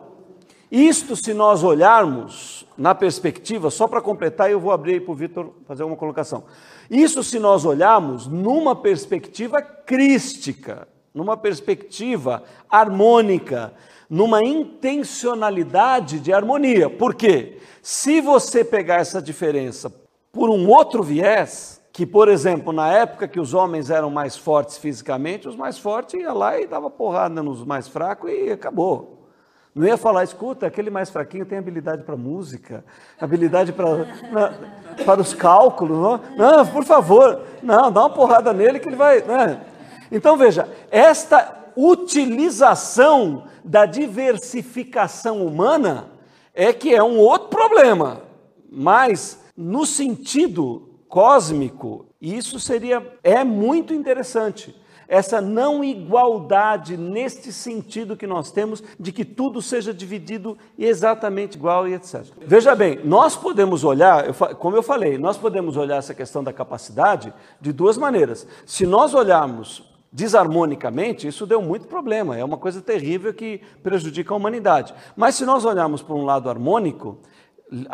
isto 0.72 1.16
se 1.16 1.34
nós 1.34 1.64
olharmos 1.64 2.66
na 2.78 2.94
perspectiva, 2.94 3.70
só 3.70 3.88
para 3.88 4.02
completar, 4.02 4.52
eu 4.52 4.60
vou 4.60 4.72
abrir 4.72 5.02
para 5.02 5.12
o 5.12 5.16
Vitor 5.16 5.54
fazer 5.66 5.84
uma 5.84 5.96
colocação. 5.96 6.44
Isso 6.90 7.24
se 7.24 7.40
nós 7.40 7.66
olharmos 7.66 8.28
numa 8.28 8.76
perspectiva 8.76 9.62
crística, 9.62 10.88
numa 11.14 11.38
perspectiva 11.38 12.44
harmônica, 12.70 13.74
numa 14.10 14.44
intencionalidade 14.44 16.20
de 16.20 16.32
harmonia. 16.32 16.90
Por 16.90 17.14
quê? 17.16 17.58
Se 17.82 18.22
você 18.22 18.64
pegar 18.64 18.96
essa 18.96 19.22
diferença 19.22 19.92
por 20.32 20.50
um 20.50 20.70
outro 20.70 21.04
viés, 21.04 21.82
que, 21.92 22.06
por 22.06 22.30
exemplo, 22.30 22.72
na 22.72 22.92
época 22.92 23.28
que 23.28 23.40
os 23.40 23.54
homens 23.54 23.90
eram 23.90 24.12
mais 24.12 24.38
fortes 24.38 24.78
fisicamente, 24.78 25.48
os 25.48 25.56
mais 25.56 25.80
fortes 25.80 26.14
iam 26.20 26.38
lá 26.38 26.60
e 26.60 26.68
dava 26.68 26.90
porrada 26.90 27.42
nos 27.42 27.66
mais 27.66 27.88
fracos 27.88 28.30
e 28.30 28.52
acabou. 28.52 29.18
Não 29.74 29.86
ia 29.86 29.98
falar, 29.98 30.24
escuta, 30.24 30.66
aquele 30.66 30.90
mais 30.90 31.10
fraquinho 31.10 31.46
tem 31.46 31.58
habilidade 31.58 32.04
para 32.04 32.16
música, 32.16 32.84
habilidade 33.20 33.74
para, 33.74 34.08
para 35.06 35.22
os 35.22 35.34
cálculos. 35.34 35.98
Não? 35.98 36.22
não, 36.36 36.66
por 36.68 36.84
favor, 36.84 37.42
não, 37.62 37.92
dá 37.92 38.02
uma 38.02 38.10
porrada 38.10 38.54
nele 38.54 38.80
que 38.80 38.90
ele 38.90 38.96
vai. 38.96 39.22
Né? 39.22 39.62
Então 40.12 40.38
veja, 40.38 40.68
esta 40.90 41.57
utilização 41.78 43.44
da 43.64 43.86
diversificação 43.86 45.46
humana 45.46 46.10
é 46.54 46.74
que 46.74 46.94
é 46.94 47.04
um 47.04 47.20
outro 47.20 47.50
problema, 47.50 48.24
mas 48.72 49.40
no 49.56 49.86
sentido 49.86 50.90
cósmico, 51.08 52.08
isso 52.20 52.60
seria 52.60 53.06
é 53.24 53.44
muito 53.44 53.94
interessante. 53.94 54.76
Essa 55.08 55.40
não 55.40 55.84
igualdade 55.84 56.98
neste 56.98 57.54
sentido 57.54 58.18
que 58.18 58.28
nós 58.28 58.52
temos 58.52 58.84
de 59.00 59.14
que 59.14 59.24
tudo 59.24 59.62
seja 59.62 59.94
dividido 59.94 60.58
exatamente 60.78 61.56
igual 61.56 61.88
e 61.88 61.94
etc. 61.94 62.26
Veja 62.42 62.76
bem, 62.76 63.00
nós 63.06 63.34
podemos 63.36 63.86
olhar, 63.86 64.34
como 64.56 64.76
eu 64.76 64.84
falei, 64.84 65.18
nós 65.18 65.38
podemos 65.38 65.78
olhar 65.78 65.98
essa 65.98 66.14
questão 66.14 66.44
da 66.44 66.52
capacidade 66.52 67.34
de 67.62 67.72
duas 67.72 67.98
maneiras. 67.98 68.46
Se 68.66 68.86
nós 68.86 69.14
olharmos 69.14 69.97
desarmonicamente, 70.12 71.28
isso 71.28 71.46
deu 71.46 71.62
muito 71.62 71.88
problema, 71.88 72.38
é 72.38 72.44
uma 72.44 72.58
coisa 72.58 72.82
terrível 72.82 73.34
que 73.34 73.62
prejudica 73.84 74.34
a 74.34 74.38
humanidade. 74.38 74.94
Mas 75.16 75.36
se 75.36 75.46
nós 75.46 75.66
olharmos 75.66 76.02
por 76.02 76.16
um 76.16 76.26
lado 76.26 76.50
harmônico, 76.50 77.18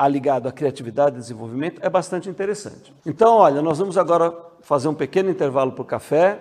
ligado 0.10 0.48
à 0.48 0.52
criatividade 0.52 1.16
e 1.16 1.20
desenvolvimento, 1.20 1.82
é 1.84 1.90
bastante 1.90 2.30
interessante. 2.30 2.94
Então, 3.06 3.38
olha, 3.38 3.62
nós 3.62 3.80
vamos 3.80 3.98
agora 3.98 4.34
fazer 4.62 4.88
um 4.88 4.94
pequeno 4.94 5.30
intervalo 5.30 5.72
para 5.72 5.82
o 5.82 5.86
café 5.86 6.40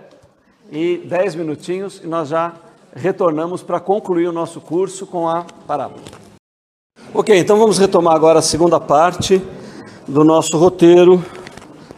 e 0.70 0.98
dez 0.98 1.34
minutinhos 1.34 2.00
e 2.04 2.06
nós 2.06 2.28
já 2.28 2.52
retornamos 2.94 3.62
para 3.62 3.80
concluir 3.80 4.28
o 4.28 4.32
nosso 4.32 4.60
curso 4.60 5.06
com 5.06 5.28
a 5.28 5.44
parábola. 5.66 6.02
Ok, 7.14 7.36
então 7.38 7.58
vamos 7.58 7.78
retomar 7.78 8.14
agora 8.14 8.38
a 8.38 8.42
segunda 8.42 8.78
parte 8.78 9.42
do 10.06 10.24
nosso 10.24 10.58
roteiro, 10.58 11.24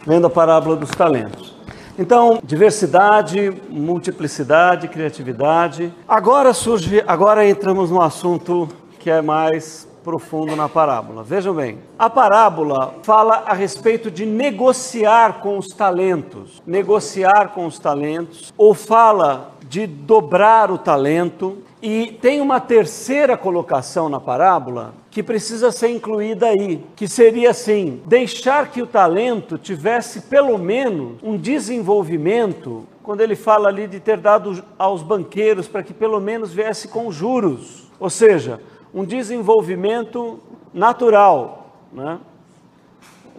vendo 0.05 0.27
a 0.27 0.29
parábola 0.29 0.75
dos 0.75 0.91
talentos. 0.91 1.54
Então, 1.97 2.39
diversidade, 2.43 3.53
multiplicidade, 3.69 4.89
criatividade. 4.89 5.93
Agora 6.05 6.53
surge, 6.53 7.01
agora 7.07 7.47
entramos 7.47 7.89
num 7.89 8.01
assunto 8.01 8.67
que 8.99 9.09
é 9.09 9.21
mais 9.21 9.87
profundo 10.03 10.55
na 10.57 10.67
parábola. 10.67 11.23
Vejam 11.23 11.53
bem, 11.53 11.79
a 11.97 12.09
parábola 12.09 12.95
fala 13.01 13.43
a 13.47 13.53
respeito 13.53 14.11
de 14.11 14.25
negociar 14.25 15.39
com 15.39 15.57
os 15.57 15.69
talentos, 15.69 16.61
negociar 16.67 17.53
com 17.53 17.65
os 17.65 17.79
talentos, 17.79 18.53
ou 18.57 18.73
fala 18.73 19.53
de 19.67 19.87
dobrar 19.87 20.69
o 20.69 20.77
talento, 20.77 21.59
e 21.81 22.07
tem 22.21 22.41
uma 22.41 22.59
terceira 22.59 23.37
colocação 23.37 24.09
na 24.09 24.19
parábola 24.19 24.93
que 25.15 25.23
precisa 25.23 25.71
ser 25.71 25.91
incluída 25.91 26.47
aí, 26.47 26.83
que 26.93 27.07
seria 27.07 27.51
assim: 27.51 28.01
deixar 28.05 28.69
que 28.69 28.81
o 28.81 28.85
talento 28.85 29.57
tivesse 29.57 30.23
pelo 30.23 30.57
menos 30.57 31.13
um 31.23 31.37
desenvolvimento, 31.37 32.85
quando 33.01 33.21
ele 33.21 33.33
fala 33.33 33.69
ali 33.69 33.87
de 33.87 34.01
ter 34.01 34.17
dado 34.17 34.61
aos 34.77 35.01
banqueiros 35.01 35.69
para 35.69 35.83
que 35.83 35.93
pelo 35.93 36.19
menos 36.19 36.51
viesse 36.51 36.89
com 36.89 37.09
juros, 37.13 37.89
ou 37.97 38.09
seja, 38.09 38.59
um 38.93 39.05
desenvolvimento 39.05 40.37
natural, 40.73 41.77
né? 41.93 42.19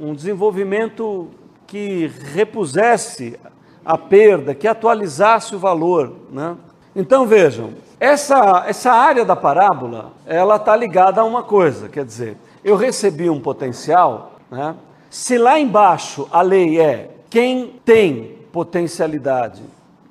um 0.01 0.15
desenvolvimento 0.15 1.29
que 1.67 2.11
repusesse 2.33 3.39
a 3.85 3.99
perda, 3.99 4.55
que 4.55 4.67
atualizasse 4.67 5.55
o 5.55 5.59
valor. 5.59 6.11
Né? 6.33 6.57
Então 6.95 7.27
vejam, 7.27 7.75
essa, 7.99 8.65
essa 8.67 8.93
área 8.93 9.25
da 9.25 9.35
parábola, 9.35 10.13
ela 10.27 10.57
está 10.57 10.77
ligada 10.77 11.21
a 11.21 11.25
uma 11.25 11.43
coisa, 11.43 11.89
quer 11.89 12.05
dizer, 12.05 12.37
eu 12.63 12.77
recebi 12.77 13.31
um 13.31 13.41
potencial, 13.41 14.33
né? 14.51 14.75
se 15.09 15.39
lá 15.39 15.59
embaixo 15.59 16.29
a 16.31 16.43
lei 16.43 16.79
é 16.79 17.11
quem 17.31 17.81
tem 17.85 18.39
potencialidade, 18.53 19.63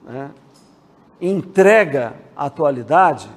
né? 0.03 0.31
entrega 1.21 2.13
atualidade, 2.35 3.29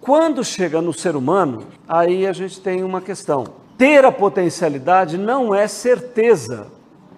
quando 0.00 0.44
chega 0.44 0.80
no 0.80 0.92
ser 0.92 1.16
humano, 1.16 1.64
aí 1.88 2.26
a 2.26 2.32
gente 2.32 2.60
tem 2.60 2.82
uma 2.82 3.00
questão. 3.00 3.44
Ter 3.76 4.04
a 4.04 4.12
potencialidade 4.12 5.16
não 5.16 5.54
é 5.54 5.66
certeza 5.66 6.68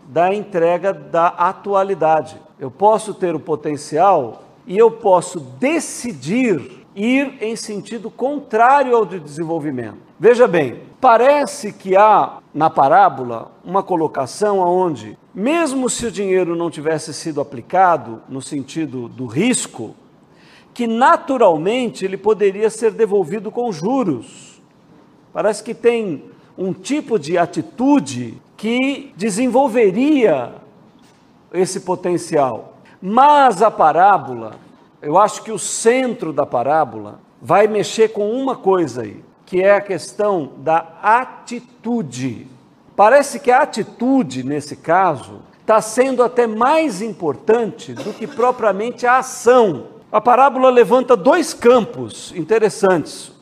da 0.07 0.33
entrega 0.33 0.93
da 0.93 1.29
atualidade. 1.29 2.37
Eu 2.59 2.71
posso 2.71 3.15
ter 3.15 3.35
o 3.35 3.41
potencial 3.41 4.43
e 4.67 4.77
eu 4.79 4.91
posso 4.91 5.41
decidir 5.41 6.83
ir 6.95 7.39
em 7.41 7.57
sentido 7.57 8.11
contrário 8.11 8.95
ao 8.95 9.05
de 9.05 9.19
desenvolvimento. 9.19 9.99
Veja 10.19 10.47
bem, 10.47 10.81
parece 11.01 11.73
que 11.73 11.97
há 11.97 12.39
na 12.55 12.69
parábola 12.71 13.51
uma 13.65 13.83
colocação 13.83 14.59
onde, 14.59 15.19
mesmo 15.35 15.89
se 15.89 16.07
o 16.07 16.13
dinheiro 16.13 16.55
não 16.55 16.71
tivesse 16.71 17.13
sido 17.15 17.41
aplicado 17.41 18.23
no 18.29 18.43
sentido 18.43 19.09
do 19.09 19.27
risco, 19.27 19.97
que 20.75 20.87
naturalmente 20.87 22.05
ele 22.05 22.17
poderia 22.17 22.71
ser 22.71 22.93
devolvido 22.93 23.51
com 23.51 23.73
juros. 23.73 24.63
Parece 25.33 25.63
que 25.63 25.75
tem 25.75 26.25
um 26.57 26.73
tipo 26.73 27.19
de 27.19 27.39
atitude 27.39 28.41
que 28.57 29.13
desenvolveria 29.17 30.55
esse 31.53 31.81
potencial. 31.81 32.72
Mas 33.05 33.61
a 33.61 33.69
parábola, 33.69 34.53
eu 35.03 35.19
acho 35.19 35.43
que 35.43 35.51
o 35.51 35.59
centro 35.59 36.33
da 36.33 36.47
parábola 36.47 37.19
vai 37.41 37.67
mexer 37.67 38.13
com 38.13 38.31
uma 38.31 38.55
coisa 38.55 39.03
aí, 39.03 39.25
que 39.45 39.61
é 39.61 39.75
a 39.75 39.81
questão 39.81 40.53
da 40.59 40.87
atitude. 41.03 42.47
Parece 42.95 43.41
que 43.41 43.51
a 43.51 43.63
atitude, 43.63 44.45
nesse 44.45 44.77
caso, 44.77 45.43
está 45.61 45.81
sendo 45.81 46.23
até 46.23 46.47
mais 46.47 47.03
importante 47.03 47.93
do 47.93 48.13
que 48.13 48.25
propriamente 48.25 49.05
a 49.05 49.19
ação. 49.19 49.89
A 50.13 50.21
parábola 50.21 50.71
levanta 50.71 51.17
dois 51.17 51.53
campos 51.53 52.33
interessantes. 52.37 53.33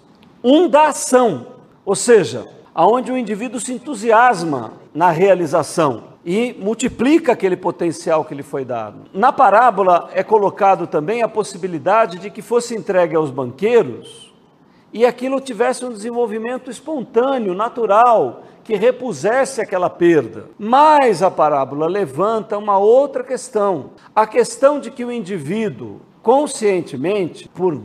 Um 0.43 0.69
da 0.69 0.87
ação, 0.87 1.49
ou 1.85 1.95
seja, 1.95 2.49
aonde 2.75 3.13
o 3.13 3.17
indivíduo 3.17 3.61
se 3.61 3.73
entusiasma 3.73 4.73
na 4.95 5.11
realização 5.11 6.11
e 6.25 6.55
multiplica 6.59 7.33
aquele 7.33 7.57
potencial 7.57 8.25
que 8.25 8.35
lhe 8.35 8.43
foi 8.43 8.65
dado. 8.65 9.05
Na 9.13 9.33
parábola 9.33 10.11
é 10.13 10.23
colocado 10.23 10.87
também 10.87 11.23
a 11.23 11.29
possibilidade 11.29 12.19
de 12.19 12.31
que 12.31 12.43
fosse 12.43 12.75
entregue 12.75 13.17
aos 13.17 13.31
banqueiros 13.31 14.31
e 14.93 15.07
aquilo 15.07 15.41
tivesse 15.41 15.85
um 15.85 15.93
desenvolvimento 15.93 16.71
espontâneo, 16.71 17.55
natural, 17.55 18.43
que 18.65 18.75
repusesse 18.75 19.61
aquela 19.61 19.89
perda. 19.89 20.47
Mas 20.59 21.23
a 21.23 21.31
parábola 21.31 21.87
levanta 21.87 22.59
uma 22.59 22.79
outra 22.79 23.23
questão, 23.23 23.91
a 24.15 24.27
questão 24.27 24.79
de 24.81 24.91
que 24.91 25.05
o 25.05 25.13
indivíduo 25.13 26.01
conscientemente, 26.23 27.49
por 27.49 27.81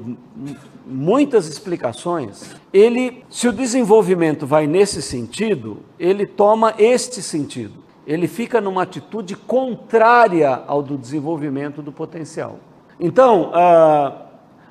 muitas 0.85 1.47
explicações, 1.47 2.55
ele, 2.71 3.23
se 3.29 3.47
o 3.47 3.51
desenvolvimento 3.51 4.45
vai 4.45 4.67
nesse 4.67 5.01
sentido, 5.01 5.79
ele 5.99 6.25
toma 6.25 6.73
este 6.77 7.21
sentido. 7.21 7.83
Ele 8.05 8.27
fica 8.27 8.61
numa 8.61 8.83
atitude 8.83 9.35
contrária 9.35 10.61
ao 10.67 10.83
do 10.83 10.97
desenvolvimento 10.97 11.81
do 11.81 11.91
potencial. 11.91 12.59
Então, 12.99 13.51
uh, 13.51 14.15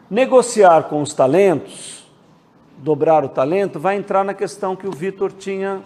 negociar 0.09 0.85
com 0.85 1.03
os 1.03 1.13
talentos, 1.13 2.05
dobrar 2.79 3.25
o 3.25 3.29
talento, 3.29 3.81
vai 3.81 3.97
entrar 3.97 4.25
na 4.25 4.35
questão 4.35 4.77
que 4.77 4.87
o 4.87 4.93
Vitor 4.93 5.33
tinha 5.33 5.83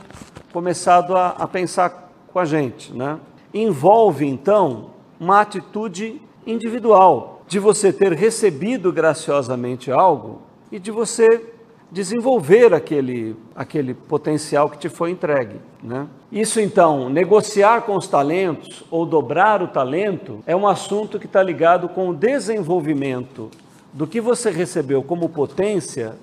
começado 0.52 1.16
a, 1.16 1.28
a 1.30 1.48
pensar 1.48 2.12
com 2.30 2.38
a 2.38 2.44
gente. 2.44 2.92
Né? 2.92 3.18
Envolve, 3.54 4.26
então, 4.26 4.90
uma 5.18 5.40
atitude 5.40 6.20
individual 6.46 7.37
de 7.48 7.58
você 7.58 7.92
ter 7.92 8.12
recebido 8.12 8.92
graciosamente 8.92 9.90
algo 9.90 10.42
e 10.70 10.78
de 10.78 10.90
você 10.90 11.54
desenvolver 11.90 12.74
aquele, 12.74 13.34
aquele 13.56 13.94
potencial 13.94 14.68
que 14.68 14.76
te 14.76 14.90
foi 14.90 15.10
entregue. 15.10 15.56
Né? 15.82 16.06
Isso 16.30 16.60
então, 16.60 17.08
negociar 17.08 17.82
com 17.82 17.96
os 17.96 18.06
talentos 18.06 18.84
ou 18.90 19.06
dobrar 19.06 19.62
o 19.62 19.68
talento 19.68 20.40
é 20.46 20.54
um 20.54 20.68
assunto 20.68 21.18
que 21.18 21.24
está 21.24 21.42
ligado 21.42 21.88
com 21.88 22.10
o 22.10 22.14
desenvolvimento 22.14 23.50
do 23.94 24.06
que 24.06 24.20
você 24.20 24.50
recebeu 24.50 25.02
como 25.02 25.30
potência 25.30 26.16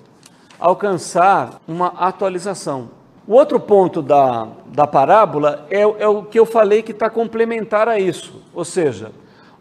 alcançar 0.60 1.60
uma 1.66 1.88
atualização. 1.88 2.88
O 3.26 3.34
outro 3.34 3.58
ponto 3.58 4.00
da, 4.00 4.46
da 4.66 4.86
parábola 4.86 5.66
é, 5.68 5.80
é 5.80 6.06
o 6.06 6.22
que 6.22 6.38
eu 6.38 6.46
falei 6.46 6.84
que 6.84 6.92
está 6.92 7.10
complementar 7.10 7.88
a 7.88 7.98
isso, 7.98 8.40
ou 8.54 8.64
seja, 8.64 9.10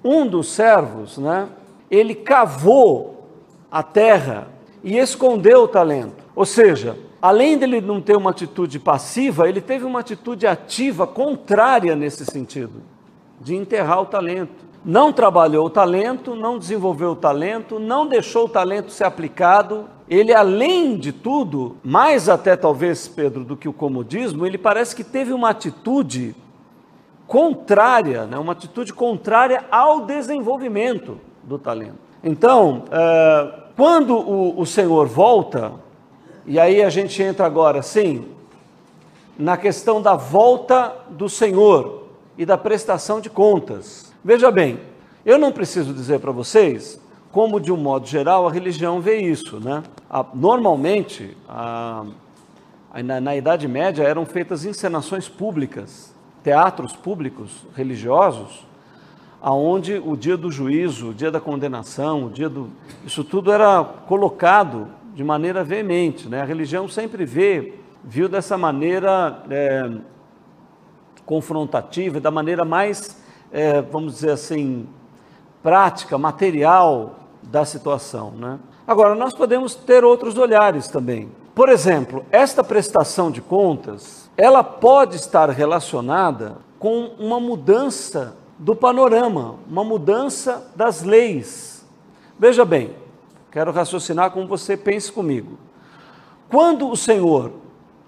um 0.06 0.28
dos 0.28 0.50
servos, 0.50 1.18
né, 1.18 1.50
ele 1.90 2.14
cavou 2.14 3.28
a 3.72 3.82
terra 3.82 4.48
e 4.84 5.00
escondeu 5.00 5.64
o 5.64 5.68
talento. 5.68 6.24
Ou 6.36 6.46
seja, 6.46 6.96
além 7.20 7.58
dele 7.58 7.82
não 7.82 8.00
ter 8.00 8.16
uma 8.16 8.30
atitude 8.30 8.78
passiva, 8.80 9.50
ele 9.50 9.60
teve 9.60 9.84
uma 9.84 10.02
atitude 10.02 10.46
ativa 10.46 11.08
contrária 11.08 11.96
nesse 11.96 12.24
sentido, 12.24 12.84
de 13.42 13.56
enterrar 13.56 14.04
o 14.04 14.06
talento. 14.06 14.64
Não 14.86 15.12
trabalhou 15.12 15.66
o 15.66 15.72
talento, 15.72 16.36
não 16.36 16.60
desenvolveu 16.60 17.12
o 17.14 17.16
talento, 17.16 17.80
não 17.80 18.06
deixou 18.06 18.46
o 18.46 18.50
talento 18.50 18.92
ser 18.92 19.06
aplicado. 19.06 19.86
Ele, 20.08 20.32
além 20.32 20.96
de 20.96 21.12
tudo, 21.12 21.78
mais 21.84 22.30
até 22.30 22.56
talvez, 22.56 23.08
Pedro, 23.08 23.44
do 23.44 23.58
que 23.58 23.68
o 23.68 23.74
comodismo, 23.74 24.46
ele 24.46 24.60
parece 24.60 24.96
que 24.96 25.04
teve 25.04 25.34
uma 25.34 25.50
atitude 25.50 26.36
contrária, 27.28 28.26
né? 28.26 28.38
uma 28.38 28.54
atitude 28.54 28.94
contrária 28.94 29.66
ao 29.72 30.02
desenvolvimento 30.02 31.20
do 31.44 31.58
talento. 31.58 31.98
Então, 32.24 32.84
é, 32.92 33.54
quando 33.76 34.16
o, 34.16 34.60
o 34.60 34.66
Senhor 34.66 35.08
volta, 35.08 35.74
e 36.46 36.60
aí 36.60 36.82
a 36.84 36.90
gente 36.90 37.22
entra 37.22 37.46
agora, 37.46 37.82
sim, 37.82 38.26
na 39.38 39.58
questão 39.58 40.02
da 40.02 40.16
volta 40.16 40.96
do 41.10 41.28
Senhor 41.28 42.08
e 42.38 42.46
da 42.46 42.58
prestação 42.58 43.20
de 43.20 43.30
contas. 43.30 44.14
Veja 44.24 44.50
bem, 44.50 44.80
eu 45.26 45.38
não 45.38 45.52
preciso 45.52 45.94
dizer 45.94 46.20
para 46.20 46.32
vocês 46.32 47.00
como, 47.32 47.60
de 47.60 47.72
um 47.72 47.78
modo 47.78 48.08
geral, 48.08 48.48
a 48.48 48.52
religião 48.52 49.02
vê 49.02 49.18
isso. 49.18 49.60
Né? 49.60 49.84
A, 50.10 50.26
normalmente, 50.34 51.36
a, 51.50 52.06
a, 52.94 53.04
na, 53.04 53.20
na 53.20 53.36
Idade 53.36 53.68
Média, 53.68 54.04
eram 54.04 54.26
feitas 54.26 54.64
encenações 54.64 55.28
públicas 55.28 56.15
teatros 56.46 56.94
públicos 56.94 57.66
religiosos, 57.76 58.68
aonde 59.42 59.96
o 59.96 60.16
dia 60.16 60.38
do 60.38 60.52
juízo, 60.52 61.10
o 61.10 61.14
dia 61.14 61.32
da 61.32 61.40
condenação, 61.40 62.26
o 62.26 62.30
dia 62.30 62.48
do 62.48 62.70
isso 63.04 63.24
tudo 63.24 63.52
era 63.52 63.84
colocado 63.84 64.88
de 65.16 65.24
maneira 65.24 65.64
veemente, 65.64 66.30
né? 66.30 66.44
A 66.44 66.46
religião 66.46 66.88
sempre 66.88 67.26
vê, 67.26 67.80
viu 68.04 68.30
dessa 68.30 68.60
maneira 68.60 69.44
é, 69.50 69.90
confrontativa, 71.26 72.20
da 72.20 72.30
maneira 72.30 72.64
mais, 72.64 73.20
é, 73.52 73.82
vamos 73.82 74.14
dizer 74.14 74.30
assim, 74.30 74.88
prática, 75.64 76.16
material 76.16 77.16
da 77.42 77.66
situação, 77.66 78.30
né? 78.30 78.60
Agora 78.86 79.16
nós 79.16 79.34
podemos 79.34 79.74
ter 79.74 80.04
outros 80.04 80.38
olhares 80.38 80.90
também. 80.90 81.28
Por 81.56 81.70
exemplo, 81.70 82.26
esta 82.34 82.62
prestação 82.66 83.32
de 83.32 83.42
contas 83.42 84.30
ela 84.36 84.62
pode 84.62 85.16
estar 85.16 85.50
relacionada 85.50 86.58
com 86.78 87.12
uma 87.18 87.40
mudança 87.40 88.36
do 88.60 88.76
panorama, 88.76 89.56
uma 89.66 89.84
mudança 89.84 90.70
das 90.76 91.02
leis. 91.02 91.86
Veja 92.38 92.66
bem, 92.66 92.94
quero 93.50 93.72
raciocinar 93.72 94.32
como 94.32 94.46
você 94.46 94.76
pense 94.76 95.10
comigo. 95.10 95.58
quando 96.50 96.90
o 96.90 96.98
Senhor 96.98 97.54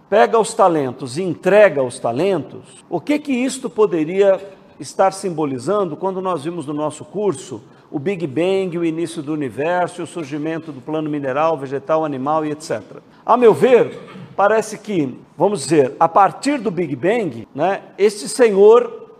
pega 0.09 0.37
os 0.37 0.53
talentos 0.53 1.17
e 1.17 1.23
entrega 1.23 1.81
os 1.81 1.99
talentos, 1.99 2.83
o 2.89 2.99
que 2.99 3.17
que 3.17 3.31
isto 3.31 3.69
poderia 3.69 4.39
estar 4.79 5.11
simbolizando 5.11 5.95
quando 5.95 6.21
nós 6.21 6.43
vimos 6.43 6.65
no 6.65 6.73
nosso 6.73 7.05
curso 7.05 7.61
o 7.89 7.99
Big 7.99 8.27
Bang, 8.27 8.77
o 8.77 8.83
início 8.83 9.21
do 9.21 9.33
universo, 9.33 10.03
o 10.03 10.07
surgimento 10.07 10.71
do 10.71 10.81
plano 10.81 11.09
mineral, 11.09 11.57
vegetal, 11.57 12.03
animal 12.03 12.45
e 12.45 12.51
etc. 12.51 12.81
A 13.27 13.35
meu 13.35 13.53
ver, 13.53 13.99
parece 14.37 14.77
que, 14.77 15.19
vamos 15.37 15.63
dizer, 15.63 15.97
a 15.99 16.07
partir 16.07 16.59
do 16.59 16.71
Big 16.71 16.95
Bang, 16.95 17.45
né, 17.53 17.81
este 17.97 18.29
Senhor 18.29 19.11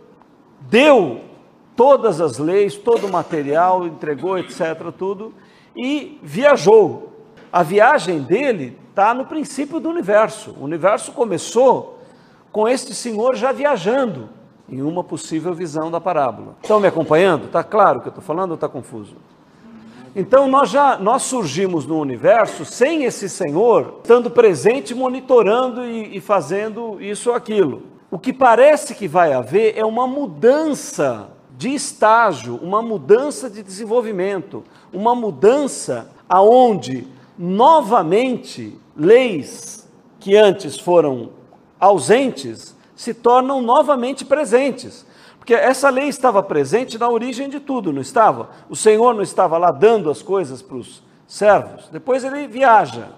deu 0.62 1.20
todas 1.76 2.18
as 2.18 2.38
leis, 2.38 2.74
todo 2.74 3.06
o 3.06 3.12
material, 3.12 3.86
entregou, 3.86 4.38
etc., 4.38 4.90
tudo, 4.96 5.34
e 5.76 6.18
viajou. 6.22 7.12
A 7.52 7.62
viagem 7.62 8.22
dele 8.22 8.78
está 8.88 9.12
no 9.12 9.26
princípio 9.26 9.78
do 9.78 9.90
universo. 9.90 10.56
O 10.58 10.64
universo 10.64 11.12
começou 11.12 11.98
com 12.50 12.66
este 12.66 12.94
senhor 12.94 13.36
já 13.36 13.52
viajando 13.52 14.30
em 14.70 14.80
uma 14.80 15.04
possível 15.04 15.52
visão 15.52 15.90
da 15.90 16.00
parábola. 16.00 16.56
Estão 16.62 16.80
me 16.80 16.88
acompanhando? 16.88 17.44
Está 17.44 17.62
claro 17.62 17.98
o 17.98 18.00
que 18.00 18.08
eu 18.08 18.10
estou 18.12 18.24
falando 18.24 18.52
ou 18.52 18.54
está 18.54 18.70
confuso? 18.70 19.16
Então 20.14 20.48
nós 20.48 20.70
já 20.70 20.98
nós 20.98 21.22
surgimos 21.22 21.86
no 21.86 21.98
universo 21.98 22.64
sem 22.64 23.04
esse 23.04 23.28
Senhor 23.28 24.00
estando 24.02 24.30
presente, 24.30 24.94
monitorando 24.94 25.84
e, 25.84 26.16
e 26.16 26.20
fazendo 26.20 27.00
isso 27.00 27.30
ou 27.30 27.36
aquilo. 27.36 27.82
O 28.10 28.18
que 28.18 28.32
parece 28.32 28.94
que 28.94 29.06
vai 29.06 29.32
haver 29.32 29.76
é 29.76 29.84
uma 29.84 30.06
mudança 30.06 31.28
de 31.56 31.74
estágio, 31.74 32.58
uma 32.62 32.80
mudança 32.80 33.50
de 33.50 33.62
desenvolvimento, 33.62 34.64
uma 34.92 35.14
mudança 35.14 36.10
aonde 36.28 37.06
novamente 37.36 38.78
leis 38.96 39.88
que 40.18 40.36
antes 40.36 40.78
foram 40.78 41.30
ausentes 41.78 42.76
se 42.96 43.14
tornam 43.14 43.62
novamente 43.62 44.24
presentes. 44.24 45.06
Porque 45.48 45.62
essa 45.62 45.88
lei 45.88 46.08
estava 46.08 46.42
presente 46.42 46.98
na 46.98 47.08
origem 47.08 47.48
de 47.48 47.58
tudo, 47.58 47.90
não 47.90 48.02
estava? 48.02 48.50
O 48.68 48.76
Senhor 48.76 49.14
não 49.14 49.22
estava 49.22 49.56
lá 49.56 49.70
dando 49.70 50.10
as 50.10 50.20
coisas 50.20 50.60
para 50.60 50.76
os 50.76 51.02
servos. 51.26 51.88
Depois 51.90 52.22
ele 52.22 52.46
viaja. 52.46 53.08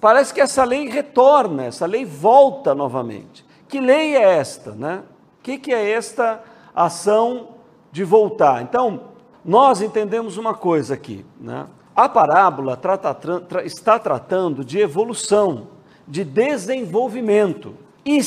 Parece 0.00 0.34
que 0.34 0.40
essa 0.40 0.64
lei 0.64 0.88
retorna, 0.88 1.66
essa 1.66 1.86
lei 1.86 2.04
volta 2.04 2.74
novamente. 2.74 3.46
Que 3.68 3.78
lei 3.78 4.16
é 4.16 4.22
esta, 4.22 4.72
né? 4.72 5.04
O 5.38 5.42
que, 5.44 5.56
que 5.56 5.72
é 5.72 5.88
esta 5.88 6.42
ação 6.74 7.50
de 7.92 8.02
voltar? 8.02 8.60
Então, 8.62 9.02
nós 9.44 9.80
entendemos 9.82 10.36
uma 10.36 10.52
coisa 10.52 10.94
aqui, 10.94 11.24
né? 11.40 11.68
A 11.94 12.08
parábola 12.08 12.76
trata, 12.76 13.14
tra, 13.14 13.64
está 13.64 14.00
tratando 14.00 14.64
de 14.64 14.80
evolução, 14.80 15.68
de 16.08 16.24
desenvolvimento. 16.24 17.76
E 18.04 18.18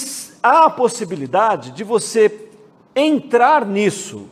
há 0.41 0.67
a 0.67 0.69
possibilidade 0.69 1.71
de 1.71 1.84
você 1.84 2.46
entrar 2.97 3.65
nisso, 3.65 4.27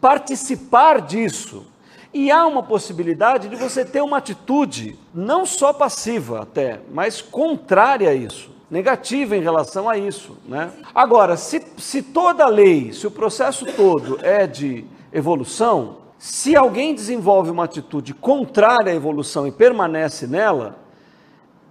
participar 0.00 1.00
disso. 1.00 1.66
E 2.12 2.30
há 2.30 2.46
uma 2.46 2.62
possibilidade 2.62 3.48
de 3.48 3.56
você 3.56 3.84
ter 3.84 4.00
uma 4.00 4.18
atitude, 4.18 4.98
não 5.14 5.46
só 5.46 5.72
passiva 5.72 6.42
até, 6.42 6.80
mas 6.92 7.20
contrária 7.20 8.10
a 8.10 8.14
isso, 8.14 8.50
negativa 8.70 9.36
em 9.36 9.40
relação 9.40 9.88
a 9.88 9.96
isso. 9.96 10.36
Né? 10.46 10.72
Agora, 10.94 11.36
se, 11.36 11.64
se 11.78 12.02
toda 12.02 12.46
lei, 12.48 12.92
se 12.92 13.06
o 13.06 13.10
processo 13.10 13.64
todo 13.64 14.18
é 14.22 14.46
de 14.46 14.84
evolução, 15.12 15.98
se 16.18 16.56
alguém 16.56 16.94
desenvolve 16.94 17.50
uma 17.50 17.64
atitude 17.64 18.12
contrária 18.12 18.92
à 18.92 18.94
evolução 18.94 19.46
e 19.46 19.52
permanece 19.52 20.26
nela, 20.26 20.76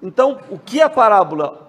então 0.02 0.40
o 0.50 0.58
que 0.58 0.82
a 0.82 0.90
parábola 0.90 1.69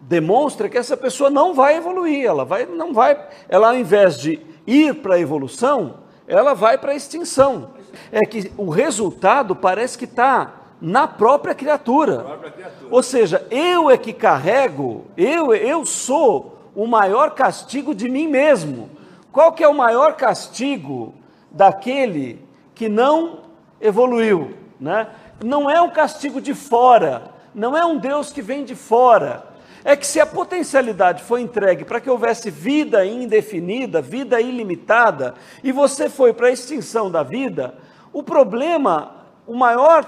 demonstra 0.00 0.68
que 0.68 0.78
essa 0.78 0.96
pessoa 0.96 1.30
não 1.30 1.54
vai 1.54 1.76
evoluir, 1.76 2.24
ela 2.24 2.44
vai, 2.44 2.66
não 2.66 2.92
vai, 2.92 3.18
ela 3.48 3.68
ao 3.68 3.76
invés 3.76 4.18
de 4.18 4.40
ir 4.66 4.96
para 4.96 5.14
a 5.14 5.20
evolução, 5.20 5.98
ela 6.26 6.54
vai 6.54 6.78
para 6.78 6.92
a 6.92 6.94
extinção. 6.94 7.70
É 8.12 8.20
que 8.26 8.52
o 8.56 8.68
resultado 8.68 9.54
parece 9.56 9.96
que 9.96 10.04
está 10.04 10.54
na 10.80 11.08
própria 11.08 11.54
criatura. 11.54 12.18
própria 12.18 12.50
criatura. 12.50 12.88
Ou 12.90 13.02
seja, 13.02 13.46
eu 13.50 13.90
é 13.90 13.96
que 13.96 14.12
carrego, 14.12 15.06
eu, 15.16 15.54
eu 15.54 15.84
sou 15.86 16.58
o 16.74 16.86
maior 16.86 17.30
castigo 17.30 17.94
de 17.94 18.08
mim 18.08 18.28
mesmo. 18.28 18.90
Qual 19.32 19.52
que 19.52 19.64
é 19.64 19.68
o 19.68 19.74
maior 19.74 20.14
castigo 20.14 21.14
daquele 21.50 22.44
que 22.74 22.88
não 22.88 23.40
evoluiu, 23.80 24.54
né? 24.78 25.08
Não 25.42 25.70
é 25.70 25.80
um 25.80 25.90
castigo 25.90 26.40
de 26.40 26.54
fora, 26.54 27.30
não 27.54 27.76
é 27.76 27.84
um 27.84 27.98
Deus 27.98 28.30
que 28.32 28.42
vem 28.42 28.64
de 28.64 28.74
fora. 28.74 29.45
É 29.86 29.94
que 29.94 30.04
se 30.06 30.18
a 30.18 30.26
potencialidade 30.26 31.22
foi 31.22 31.40
entregue 31.42 31.84
para 31.84 32.00
que 32.00 32.10
houvesse 32.10 32.50
vida 32.50 33.06
indefinida, 33.06 34.02
vida 34.02 34.40
ilimitada, 34.40 35.34
e 35.62 35.70
você 35.70 36.08
foi 36.08 36.32
para 36.32 36.48
a 36.48 36.50
extinção 36.50 37.08
da 37.08 37.22
vida, 37.22 37.78
o 38.12 38.20
problema, 38.20 39.24
o 39.46 39.54
maior 39.54 40.04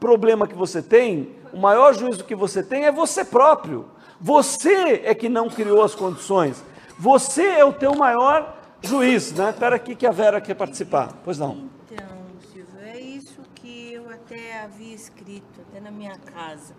problema 0.00 0.48
que 0.48 0.54
você 0.54 0.82
tem, 0.82 1.36
o 1.52 1.58
maior 1.58 1.94
juízo 1.94 2.24
que 2.24 2.34
você 2.34 2.60
tem 2.60 2.86
é 2.86 2.90
você 2.90 3.24
próprio. 3.24 3.86
Você 4.20 5.02
é 5.04 5.14
que 5.14 5.28
não 5.28 5.48
criou 5.48 5.84
as 5.84 5.94
condições. 5.94 6.62
Você 6.98 7.44
é 7.44 7.64
o 7.64 7.72
teu 7.72 7.94
maior 7.94 8.60
Juiz, 8.82 9.32
né? 9.32 9.50
Espera 9.50 9.76
aqui 9.76 9.94
que 9.94 10.06
a 10.06 10.10
Vera 10.10 10.40
quer 10.40 10.54
participar. 10.54 11.12
Pois 11.22 11.38
não. 11.38 11.68
Então, 11.90 12.06
Silvio, 12.50 12.80
é 12.82 12.98
isso 12.98 13.42
que 13.54 13.92
eu 13.92 14.08
até 14.08 14.62
havia 14.62 14.94
escrito, 14.94 15.60
até 15.68 15.80
na 15.80 15.90
minha 15.90 16.16
casa. 16.16 16.74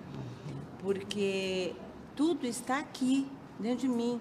Porque 0.80 1.76
tudo 2.16 2.46
está 2.46 2.80
aqui, 2.80 3.28
dentro 3.60 3.88
de 3.88 3.88
mim. 3.88 4.20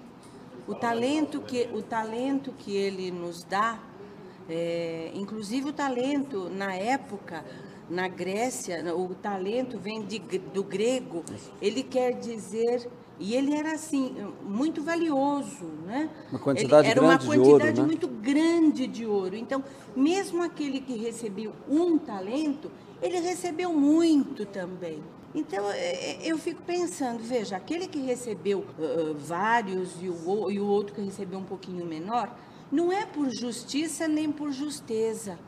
O 0.66 0.74
talento 0.74 1.40
que, 1.40 1.68
o 1.72 1.83
talento 1.83 2.53
que 2.53 2.76
ele 2.76 3.11
nos 3.11 3.42
dá, 3.42 3.79
é, 4.48 5.11
inclusive 5.14 5.70
o 5.70 5.72
talento 5.72 6.48
na 6.50 6.74
época, 6.74 7.44
na 7.88 8.07
Grécia, 8.07 8.94
o 8.94 9.14
talento 9.14 9.79
vem 9.79 10.05
de, 10.05 10.18
do 10.18 10.62
grego, 10.62 11.24
ele 11.61 11.83
quer 11.83 12.12
dizer 12.12 12.88
e 13.20 13.35
ele 13.35 13.54
era 13.54 13.72
assim 13.72 14.16
muito 14.42 14.83
valioso, 14.83 15.66
né? 15.85 16.09
Uma 16.30 16.38
quantidade 16.38 16.88
ele, 16.88 16.98
era 16.98 17.00
grande 17.00 17.26
uma 17.26 17.37
quantidade 17.37 17.74
de 17.74 17.80
ouro, 17.80 17.83
né? 17.83 17.87
muito 17.87 18.09
grande 18.09 18.87
de 18.87 19.06
ouro. 19.06 19.37
Então, 19.37 19.62
mesmo 19.94 20.42
aquele 20.42 20.80
que 20.80 20.96
recebeu 20.96 21.52
um 21.68 21.98
talento, 21.98 22.70
ele 23.02 23.20
recebeu 23.20 23.74
muito 23.74 24.46
também. 24.46 25.02
Então, 25.35 25.70
é, 25.70 25.76
é, 25.76 26.18
eu 26.24 26.38
fico 26.38 26.62
pensando, 26.62 27.22
veja, 27.22 27.56
aquele 27.56 27.87
que 27.87 28.00
recebeu 28.00 28.61
uh, 28.61 29.14
vários 29.14 30.02
e 30.02 30.09
o, 30.09 30.50
e 30.50 30.59
o 30.59 30.66
outro 30.66 30.94
que 30.94 31.02
recebeu 31.02 31.38
um 31.38 31.44
pouquinho 31.44 31.85
menor, 31.85 32.35
não 32.72 32.90
é 32.90 33.04
por 33.04 33.28
justiça 33.28 34.09
nem 34.09 34.33
por 34.33 34.50
justeza, 34.50 35.38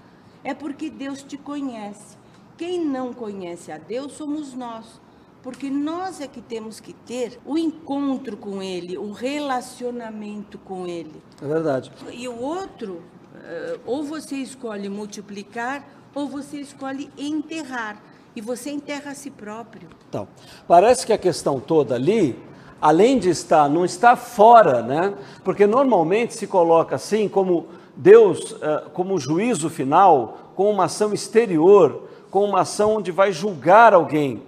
é 0.45 0.53
porque 0.53 0.91
Deus 0.91 1.23
te 1.23 1.39
conhece. 1.39 2.19
Quem 2.59 2.85
não 2.85 3.15
conhece 3.15 3.73
a 3.73 3.79
Deus 3.79 4.13
somos 4.13 4.53
nós 4.53 5.01
porque 5.43 5.69
nós 5.69 6.21
é 6.21 6.27
que 6.29 6.41
temos 6.41 6.79
que 6.79 6.93
ter 6.93 7.39
o 7.45 7.59
encontro 7.59 8.37
com 8.37 8.63
Ele, 8.63 8.97
o 8.97 9.11
relacionamento 9.11 10.57
com 10.59 10.87
Ele. 10.87 11.21
É 11.43 11.47
verdade. 11.47 11.93
E 12.13 12.29
o 12.29 12.41
outro, 12.41 13.03
eh, 13.43 13.79
ou 13.85 14.05
você 14.05 14.37
escolhe 14.37 14.89
multiplicar, 14.89 15.85
ou 16.15 16.29
você 16.29 16.59
escolhe 16.59 17.11
enterrar. 17.19 18.01
E 18.35 18.41
você 18.41 18.71
enterra 18.71 19.11
a 19.11 19.15
si 19.15 19.31
próprio. 19.31 19.89
Então, 20.09 20.27
parece 20.67 21.05
que 21.05 21.13
a 21.13 21.19
questão 21.19 21.61
toda 21.61 21.97
ali, 21.97 22.39
além 22.81 23.19
de 23.19 23.29
estar, 23.29 23.69
não 23.69 23.85
está 23.85 24.17
fora, 24.17 24.83
né? 24.83 25.15
Porque 25.45 25.67
normalmente 25.67 26.35
se 26.35 26.47
coloca 26.47 26.97
assim 26.97 27.29
como 27.29 27.67
Deus, 27.95 28.57
eh, 28.63 28.85
como 28.95 29.19
juízo 29.19 29.69
final, 29.69 30.53
com 30.55 30.71
uma 30.71 30.85
ação 30.85 31.13
exterior, 31.13 32.09
com 32.31 32.45
uma 32.45 32.61
ação 32.61 32.97
onde 32.97 33.11
vai 33.11 33.33
julgar 33.33 33.93
alguém. 33.93 34.43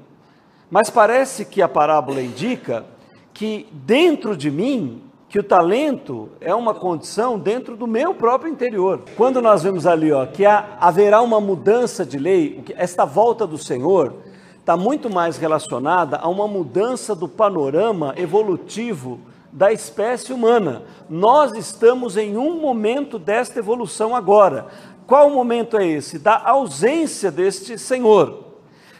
Mas 0.70 0.90
parece 0.90 1.44
que 1.44 1.62
a 1.62 1.68
parábola 1.68 2.20
indica 2.20 2.84
que 3.32 3.66
dentro 3.72 4.36
de 4.36 4.50
mim, 4.50 5.02
que 5.28 5.38
o 5.38 5.42
talento 5.42 6.28
é 6.40 6.54
uma 6.54 6.72
condição 6.72 7.38
dentro 7.38 7.76
do 7.76 7.86
meu 7.86 8.14
próprio 8.14 8.52
interior. 8.52 9.02
Quando 9.16 9.42
nós 9.42 9.64
vemos 9.64 9.86
ali 9.86 10.12
ó, 10.12 10.24
que 10.26 10.46
há, 10.46 10.76
haverá 10.80 11.20
uma 11.20 11.40
mudança 11.40 12.06
de 12.06 12.18
lei, 12.18 12.64
esta 12.76 13.04
volta 13.04 13.46
do 13.46 13.58
Senhor 13.58 14.14
está 14.60 14.76
muito 14.76 15.10
mais 15.10 15.36
relacionada 15.36 16.16
a 16.18 16.28
uma 16.28 16.46
mudança 16.46 17.14
do 17.14 17.28
panorama 17.28 18.14
evolutivo 18.16 19.20
da 19.52 19.72
espécie 19.72 20.32
humana. 20.32 20.82
Nós 21.10 21.52
estamos 21.52 22.16
em 22.16 22.36
um 22.36 22.60
momento 22.60 23.18
desta 23.18 23.58
evolução 23.58 24.14
agora. 24.14 24.68
Qual 25.06 25.28
momento 25.30 25.76
é 25.76 25.86
esse? 25.86 26.18
Da 26.18 26.40
ausência 26.44 27.30
deste 27.30 27.76
Senhor. 27.76 28.43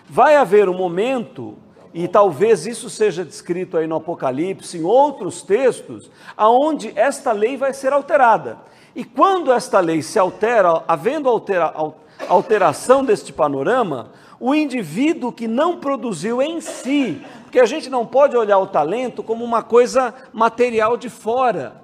Vai 0.08 0.36
haver 0.36 0.68
um 0.68 0.76
momento, 0.76 1.56
e 1.92 2.06
talvez 2.06 2.66
isso 2.66 2.90
seja 2.90 3.24
descrito 3.24 3.76
aí 3.76 3.86
no 3.86 3.96
Apocalipse, 3.96 4.78
em 4.78 4.82
outros 4.82 5.42
textos, 5.42 6.10
aonde 6.36 6.92
esta 6.94 7.32
lei 7.32 7.56
vai 7.56 7.72
ser 7.72 7.92
alterada. 7.92 8.58
E 8.94 9.04
quando 9.04 9.52
esta 9.52 9.80
lei 9.80 10.02
se 10.02 10.18
altera, 10.18 10.82
havendo 10.86 11.28
altera, 11.28 11.72
alteração 12.28 13.04
deste 13.04 13.32
panorama, 13.32 14.10
o 14.38 14.54
indivíduo 14.54 15.32
que 15.32 15.48
não 15.48 15.78
produziu 15.78 16.42
em 16.42 16.60
si, 16.60 17.22
porque 17.44 17.58
a 17.58 17.66
gente 17.66 17.88
não 17.88 18.04
pode 18.04 18.36
olhar 18.36 18.58
o 18.58 18.66
talento 18.66 19.22
como 19.22 19.44
uma 19.44 19.62
coisa 19.62 20.14
material 20.32 20.96
de 20.96 21.08
fora, 21.08 21.82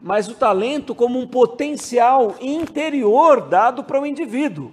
mas 0.00 0.28
o 0.28 0.34
talento 0.34 0.94
como 0.94 1.18
um 1.18 1.26
potencial 1.26 2.36
interior 2.40 3.42
dado 3.42 3.82
para 3.82 4.00
o 4.00 4.06
indivíduo. 4.06 4.70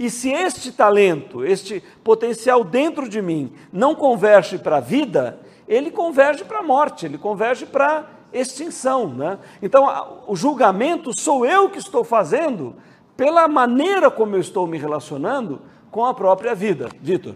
E 0.00 0.08
se 0.08 0.30
este 0.32 0.72
talento, 0.72 1.44
este 1.44 1.84
potencial 2.02 2.64
dentro 2.64 3.06
de 3.06 3.20
mim, 3.20 3.52
não 3.70 3.94
converge 3.94 4.56
para 4.56 4.78
a 4.78 4.80
vida, 4.80 5.38
ele 5.68 5.90
converge 5.90 6.42
para 6.42 6.60
a 6.60 6.62
morte, 6.62 7.04
ele 7.04 7.18
converge 7.18 7.66
para 7.66 8.06
extinção. 8.32 9.08
Né? 9.08 9.38
Então, 9.60 10.24
o 10.26 10.34
julgamento 10.34 11.12
sou 11.14 11.44
eu 11.44 11.68
que 11.68 11.76
estou 11.76 12.02
fazendo 12.02 12.76
pela 13.14 13.46
maneira 13.46 14.10
como 14.10 14.36
eu 14.36 14.40
estou 14.40 14.66
me 14.66 14.78
relacionando 14.78 15.60
com 15.90 16.06
a 16.06 16.14
própria 16.14 16.54
vida. 16.54 16.88
Vitor. 17.02 17.34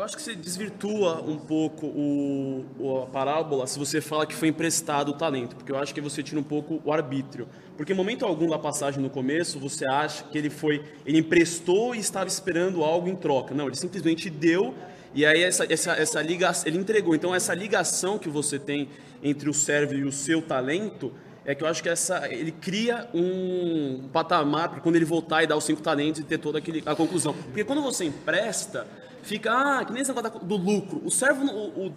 Eu 0.00 0.04
acho 0.04 0.16
que 0.16 0.22
você 0.22 0.34
desvirtua 0.34 1.20
um 1.20 1.36
pouco 1.36 1.84
o, 1.84 2.64
o, 2.78 3.02
a 3.02 3.06
parábola 3.08 3.66
se 3.66 3.78
você 3.78 4.00
fala 4.00 4.24
que 4.26 4.34
foi 4.34 4.48
emprestado 4.48 5.10
o 5.10 5.12
talento, 5.12 5.54
porque 5.54 5.70
eu 5.70 5.76
acho 5.76 5.92
que 5.92 6.00
você 6.00 6.22
tira 6.22 6.40
um 6.40 6.42
pouco 6.42 6.80
o 6.86 6.90
arbítrio. 6.90 7.46
Porque 7.76 7.92
em 7.92 7.94
momento 7.94 8.24
algum 8.24 8.48
da 8.48 8.58
passagem 8.58 9.02
no 9.02 9.10
começo, 9.10 9.58
você 9.58 9.84
acha 9.86 10.24
que 10.24 10.38
ele 10.38 10.48
foi, 10.48 10.82
ele 11.04 11.18
emprestou 11.18 11.94
e 11.94 11.98
estava 11.98 12.26
esperando 12.26 12.82
algo 12.82 13.10
em 13.10 13.14
troca. 13.14 13.54
Não, 13.54 13.66
ele 13.66 13.76
simplesmente 13.76 14.30
deu 14.30 14.74
e 15.14 15.26
aí 15.26 15.42
essa, 15.42 15.70
essa, 15.70 15.92
essa 15.92 16.22
ligação, 16.22 16.66
ele 16.66 16.78
entregou. 16.78 17.14
Então 17.14 17.34
essa 17.34 17.52
ligação 17.52 18.18
que 18.18 18.30
você 18.30 18.58
tem 18.58 18.88
entre 19.22 19.50
o 19.50 19.52
servo 19.52 19.92
e 19.92 20.04
o 20.04 20.10
seu 20.10 20.40
talento, 20.40 21.12
é 21.44 21.54
que 21.54 21.62
eu 21.62 21.68
acho 21.68 21.82
que 21.82 21.90
essa, 21.90 22.26
ele 22.32 22.52
cria 22.52 23.06
um 23.12 24.08
patamar 24.10 24.70
para 24.70 24.80
quando 24.80 24.96
ele 24.96 25.04
voltar 25.04 25.42
e 25.42 25.46
dar 25.46 25.58
os 25.58 25.64
cinco 25.64 25.82
talentos 25.82 26.22
e 26.22 26.24
ter 26.24 26.38
toda 26.38 26.56
aquele, 26.56 26.82
a 26.86 26.94
conclusão. 26.94 27.34
Porque 27.34 27.64
quando 27.64 27.82
você 27.82 28.06
empresta, 28.06 28.86
fica, 29.22 29.52
ah, 29.52 29.84
que 29.84 29.92
nem 29.92 30.02
esse 30.02 30.12
negócio 30.12 30.40
do 30.40 30.56
lucro. 30.56 31.00
O 31.04 31.10
servo, 31.10 31.44
o, 31.46 31.92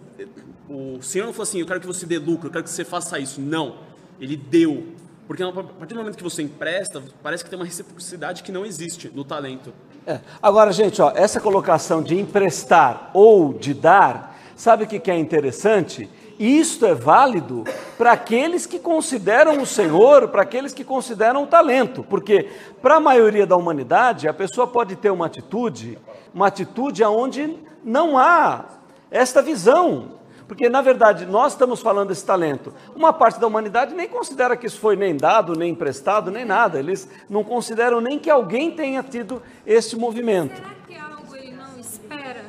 o, 0.68 0.96
o 0.96 1.02
senhor 1.02 1.26
não 1.26 1.32
falou 1.32 1.44
assim, 1.44 1.60
eu 1.60 1.66
quero 1.66 1.80
que 1.80 1.86
você 1.86 2.06
dê 2.06 2.18
lucro, 2.18 2.48
eu 2.48 2.52
quero 2.52 2.64
que 2.64 2.70
você 2.70 2.84
faça 2.84 3.18
isso. 3.18 3.40
Não, 3.40 3.76
ele 4.20 4.36
deu. 4.36 4.94
Porque 5.26 5.42
a 5.42 5.50
partir 5.52 5.94
do 5.94 6.00
momento 6.00 6.16
que 6.16 6.22
você 6.22 6.42
empresta, 6.42 7.02
parece 7.22 7.42
que 7.42 7.48
tem 7.48 7.58
uma 7.58 7.64
reciprocidade 7.64 8.42
que 8.42 8.52
não 8.52 8.64
existe 8.64 9.10
no 9.14 9.24
talento. 9.24 9.72
É. 10.06 10.20
Agora, 10.42 10.70
gente, 10.70 11.00
ó, 11.00 11.12
essa 11.14 11.40
colocação 11.40 12.02
de 12.02 12.18
emprestar 12.18 13.10
ou 13.14 13.54
de 13.54 13.72
dar, 13.72 14.38
sabe 14.54 14.84
o 14.84 14.86
que, 14.86 14.98
que 14.98 15.10
é 15.10 15.18
interessante? 15.18 16.10
Isto 16.38 16.86
é 16.86 16.94
válido 16.94 17.64
para 17.96 18.12
aqueles 18.12 18.66
que 18.66 18.78
consideram 18.78 19.60
o 19.60 19.66
Senhor, 19.66 20.28
para 20.28 20.42
aqueles 20.42 20.72
que 20.72 20.84
consideram 20.84 21.44
o 21.44 21.46
talento, 21.46 22.02
porque 22.02 22.48
para 22.82 22.96
a 22.96 23.00
maioria 23.00 23.46
da 23.46 23.56
humanidade 23.56 24.26
a 24.26 24.34
pessoa 24.34 24.66
pode 24.66 24.96
ter 24.96 25.10
uma 25.10 25.26
atitude 25.26 25.98
uma 26.34 26.48
atitude 26.48 27.02
onde 27.04 27.56
não 27.84 28.18
há 28.18 28.64
esta 29.10 29.40
visão. 29.40 30.12
Porque, 30.48 30.68
na 30.68 30.82
verdade, 30.82 31.24
nós 31.24 31.52
estamos 31.52 31.80
falando 31.80 32.08
desse 32.08 32.26
talento. 32.26 32.74
Uma 32.94 33.14
parte 33.14 33.40
da 33.40 33.46
humanidade 33.46 33.94
nem 33.94 34.06
considera 34.06 34.56
que 34.56 34.66
isso 34.66 34.78
foi 34.78 34.94
nem 34.94 35.16
dado, 35.16 35.54
nem 35.54 35.70
emprestado, 35.70 36.30
nem 36.30 36.44
nada. 36.44 36.78
Eles 36.78 37.08
não 37.30 37.42
consideram 37.42 37.98
nem 37.98 38.18
que 38.18 38.28
alguém 38.28 38.70
tenha 38.70 39.02
tido 39.02 39.40
esse 39.64 39.96
movimento. 39.96 40.54
Será 40.56 40.74
que 40.86 40.96
algo 40.96 41.34
ele 41.34 41.52
não 41.52 41.80
espera? 41.80 42.44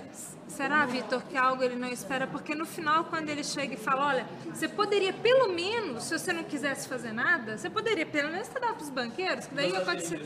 Será, 0.56 0.86
Vitor, 0.86 1.22
que 1.30 1.36
algo 1.36 1.62
ele 1.62 1.76
não 1.76 1.90
espera? 1.90 2.26
Porque 2.26 2.56
no 2.56 2.66
final, 2.66 3.04
quando 3.06 3.28
ele 3.28 3.44
chega 3.44 3.74
e 3.74 3.78
fala: 3.78 4.08
Olha, 4.08 4.26
você 4.54 4.70
poderia 4.70 5.12
pelo 5.12 5.50
menos, 5.50 6.04
se 6.04 6.18
você 6.18 6.32
não 6.32 6.46
quisesse 6.46 6.88
fazer 6.88 7.12
nada, 7.12 7.58
você 7.58 7.70
poderia 7.70 8.06
pelo 8.06 8.32
menos 8.32 8.48
dar 8.48 8.74
para 8.74 8.82
os 8.82 8.90
banqueiros, 8.90 9.48
que 9.48 9.54
daí 9.54 9.74
pode 9.84 10.08
ser. 10.08 10.22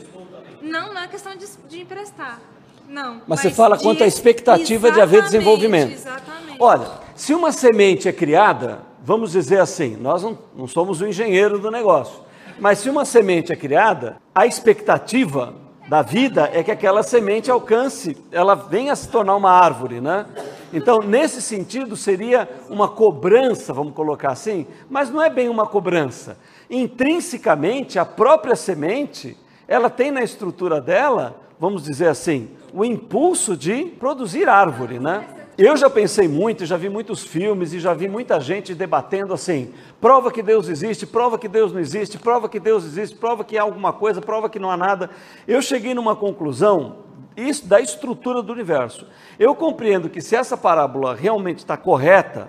Não, 0.62 0.94
não 0.94 1.02
é 1.02 1.08
questão 1.08 1.34
de, 1.34 1.46
de 1.68 1.80
emprestar. 1.80 2.40
Não. 2.88 3.14
Mas, 3.14 3.22
mas 3.26 3.40
você 3.40 3.50
fala 3.50 3.76
de... 3.76 3.82
quanto 3.82 4.04
à 4.04 4.06
expectativa 4.06 4.92
de 4.92 5.00
haver 5.00 5.22
desenvolvimento. 5.24 5.94
Exatamente. 5.94 6.56
Olha, 6.60 6.88
se 7.16 7.34
uma 7.34 7.50
semente 7.50 8.08
é 8.08 8.12
criada, 8.12 8.82
vamos 9.02 9.32
dizer 9.32 9.58
assim, 9.58 9.96
nós 9.96 10.22
não, 10.22 10.38
não 10.54 10.68
somos 10.68 11.00
o 11.00 11.06
engenheiro 11.08 11.58
do 11.58 11.72
negócio, 11.72 12.20
mas 12.60 12.78
se 12.78 12.88
uma 12.88 13.04
semente 13.04 13.52
é 13.52 13.56
criada, 13.56 14.18
a 14.32 14.46
expectativa 14.46 15.54
da 15.90 16.02
vida 16.02 16.48
é 16.52 16.62
que 16.62 16.70
aquela 16.70 17.02
semente 17.02 17.50
alcance, 17.50 18.16
ela 18.30 18.54
venha 18.54 18.92
a 18.92 18.96
se 18.96 19.08
tornar 19.08 19.34
uma 19.34 19.50
árvore, 19.50 20.00
né? 20.00 20.24
Então, 20.72 20.98
nesse 20.98 21.42
sentido, 21.42 21.96
seria 21.96 22.48
uma 22.68 22.86
cobrança, 22.86 23.72
vamos 23.72 23.92
colocar 23.92 24.30
assim, 24.30 24.68
mas 24.88 25.10
não 25.10 25.20
é 25.20 25.28
bem 25.28 25.48
uma 25.48 25.66
cobrança. 25.66 26.38
Intrinsecamente, 26.70 27.98
a 27.98 28.04
própria 28.04 28.54
semente, 28.54 29.36
ela 29.66 29.90
tem 29.90 30.12
na 30.12 30.22
estrutura 30.22 30.80
dela, 30.80 31.34
vamos 31.58 31.82
dizer 31.82 32.06
assim, 32.06 32.50
o 32.72 32.84
impulso 32.84 33.56
de 33.56 33.86
produzir 33.86 34.48
árvore, 34.48 35.00
né? 35.00 35.26
Eu 35.62 35.76
já 35.76 35.90
pensei 35.90 36.26
muito, 36.26 36.64
já 36.64 36.78
vi 36.78 36.88
muitos 36.88 37.22
filmes 37.22 37.74
e 37.74 37.80
já 37.80 37.92
vi 37.92 38.08
muita 38.08 38.40
gente 38.40 38.74
debatendo 38.74 39.34
assim: 39.34 39.74
prova 40.00 40.32
que 40.32 40.42
Deus 40.42 40.70
existe, 40.70 41.06
prova 41.06 41.38
que 41.38 41.46
Deus 41.46 41.70
não 41.70 41.78
existe, 41.78 42.18
prova 42.18 42.48
que 42.48 42.58
Deus 42.58 42.82
existe, 42.82 43.14
prova 43.14 43.44
que 43.44 43.58
há 43.58 43.62
alguma 43.62 43.92
coisa, 43.92 44.22
prova 44.22 44.48
que 44.48 44.58
não 44.58 44.70
há 44.70 44.76
nada. 44.78 45.10
Eu 45.46 45.60
cheguei 45.60 45.92
numa 45.92 46.16
conclusão 46.16 47.00
isso, 47.36 47.66
da 47.66 47.78
estrutura 47.78 48.40
do 48.40 48.54
universo. 48.54 49.06
Eu 49.38 49.54
compreendo 49.54 50.08
que 50.08 50.22
se 50.22 50.34
essa 50.34 50.56
parábola 50.56 51.14
realmente 51.14 51.58
está 51.58 51.76
correta, 51.76 52.48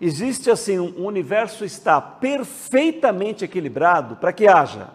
existe 0.00 0.50
assim 0.50 0.78
um 0.78 1.04
universo 1.04 1.66
está 1.66 2.00
perfeitamente 2.00 3.44
equilibrado 3.44 4.16
para 4.16 4.32
que 4.32 4.48
haja 4.48 4.88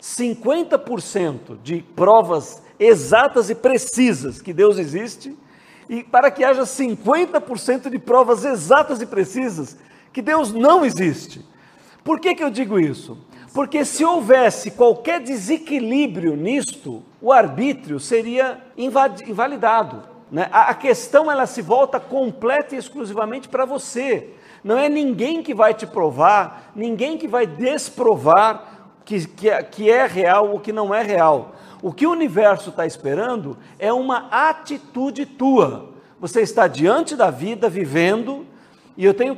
50% 0.00 1.58
de 1.62 1.82
provas 1.94 2.62
exatas 2.78 3.50
e 3.50 3.54
precisas 3.54 4.40
que 4.40 4.54
Deus 4.54 4.78
existe, 4.78 5.36
e 5.88 6.02
para 6.02 6.30
que 6.30 6.44
haja 6.44 6.62
50% 6.62 7.88
de 7.90 7.98
provas 7.98 8.44
exatas 8.44 9.00
e 9.00 9.06
precisas 9.06 9.76
que 10.12 10.22
Deus 10.22 10.52
não 10.52 10.84
existe. 10.84 11.44
Por 12.02 12.20
que, 12.20 12.34
que 12.34 12.42
eu 12.42 12.50
digo 12.50 12.78
isso? 12.78 13.18
Porque 13.52 13.84
se 13.84 14.04
houvesse 14.04 14.70
qualquer 14.70 15.20
desequilíbrio 15.20 16.36
nisto, 16.36 17.02
o 17.20 17.32
arbítrio 17.32 17.98
seria 17.98 18.60
invalidado. 18.76 20.02
Né? 20.30 20.48
A, 20.52 20.70
a 20.70 20.74
questão 20.74 21.30
ela 21.30 21.46
se 21.46 21.62
volta 21.62 21.98
completa 21.98 22.74
e 22.74 22.78
exclusivamente 22.78 23.48
para 23.48 23.64
você. 23.64 24.30
Não 24.62 24.76
é 24.76 24.88
ninguém 24.88 25.42
que 25.42 25.54
vai 25.54 25.72
te 25.72 25.86
provar, 25.86 26.72
ninguém 26.74 27.16
que 27.16 27.28
vai 27.28 27.46
desprovar 27.46 28.90
que, 29.04 29.26
que, 29.26 29.48
é, 29.48 29.62
que 29.62 29.90
é 29.90 30.06
real 30.06 30.50
ou 30.50 30.60
que 30.60 30.72
não 30.72 30.94
é 30.94 31.02
real. 31.02 31.54
O 31.86 31.92
que 31.92 32.04
o 32.04 32.10
universo 32.10 32.70
está 32.70 32.84
esperando 32.84 33.56
é 33.78 33.92
uma 33.92 34.26
atitude 34.32 35.24
tua. 35.24 35.90
Você 36.18 36.40
está 36.40 36.66
diante 36.66 37.14
da 37.14 37.30
vida, 37.30 37.68
vivendo, 37.68 38.44
e 38.96 39.04
eu 39.04 39.14
tenho 39.14 39.36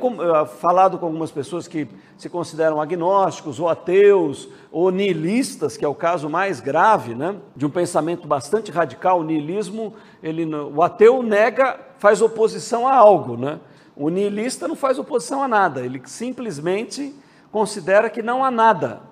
falado 0.59 0.97
com 0.97 1.05
algumas 1.05 1.31
pessoas 1.31 1.69
que 1.69 1.87
se 2.17 2.27
consideram 2.31 2.81
agnósticos, 2.81 3.61
ou 3.61 3.69
ateus, 3.69 4.49
ou 4.73 4.91
nihilistas, 4.91 5.77
que 5.77 5.85
é 5.85 5.89
o 5.89 5.95
caso 5.95 6.31
mais 6.31 6.59
grave, 6.59 7.15
né? 7.15 7.37
de 7.55 7.67
um 7.67 7.71
pensamento 7.71 8.27
bastante 8.27 8.71
radical. 8.71 9.21
O 9.21 9.25
nihilismo, 9.25 9.93
ele, 10.23 10.47
o 10.47 10.83
ateu 10.83 11.23
nega, 11.23 11.79
faz 11.99 12.23
oposição 12.23 12.89
a 12.89 12.95
algo. 12.95 13.37
Né? 13.37 13.61
O 13.95 14.09
nihilista 14.09 14.67
não 14.67 14.75
faz 14.75 14.99
oposição 14.99 15.43
a 15.43 15.49
nada, 15.49 15.85
ele 15.85 16.01
simplesmente 16.07 17.15
considera 17.53 18.09
que 18.09 18.23
não 18.23 18.43
há 18.43 18.51
nada. 18.51 19.03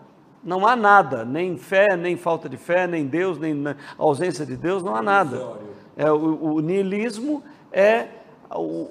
Não 0.47 0.64
há 0.64 0.76
nada, 0.76 1.24
nem 1.24 1.59
fé, 1.59 1.97
nem 1.97 2.16
falta 2.16 2.49
de 2.49 2.57
fé, 2.57 2.86
nem 2.86 3.05
Deus, 3.05 3.36
nem 3.36 3.64
ausência 3.99 4.47
de 4.47 4.57
Deus, 4.57 4.80
não 4.80 4.94
há 4.94 5.03
nada. 5.03 5.57
É, 5.97 6.09
o, 6.09 6.55
o 6.55 6.61
niilismo 6.61 7.42
é 7.72 8.07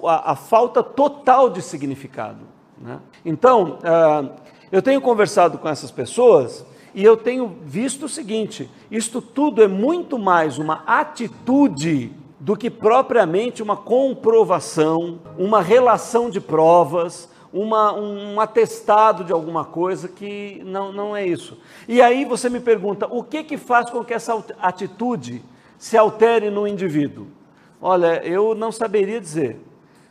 a, 0.04 0.32
a, 0.32 0.36
falta 0.36 0.82
total 0.82 1.48
de 1.48 1.62
significado. 1.62 2.40
Né? 2.78 2.98
Então, 3.24 3.78
uh, 3.78 4.30
eu 4.70 4.82
tenho 4.82 5.00
conversado 5.00 5.56
com 5.56 5.66
essas 5.66 5.90
pessoas 5.90 6.66
e 6.94 7.02
eu 7.02 7.16
tenho 7.16 7.56
visto 7.64 8.04
o 8.04 8.08
seguinte: 8.08 8.70
isto 8.90 9.22
tudo 9.22 9.62
é 9.62 9.68
muito 9.68 10.18
mais 10.18 10.58
uma 10.58 10.82
atitude 10.86 12.12
do 12.38 12.54
que 12.54 12.68
propriamente 12.68 13.62
uma 13.62 13.78
comprovação, 13.78 15.20
uma 15.38 15.62
relação 15.62 16.28
de 16.28 16.38
provas, 16.38 17.30
uma, 17.52 17.92
um 17.92 18.40
atestado 18.40 19.24
de 19.24 19.32
alguma 19.32 19.64
coisa 19.64 20.08
que 20.08 20.62
não, 20.64 20.92
não 20.92 21.16
é 21.16 21.26
isso. 21.26 21.58
E 21.88 22.02
aí 22.02 22.24
você 22.24 22.48
me 22.48 22.60
pergunta, 22.60 23.06
o 23.06 23.22
que 23.22 23.44
que 23.44 23.56
faz 23.56 23.90
com 23.90 24.04
que 24.04 24.14
essa 24.14 24.42
atitude 24.60 25.42
se 25.78 25.96
altere 25.96 26.50
no 26.50 26.66
indivíduo? 26.66 27.26
Olha, 27.80 28.24
eu 28.24 28.54
não 28.54 28.72
saberia 28.72 29.20
dizer. 29.20 29.60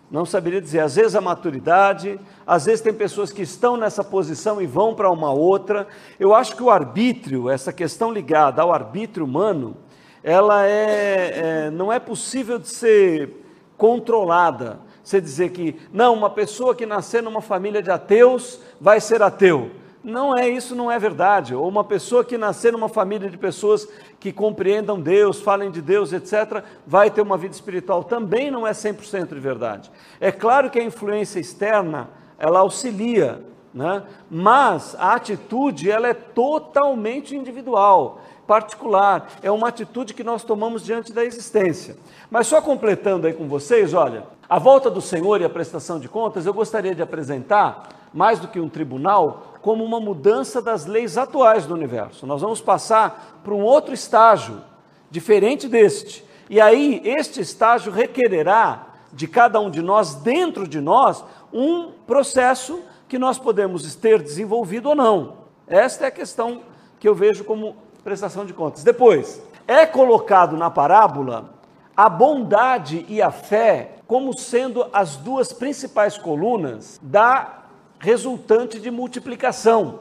Não 0.09 0.25
saberia 0.25 0.61
dizer. 0.61 0.79
Às 0.79 0.95
vezes 0.95 1.15
a 1.15 1.21
maturidade, 1.21 2.19
às 2.45 2.65
vezes 2.65 2.81
tem 2.81 2.93
pessoas 2.93 3.31
que 3.31 3.41
estão 3.41 3.75
nessa 3.75 4.03
posição 4.03 4.61
e 4.61 4.67
vão 4.67 4.93
para 4.93 5.09
uma 5.09 5.31
outra. 5.31 5.87
Eu 6.19 6.33
acho 6.33 6.55
que 6.55 6.63
o 6.63 6.69
arbítrio, 6.69 7.49
essa 7.49 7.73
questão 7.73 8.11
ligada 8.11 8.61
ao 8.61 8.73
arbítrio 8.73 9.25
humano, 9.25 9.75
ela 10.23 10.65
é, 10.65 11.65
é 11.67 11.71
não 11.71 11.91
é 11.91 11.99
possível 11.99 12.59
de 12.59 12.69
ser 12.69 13.43
controlada 13.77 14.79
você 15.05 15.21
dizer 15.21 15.51
que, 15.51 15.79
não, 15.93 16.15
uma 16.15 16.31
pessoa 16.31 16.73
que 16.73 16.83
nascer 16.83 17.21
numa 17.21 17.39
família 17.39 17.81
de 17.81 17.91
ateus 17.91 18.59
vai 18.81 18.99
ser 18.99 19.21
ateu. 19.21 19.69
Não 20.03 20.35
é 20.35 20.49
isso, 20.49 20.75
não 20.75 20.91
é 20.91 20.97
verdade. 20.97 21.53
Ou 21.53 21.67
uma 21.67 21.83
pessoa 21.83 22.25
que 22.25 22.39
nascer 22.39 22.71
numa 22.71 22.89
família 22.89 23.29
de 23.29 23.37
pessoas 23.37 23.87
que 24.19 24.33
compreendam 24.33 24.99
Deus, 24.99 25.39
falem 25.39 25.69
de 25.69 25.79
Deus, 25.79 26.11
etc., 26.11 26.63
vai 26.87 27.11
ter 27.11 27.21
uma 27.21 27.37
vida 27.37 27.53
espiritual. 27.53 28.03
Também 28.03 28.49
não 28.49 28.65
é 28.65 28.71
100% 28.71 29.29
de 29.29 29.39
verdade. 29.39 29.91
É 30.19 30.31
claro 30.31 30.71
que 30.71 30.79
a 30.79 30.83
influência 30.83 31.39
externa, 31.39 32.09
ela 32.39 32.59
auxilia, 32.59 33.43
né? 33.71 34.03
mas 34.27 34.95
a 34.97 35.13
atitude, 35.13 35.91
ela 35.91 36.07
é 36.07 36.13
totalmente 36.15 37.35
individual, 37.35 38.21
particular. 38.47 39.27
É 39.43 39.51
uma 39.51 39.67
atitude 39.67 40.15
que 40.15 40.23
nós 40.23 40.43
tomamos 40.43 40.83
diante 40.83 41.13
da 41.13 41.23
existência. 41.23 41.95
Mas 42.31 42.47
só 42.47 42.61
completando 42.61 43.27
aí 43.27 43.33
com 43.33 43.47
vocês, 43.47 43.93
olha, 43.93 44.23
a 44.47 44.59
volta 44.59 44.89
do 44.89 45.01
Senhor 45.01 45.41
e 45.41 45.43
a 45.43 45.49
prestação 45.49 45.99
de 45.99 46.07
contas, 46.07 46.45
eu 46.45 46.53
gostaria 46.53 46.93
de 46.93 47.01
apresentar, 47.01 47.89
mais 48.13 48.39
do 48.39 48.47
que 48.47 48.59
um 48.59 48.69
tribunal, 48.69 49.55
como 49.61 49.83
uma 49.83 49.99
mudança 49.99 50.61
das 50.61 50.85
leis 50.85 51.17
atuais 51.17 51.65
do 51.65 51.73
universo. 51.73 52.27
Nós 52.27 52.41
vamos 52.41 52.61
passar 52.61 53.41
para 53.43 53.53
um 53.53 53.63
outro 53.63 53.93
estágio, 53.93 54.61
diferente 55.09 55.67
deste. 55.67 56.23
E 56.49 56.61
aí, 56.61 57.01
este 57.03 57.41
estágio 57.41 57.91
requererá 57.91 58.87
de 59.11 59.27
cada 59.27 59.59
um 59.59 59.69
de 59.69 59.81
nós, 59.81 60.15
dentro 60.15 60.67
de 60.67 60.79
nós, 60.79 61.23
um 61.51 61.91
processo 62.05 62.81
que 63.07 63.17
nós 63.17 63.39
podemos 63.39 63.95
ter 63.95 64.21
desenvolvido 64.21 64.89
ou 64.89 64.95
não. 64.95 65.37
Esta 65.67 66.05
é 66.05 66.07
a 66.07 66.11
questão 66.11 66.61
que 66.99 67.07
eu 67.07 67.15
vejo 67.15 67.43
como 67.43 67.75
prestação 68.03 68.45
de 68.45 68.53
contas. 68.53 68.83
Depois, 68.83 69.41
é 69.67 69.85
colocado 69.85 70.55
na 70.55 70.69
parábola 70.69 71.55
a 71.97 72.07
bondade 72.07 73.05
e 73.09 73.21
a 73.21 73.31
fé 73.31 73.94
como 74.07 74.37
sendo 74.37 74.85
as 74.93 75.15
duas 75.17 75.51
principais 75.51 76.17
colunas 76.17 76.99
da 77.01 77.63
resultante 77.99 78.79
de 78.79 78.91
multiplicação. 78.91 79.99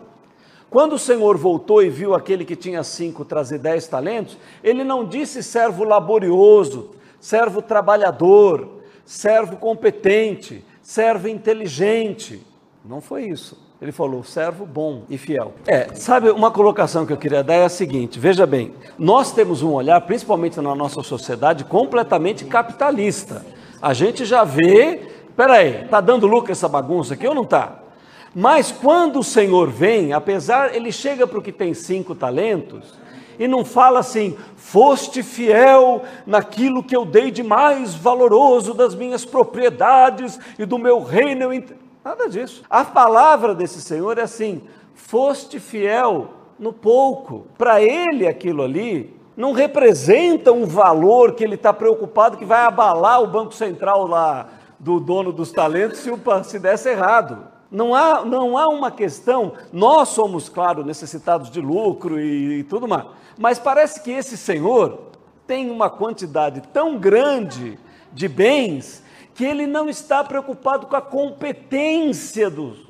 Quando 0.69 0.95
o 0.95 0.99
Senhor 0.99 1.37
voltou 1.37 1.83
e 1.83 1.89
viu 1.89 2.15
aquele 2.15 2.45
que 2.45 2.57
tinha 2.57 2.83
cinco 2.83 3.25
trazer 3.25 3.59
dez 3.59 3.87
talentos, 3.87 4.37
ele 4.63 4.83
não 4.83 5.05
disse 5.05 5.43
servo 5.43 5.85
laborioso, 5.85 6.91
servo 7.21 7.63
trabalhador, 7.63 8.83
servo 9.05 9.57
competente, 9.57 10.65
servo 10.83 11.29
inteligente. 11.29 12.45
Não 12.85 13.01
foi 13.01 13.27
isso. 13.27 13.63
Ele 13.81 13.93
falou 13.93 14.25
servo 14.25 14.67
bom 14.67 15.03
e 15.09 15.19
fiel. 15.19 15.53
É, 15.67 15.95
sabe, 15.95 16.31
uma 16.31 16.51
colocação 16.51 17.05
que 17.05 17.13
eu 17.13 17.17
queria 17.17 17.45
dar 17.45 17.55
é 17.55 17.65
a 17.65 17.69
seguinte: 17.69 18.19
veja 18.19 18.47
bem, 18.47 18.75
nós 18.99 19.33
temos 19.33 19.63
um 19.63 19.73
olhar, 19.73 20.01
principalmente 20.01 20.61
na 20.61 20.75
nossa 20.75 21.03
sociedade, 21.03 21.65
completamente 21.65 22.45
capitalista. 22.45 23.45
A 23.85 23.93
gente 23.93 24.25
já 24.25 24.45
vê, 24.45 24.99
peraí, 25.37 25.87
tá 25.89 26.01
dando 26.01 26.27
lucro 26.27 26.51
essa 26.51 26.67
bagunça 26.67 27.13
aqui 27.13 27.29
ou 27.29 27.35
não 27.35 27.45
tá? 27.45 27.81
Mas 28.35 28.73
quando 28.73 29.19
o 29.19 29.23
Senhor 29.23 29.69
vem, 29.69 30.15
apesar, 30.15 30.75
ele 30.75 30.91
chega 30.91 31.27
para 31.27 31.39
o 31.39 31.43
que 31.43 31.53
tem 31.53 31.75
cinco 31.75 32.15
talentos 32.15 32.95
e 33.39 33.47
não 33.47 33.63
fala 33.63 33.99
assim, 33.99 34.39
foste 34.57 35.23
fiel 35.23 36.03
naquilo 36.27 36.83
que 36.83 36.97
eu 36.97 37.05
dei 37.05 37.31
de 37.31 37.43
mais 37.43 37.95
valoroso 37.95 38.73
das 38.73 38.95
minhas 38.95 39.23
propriedades 39.23 40.41
e 40.59 40.65
do 40.65 40.79
meu 40.79 41.03
reino. 41.03 41.51
Nada 42.03 42.27
disso. 42.27 42.63
A 42.71 42.87
palavra 42.87 43.55
desse 43.55 43.83
Senhor 43.83 44.17
é 44.17 44.23
assim, 44.23 44.63
foste 44.95 45.61
fiel 45.61 46.31
no 46.59 46.73
pouco. 46.73 47.49
Para 47.59 47.83
ele, 47.83 48.27
aquilo 48.27 48.63
ali 48.63 49.15
não 49.37 49.53
representa 49.53 50.53
um 50.53 50.65
valor 50.65 51.35
que 51.35 51.43
ele 51.43 51.57
está 51.57 51.73
preocupado 51.73 52.37
que 52.37 52.45
vai 52.45 52.65
abalar 52.65 53.23
o 53.23 53.27
Banco 53.27 53.53
Central 53.53 54.07
lá 54.07 54.49
do 54.79 55.01
dono 55.01 55.33
dos 55.33 55.51
talentos 55.51 55.99
se, 55.99 56.11
se 56.45 56.59
desse 56.59 56.89
errado. 56.91 57.49
Não 57.71 57.95
há, 57.95 58.25
não 58.25 58.57
há 58.57 58.69
uma 58.69 58.91
questão, 58.91 59.55
nós 59.73 60.11
somos, 60.11 60.49
claro, 60.49 60.85
necessitados 60.85 61.51
de 61.51 61.61
lucro 61.61 62.21
e, 62.21 62.61
e 62.61 62.65
tudo 62.65 62.87
mais, 62.87 63.05
mas 63.37 63.59
parece 63.59 64.01
que 64.01 64.13
esse 64.13 64.37
senhor 64.37 65.11
tem 65.47 65.71
uma 65.71 65.91
quantidade 65.91 66.63
tão 66.73 66.97
grande 66.97 67.79
de 68.13 68.29
bens 68.29 69.03
que 69.35 69.45
ele 69.45 69.67
não 69.67 69.89
está 69.89 70.23
preocupado 70.23 70.87
com 70.87 70.95
a 70.95 71.03
competência 71.03 72.49
dos. 72.49 72.84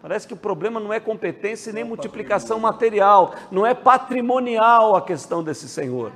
Parece 0.00 0.28
que 0.28 0.34
o 0.34 0.36
problema 0.36 0.78
não 0.78 0.92
é 0.92 1.00
competência 1.00 1.72
nem 1.72 1.82
multiplicação 1.82 2.60
material, 2.60 3.34
não 3.50 3.66
é 3.66 3.74
patrimonial 3.74 4.94
a 4.94 5.02
questão 5.02 5.42
desse 5.42 5.68
senhor. 5.68 6.12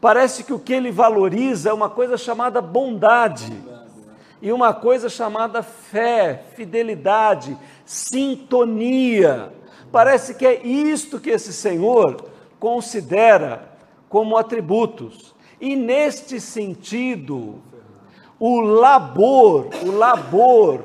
Parece 0.00 0.42
que 0.42 0.52
o 0.52 0.58
que 0.58 0.72
ele 0.72 0.90
valoriza 0.90 1.70
é 1.70 1.72
uma 1.72 1.88
coisa 1.88 2.16
chamada 2.16 2.60
bondade 2.60 3.52
e 4.42 4.50
uma 4.50 4.72
coisa 4.72 5.08
chamada 5.08 5.62
fé, 5.62 6.44
fidelidade, 6.56 7.56
sintonia. 7.84 9.52
Parece 9.92 10.34
que 10.34 10.46
é 10.46 10.66
isto 10.66 11.20
que 11.20 11.30
esse 11.30 11.52
Senhor 11.52 12.24
considera 12.58 13.70
como 14.08 14.36
atributos. 14.36 15.34
E 15.60 15.76
neste 15.76 16.40
sentido, 16.40 17.60
o 18.38 18.60
labor, 18.60 19.68
o 19.84 19.90
labor, 19.90 20.84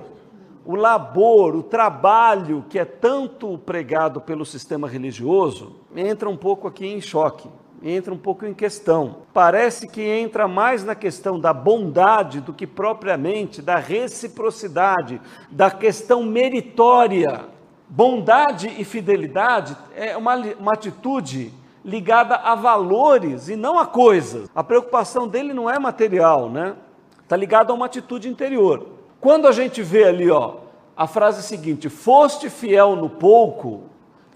o 0.66 0.76
labor, 0.76 1.56
o 1.56 1.64
trabalho 1.64 2.66
que 2.70 2.80
é 2.80 2.86
tanto 2.86 3.58
pregado 3.60 4.20
pelo 4.20 4.46
sistema 4.46 4.88
religioso, 4.88 5.76
entra 5.96 6.30
um 6.30 6.36
pouco 6.36 6.68
aqui 6.68 6.88
em 6.88 7.00
choque 7.00 7.50
entra 7.84 8.12
um 8.14 8.18
pouco 8.18 8.46
em 8.46 8.54
questão. 8.54 9.18
Parece 9.34 9.88
que 9.88 10.02
entra 10.02 10.48
mais 10.48 10.84
na 10.84 10.96
questão 10.96 11.40
da 11.40 11.54
bondade 11.54 12.42
do 12.42 12.54
que 12.54 12.66
propriamente 12.66 13.62
da 13.62 13.76
reciprocidade, 13.76 15.22
da 15.52 15.70
questão 15.70 16.24
meritória. 16.24 17.46
Bondade 17.88 18.74
e 18.80 18.84
fidelidade 18.84 19.78
é 19.96 20.18
uma, 20.18 20.36
uma 20.36 20.74
atitude 20.74 21.54
ligada 21.84 22.36
a 22.36 22.56
valores 22.56 23.48
e 23.48 23.56
não 23.56 23.78
a 23.78 23.86
coisas. 23.86 24.50
A 24.56 24.64
preocupação 24.64 25.28
dele 25.28 25.54
não 25.54 25.70
é 25.70 25.78
material, 25.78 26.50
né? 26.50 26.76
Está 27.22 27.36
ligado 27.36 27.70
a 27.70 27.74
uma 27.76 27.86
atitude 27.86 28.28
interior. 28.28 28.95
Quando 29.26 29.48
a 29.48 29.52
gente 29.52 29.82
vê 29.82 30.04
ali, 30.04 30.30
ó, 30.30 30.58
a 30.96 31.08
frase 31.08 31.42
seguinte: 31.42 31.90
"Foste 31.90 32.48
fiel 32.48 32.96
no 32.96 33.10
pouco, 33.10 33.86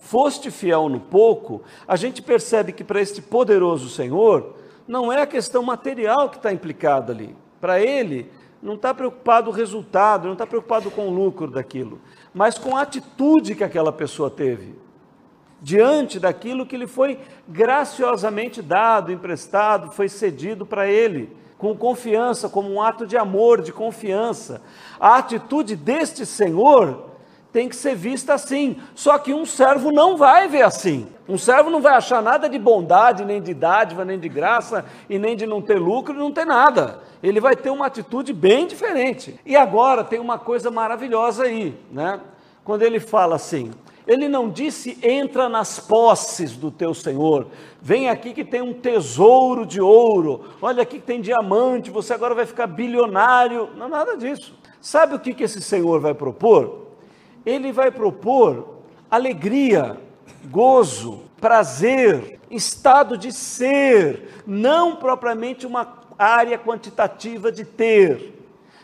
foste 0.02 0.50
fiel 0.50 0.90
no 0.90 1.00
pouco, 1.00 1.62
a 1.88 1.96
gente 1.96 2.24
percebe 2.24 2.72
que 2.72 2.84
para 2.84 3.00
este 3.00 3.22
poderoso 3.22 3.88
Senhor, 3.88 4.56
não 4.88 5.14
é 5.14 5.22
a 5.22 5.28
questão 5.28 5.62
material 5.62 6.28
que 6.28 6.38
está 6.38 6.52
implicada 6.52 7.14
ali. 7.14 7.36
Para 7.62 7.80
ele, 7.80 8.32
não 8.64 8.74
está 8.74 8.92
preocupado 8.92 9.52
o 9.52 9.54
resultado, 9.54 10.26
não 10.26 10.34
está 10.34 10.48
preocupado 10.48 10.90
com 10.90 11.08
o 11.08 11.14
lucro 11.14 11.52
daquilo, 11.52 12.02
mas 12.34 12.58
com 12.58 12.76
a 12.76 12.82
atitude 12.82 13.54
que 13.54 13.64
aquela 13.64 13.92
pessoa 13.92 14.32
teve 14.32 14.74
diante 15.62 16.20
daquilo 16.20 16.66
que 16.66 16.78
lhe 16.78 16.88
foi 16.88 17.20
graciosamente 17.48 18.60
dado, 18.60 19.12
emprestado, 19.12 19.92
foi 19.92 20.10
cedido 20.10 20.66
para 20.66 20.88
ele, 20.88 21.38
com 21.60 21.76
confiança, 21.76 22.48
como 22.48 22.72
um 22.72 22.82
ato 22.82 23.06
de 23.06 23.18
amor, 23.18 23.62
de 23.62 23.74
confiança. 23.74 24.62
A 24.98 25.18
atitude 25.18 25.76
deste 25.76 26.26
Senhor 26.26 27.10
tem 27.52 27.68
que 27.68 27.76
ser 27.76 27.96
vista 27.96 28.34
assim. 28.34 28.78
Só 28.96 29.18
que 29.18 29.34
um 29.34 29.46
servo 29.46 29.92
não 29.92 30.16
vai 30.16 30.48
ver 30.48 30.62
assim. 30.62 31.06
Um 31.28 31.38
servo 31.38 31.70
não 31.70 31.82
vai 31.82 31.94
achar 31.94 32.24
nada 32.24 32.48
de 32.50 32.58
bondade, 32.58 33.26
nem 33.26 33.42
de 33.42 33.54
dádiva, 33.54 34.06
nem 34.06 34.18
de 34.18 34.30
graça, 34.30 34.86
e 35.10 35.20
nem 35.20 35.36
de 35.36 35.46
não 35.46 35.62
ter 35.62 35.78
lucro, 35.78 36.14
não 36.14 36.32
ter 36.32 36.46
nada. 36.46 37.02
Ele 37.22 37.42
vai 37.42 37.58
ter 37.58 37.70
uma 37.70 37.88
atitude 37.88 38.32
bem 38.32 38.66
diferente. 38.66 39.38
E 39.46 39.58
agora 39.58 40.04
tem 40.04 40.20
uma 40.20 40.40
coisa 40.40 40.72
maravilhosa 40.72 41.44
aí, 41.44 41.78
né? 41.92 42.22
Quando 42.64 42.84
ele 42.84 43.02
fala 43.02 43.36
assim, 43.36 43.72
ele 44.10 44.28
não 44.28 44.50
disse 44.50 44.98
entra 45.02 45.48
nas 45.48 45.80
posses 45.80 46.58
do 46.58 46.70
teu 46.70 46.94
Senhor. 46.94 47.48
Vem 47.82 48.10
aqui 48.10 48.34
que 48.34 48.44
tem 48.44 48.62
um 48.62 48.74
tesouro 48.74 49.66
de 49.66 49.80
ouro. 49.80 50.46
Olha 50.62 50.84
aqui 50.84 51.00
que 51.00 51.06
tem 51.06 51.22
diamante, 51.22 51.90
você 51.90 52.14
agora 52.14 52.36
vai 52.36 52.46
ficar 52.46 52.68
bilionário. 52.68 53.70
Não 53.78 53.88
nada 53.88 54.18
disso. 54.18 54.54
Sabe 54.82 55.16
o 55.16 55.20
que, 55.20 55.34
que 55.34 55.44
esse 55.44 55.62
Senhor 55.62 56.02
vai 56.02 56.14
propor? 56.14 56.90
ele 57.46 57.72
vai 57.72 57.92
propor 57.92 58.80
alegria, 59.10 59.98
gozo, 60.46 61.24
prazer, 61.40 62.40
estado 62.52 63.18
de 63.18 63.32
ser, 63.32 64.42
não 64.46 64.96
propriamente 64.96 65.66
uma 65.66 66.00
área 66.18 66.58
quantitativa 66.58 67.52
de 67.52 67.64
ter, 67.64 68.39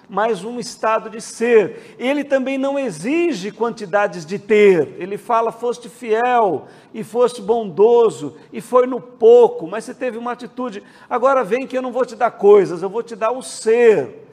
mas 0.10 0.44
um 0.44 0.60
estado 0.60 1.10
de 1.10 1.22
ser. 1.22 1.96
Ele 1.98 2.24
também 2.24 2.58
não 2.58 2.78
exige 2.78 3.52
quantidades 3.52 4.26
de 4.26 4.40
ter. 4.40 4.96
Ele 4.98 5.18
fala: 5.18 5.52
foste 5.52 5.90
fiel 5.90 6.68
e 6.94 7.04
foste 7.04 7.42
bondoso 7.42 8.36
e 8.52 8.62
foi 8.62 8.88
no 8.88 9.00
pouco, 9.00 9.68
mas 9.68 9.84
você 9.84 9.94
teve 9.94 10.18
uma 10.18 10.32
atitude. 10.32 10.84
Agora 11.10 11.44
vem 11.44 11.68
que 11.68 11.78
eu 11.78 11.82
não 11.82 11.92
vou 11.92 12.06
te 12.06 12.16
dar 12.16 12.32
coisas, 12.32 12.82
eu 12.82 12.90
vou 12.90 13.04
te 13.04 13.16
dar 13.16 13.32
o 13.32 13.42
ser. 13.42 14.24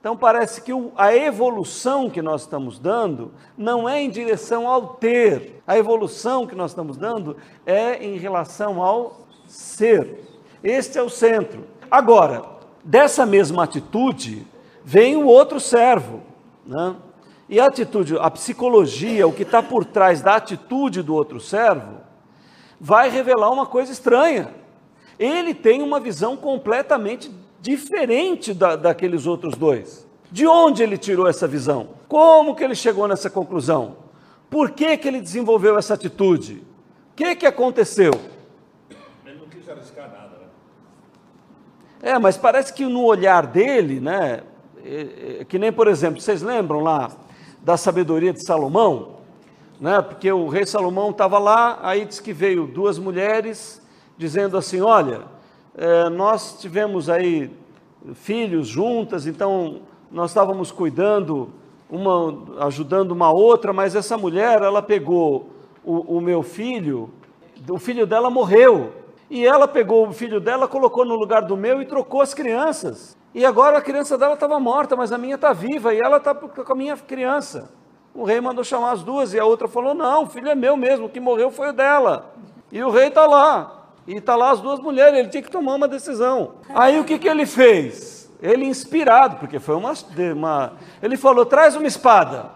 Então 0.00 0.16
parece 0.16 0.62
que 0.62 0.72
a 0.96 1.14
evolução 1.14 2.08
que 2.08 2.22
nós 2.22 2.42
estamos 2.42 2.78
dando 2.78 3.32
não 3.56 3.88
é 3.88 4.00
em 4.00 4.08
direção 4.08 4.68
ao 4.68 4.94
ter, 4.94 5.60
a 5.66 5.76
evolução 5.76 6.46
que 6.46 6.54
nós 6.54 6.70
estamos 6.70 6.96
dando 6.96 7.36
é 7.66 8.02
em 8.04 8.16
relação 8.16 8.80
ao 8.80 9.26
ser. 9.46 10.20
Este 10.62 10.98
é 10.98 11.02
o 11.02 11.10
centro. 11.10 11.64
Agora, 11.90 12.44
dessa 12.84 13.26
mesma 13.26 13.64
atitude, 13.64 14.46
vem 14.88 15.16
o 15.16 15.26
outro 15.26 15.60
servo, 15.60 16.22
né? 16.64 16.96
E 17.46 17.60
a 17.60 17.66
atitude, 17.66 18.16
a 18.18 18.30
psicologia, 18.30 19.28
o 19.28 19.32
que 19.34 19.42
está 19.42 19.62
por 19.62 19.84
trás 19.84 20.22
da 20.22 20.36
atitude 20.36 21.02
do 21.02 21.14
outro 21.14 21.38
servo, 21.38 21.98
vai 22.80 23.10
revelar 23.10 23.50
uma 23.50 23.66
coisa 23.66 23.92
estranha. 23.92 24.54
Ele 25.18 25.52
tem 25.52 25.82
uma 25.82 26.00
visão 26.00 26.38
completamente 26.38 27.30
diferente 27.60 28.54
da, 28.54 28.76
daqueles 28.76 29.26
outros 29.26 29.56
dois. 29.56 30.06
De 30.32 30.46
onde 30.46 30.82
ele 30.82 30.96
tirou 30.96 31.28
essa 31.28 31.46
visão? 31.46 31.90
Como 32.08 32.54
que 32.54 32.64
ele 32.64 32.74
chegou 32.74 33.06
nessa 33.06 33.28
conclusão? 33.28 33.96
Por 34.48 34.70
que, 34.70 34.96
que 34.96 35.06
ele 35.06 35.20
desenvolveu 35.20 35.76
essa 35.76 35.92
atitude? 35.92 36.64
O 37.12 37.14
que, 37.14 37.36
que 37.36 37.46
aconteceu? 37.46 38.12
Ele 39.26 39.38
não 39.38 39.48
quis 39.48 39.68
arriscar 39.68 40.10
nada, 40.10 40.38
né? 40.40 40.46
É, 42.00 42.18
mas 42.18 42.38
parece 42.38 42.72
que 42.72 42.86
no 42.86 43.04
olhar 43.04 43.46
dele, 43.46 44.00
né, 44.00 44.44
que 45.48 45.58
nem, 45.58 45.72
por 45.72 45.88
exemplo, 45.88 46.20
vocês 46.20 46.42
lembram 46.42 46.80
lá 46.80 47.10
da 47.62 47.76
sabedoria 47.76 48.32
de 48.32 48.44
Salomão? 48.44 49.18
Né, 49.80 50.02
porque 50.02 50.30
o 50.32 50.48
rei 50.48 50.66
Salomão 50.66 51.10
estava 51.10 51.38
lá, 51.38 51.78
aí 51.82 52.04
diz 52.04 52.18
que 52.18 52.32
veio 52.32 52.66
duas 52.66 52.98
mulheres 52.98 53.80
dizendo 54.16 54.56
assim: 54.56 54.80
Olha, 54.80 55.22
é, 55.76 56.08
nós 56.08 56.58
tivemos 56.60 57.08
aí 57.08 57.50
filhos 58.14 58.66
juntas, 58.66 59.26
então 59.26 59.82
nós 60.10 60.30
estávamos 60.30 60.72
cuidando, 60.72 61.50
uma, 61.90 62.66
ajudando 62.66 63.12
uma 63.12 63.30
outra, 63.30 63.72
mas 63.72 63.94
essa 63.94 64.16
mulher, 64.16 64.62
ela 64.62 64.82
pegou 64.82 65.50
o, 65.84 66.16
o 66.16 66.20
meu 66.20 66.42
filho, 66.42 67.10
o 67.68 67.78
filho 67.78 68.06
dela 68.06 68.30
morreu, 68.30 68.92
e 69.30 69.46
ela 69.46 69.68
pegou 69.68 70.08
o 70.08 70.12
filho 70.12 70.40
dela, 70.40 70.66
colocou 70.66 71.04
no 71.04 71.14
lugar 71.14 71.42
do 71.42 71.56
meu 71.56 71.82
e 71.82 71.86
trocou 71.86 72.20
as 72.20 72.32
crianças. 72.32 73.17
E 73.34 73.44
agora 73.44 73.78
a 73.78 73.82
criança 73.82 74.16
dela 74.16 74.34
estava 74.34 74.58
morta, 74.58 74.96
mas 74.96 75.12
a 75.12 75.18
minha 75.18 75.34
está 75.34 75.52
viva 75.52 75.94
e 75.94 76.00
ela 76.00 76.16
está 76.16 76.34
com 76.34 76.72
a 76.72 76.76
minha 76.76 76.96
criança. 76.96 77.70
O 78.14 78.24
rei 78.24 78.40
mandou 78.40 78.64
chamar 78.64 78.92
as 78.92 79.02
duas 79.02 79.32
e 79.34 79.38
a 79.38 79.44
outra 79.44 79.68
falou: 79.68 79.94
Não, 79.94 80.24
o 80.24 80.26
filho 80.26 80.48
é 80.48 80.54
meu 80.54 80.76
mesmo, 80.76 81.06
o 81.06 81.08
que 81.08 81.20
morreu 81.20 81.50
foi 81.50 81.68
o 81.70 81.72
dela. 81.72 82.34
E 82.72 82.82
o 82.82 82.90
rei 82.90 83.08
está 83.08 83.26
lá. 83.26 83.74
E 84.06 84.14
está 84.14 84.34
lá 84.34 84.50
as 84.50 84.60
duas 84.60 84.80
mulheres, 84.80 85.18
ele 85.18 85.28
tinha 85.28 85.42
que 85.42 85.50
tomar 85.50 85.74
uma 85.74 85.86
decisão. 85.86 86.54
Aí 86.74 86.98
o 86.98 87.04
que, 87.04 87.18
que 87.18 87.28
ele 87.28 87.44
fez? 87.44 88.30
Ele 88.40 88.64
inspirado, 88.64 89.36
porque 89.36 89.58
foi 89.58 89.74
uma, 89.76 89.92
uma. 90.34 90.72
Ele 91.02 91.16
falou: 91.16 91.44
traz 91.44 91.76
uma 91.76 91.86
espada. 91.86 92.50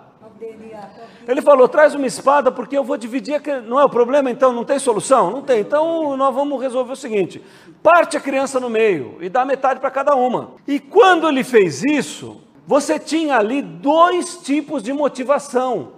Ele 1.26 1.40
falou: 1.40 1.68
traz 1.68 1.94
uma 1.94 2.06
espada, 2.06 2.50
porque 2.50 2.76
eu 2.76 2.84
vou 2.84 2.96
dividir. 2.96 3.40
Não 3.66 3.78
é 3.78 3.84
o 3.84 3.88
problema, 3.88 4.30
então? 4.30 4.52
Não 4.52 4.64
tem 4.64 4.78
solução? 4.78 5.30
Não 5.30 5.42
tem. 5.42 5.60
Então 5.60 6.16
nós 6.16 6.34
vamos 6.34 6.60
resolver 6.60 6.92
o 6.92 6.96
seguinte: 6.96 7.42
parte 7.82 8.16
a 8.16 8.20
criança 8.20 8.58
no 8.58 8.70
meio 8.70 9.18
e 9.20 9.28
dá 9.28 9.44
metade 9.44 9.80
para 9.80 9.90
cada 9.90 10.14
uma. 10.14 10.52
E 10.66 10.78
quando 10.80 11.28
ele 11.28 11.44
fez 11.44 11.82
isso, 11.82 12.40
você 12.66 12.98
tinha 12.98 13.36
ali 13.36 13.62
dois 13.62 14.36
tipos 14.38 14.82
de 14.82 14.92
motivação. 14.92 15.92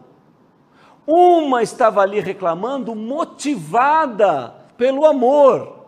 Uma 1.07 1.63
estava 1.63 2.01
ali 2.01 2.21
reclamando, 2.21 2.95
motivada 2.95 4.55
pelo 4.77 5.05
amor 5.05 5.85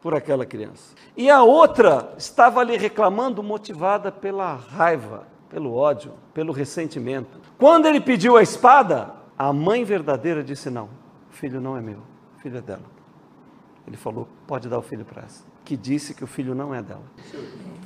por 0.00 0.14
aquela 0.14 0.46
criança. 0.46 0.94
E 1.16 1.28
a 1.28 1.42
outra 1.42 2.12
estava 2.16 2.60
ali 2.60 2.76
reclamando, 2.76 3.42
motivada 3.42 4.12
pela 4.12 4.54
raiva, 4.54 5.26
pelo 5.48 5.74
ódio, 5.74 6.12
pelo 6.34 6.52
ressentimento. 6.52 7.38
Quando 7.58 7.86
ele 7.86 8.00
pediu 8.00 8.36
a 8.36 8.42
espada, 8.42 9.14
a 9.38 9.52
mãe 9.52 9.84
verdadeira 9.84 10.42
disse: 10.42 10.70
Não, 10.70 10.88
filho 11.30 11.60
não 11.60 11.76
é 11.76 11.80
meu, 11.80 11.98
filho 12.38 12.58
é 12.58 12.60
dela. 12.60 12.84
Ele 13.86 13.96
falou: 13.96 14.28
Pode 14.46 14.68
dar 14.68 14.78
o 14.78 14.82
filho 14.82 15.04
para 15.04 15.22
essa. 15.22 15.44
Que 15.66 15.76
disse 15.76 16.14
que 16.14 16.22
o 16.22 16.28
filho 16.28 16.54
não 16.54 16.72
é 16.72 16.80
dela. 16.80 17.02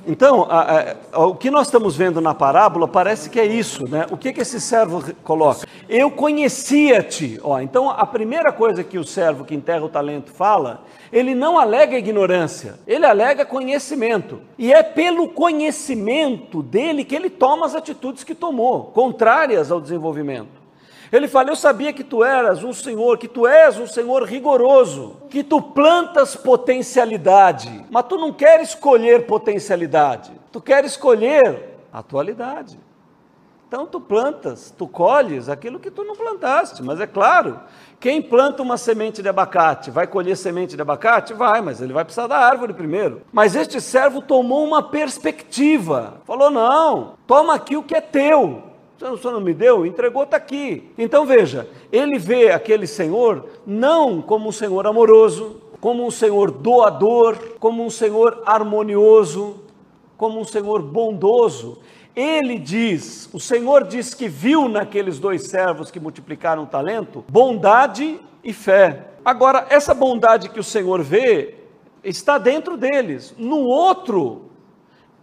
Então, 0.05 0.45
a, 0.47 0.95
a, 1.11 1.25
o 1.25 1.35
que 1.35 1.49
nós 1.49 1.65
estamos 1.65 1.95
vendo 1.95 2.21
na 2.21 2.31
parábola 2.31 2.87
parece 2.87 3.27
que 3.27 3.39
é 3.39 3.45
isso, 3.45 3.89
né? 3.89 4.05
O 4.11 4.17
que, 4.17 4.31
que 4.31 4.41
esse 4.41 4.61
servo 4.61 5.03
coloca? 5.23 5.67
Eu 5.89 6.11
conhecia-te. 6.11 7.41
Então, 7.63 7.89
a 7.89 8.05
primeira 8.05 8.51
coisa 8.51 8.83
que 8.83 8.99
o 8.99 9.03
servo 9.03 9.43
que 9.43 9.55
enterra 9.55 9.83
o 9.83 9.89
talento 9.89 10.31
fala, 10.31 10.83
ele 11.11 11.33
não 11.33 11.57
alega 11.57 11.97
ignorância, 11.97 12.75
ele 12.85 13.05
alega 13.05 13.45
conhecimento. 13.45 14.41
E 14.59 14.71
é 14.71 14.83
pelo 14.83 15.27
conhecimento 15.29 16.61
dele 16.61 17.03
que 17.03 17.15
ele 17.15 17.31
toma 17.31 17.65
as 17.65 17.73
atitudes 17.73 18.23
que 18.23 18.35
tomou, 18.35 18.85
contrárias 18.85 19.71
ao 19.71 19.81
desenvolvimento. 19.81 20.60
Ele 21.11 21.27
fala: 21.27 21.49
Eu 21.49 21.55
sabia 21.55 21.91
que 21.91 22.03
tu 22.03 22.23
eras 22.23 22.63
um 22.63 22.71
Senhor, 22.71 23.17
que 23.17 23.27
tu 23.27 23.45
és 23.45 23.77
um 23.77 23.85
Senhor 23.85 24.23
rigoroso, 24.23 25.17
que 25.29 25.43
tu 25.43 25.61
plantas 25.61 26.35
potencialidade, 26.35 27.85
mas 27.89 28.05
tu 28.05 28.17
não 28.17 28.31
quer 28.31 28.61
escolher 28.61 29.25
potencialidade, 29.25 30.31
tu 30.51 30.61
quer 30.61 30.85
escolher 30.85 31.77
atualidade. 31.91 32.79
Então 33.67 33.85
tu 33.85 34.01
plantas, 34.01 34.73
tu 34.77 34.85
colhes 34.85 35.47
aquilo 35.47 35.79
que 35.79 35.89
tu 35.89 36.03
não 36.03 36.13
plantaste, 36.13 36.83
mas 36.83 36.99
é 36.99 37.07
claro, 37.07 37.57
quem 38.01 38.21
planta 38.21 38.61
uma 38.61 38.77
semente 38.77 39.21
de 39.21 39.29
abacate 39.29 39.89
vai 39.89 40.05
colher 40.05 40.35
semente 40.35 40.75
de 40.75 40.81
abacate? 40.81 41.33
Vai, 41.33 41.61
mas 41.61 41.79
ele 41.79 41.93
vai 41.93 42.03
precisar 42.03 42.27
da 42.27 42.37
árvore 42.37 42.73
primeiro. 42.73 43.21
Mas 43.31 43.55
este 43.55 43.79
servo 43.79 44.21
tomou 44.21 44.67
uma 44.67 44.83
perspectiva, 44.83 46.15
falou: 46.25 46.51
não, 46.51 47.13
toma 47.25 47.53
aqui 47.55 47.77
o 47.77 47.83
que 47.83 47.95
é 47.95 48.01
teu, 48.01 48.70
o 49.09 49.17
senhor 49.17 49.33
não 49.33 49.41
me 49.41 49.53
deu? 49.53 49.85
Entregou, 49.85 50.23
está 50.23 50.37
aqui. 50.37 50.91
Então 50.97 51.25
veja, 51.25 51.67
ele 51.91 52.19
vê 52.19 52.51
aquele 52.51 52.85
Senhor 52.85 53.45
não 53.65 54.21
como 54.21 54.49
um 54.49 54.51
Senhor 54.51 54.85
amoroso, 54.85 55.61
como 55.79 56.05
um 56.05 56.11
Senhor 56.11 56.51
doador, 56.51 57.37
como 57.59 57.83
um 57.83 57.89
Senhor 57.89 58.43
harmonioso, 58.45 59.55
como 60.17 60.39
um 60.39 60.45
Senhor 60.45 60.81
bondoso. 60.81 61.79
Ele 62.15 62.59
diz, 62.59 63.29
o 63.33 63.39
Senhor 63.39 63.85
diz 63.85 64.13
que 64.13 64.27
viu 64.27 64.67
naqueles 64.67 65.17
dois 65.17 65.47
servos 65.47 65.89
que 65.89 65.99
multiplicaram 65.99 66.63
o 66.63 66.67
talento 66.67 67.23
bondade 67.27 68.19
e 68.43 68.53
fé. 68.53 69.07
Agora, 69.23 69.65
essa 69.69 69.93
bondade 69.93 70.49
que 70.49 70.59
o 70.59 70.63
Senhor 70.63 71.01
vê 71.01 71.55
está 72.03 72.37
dentro 72.37 72.75
deles. 72.77 73.33
No 73.37 73.59
outro, 73.59 74.50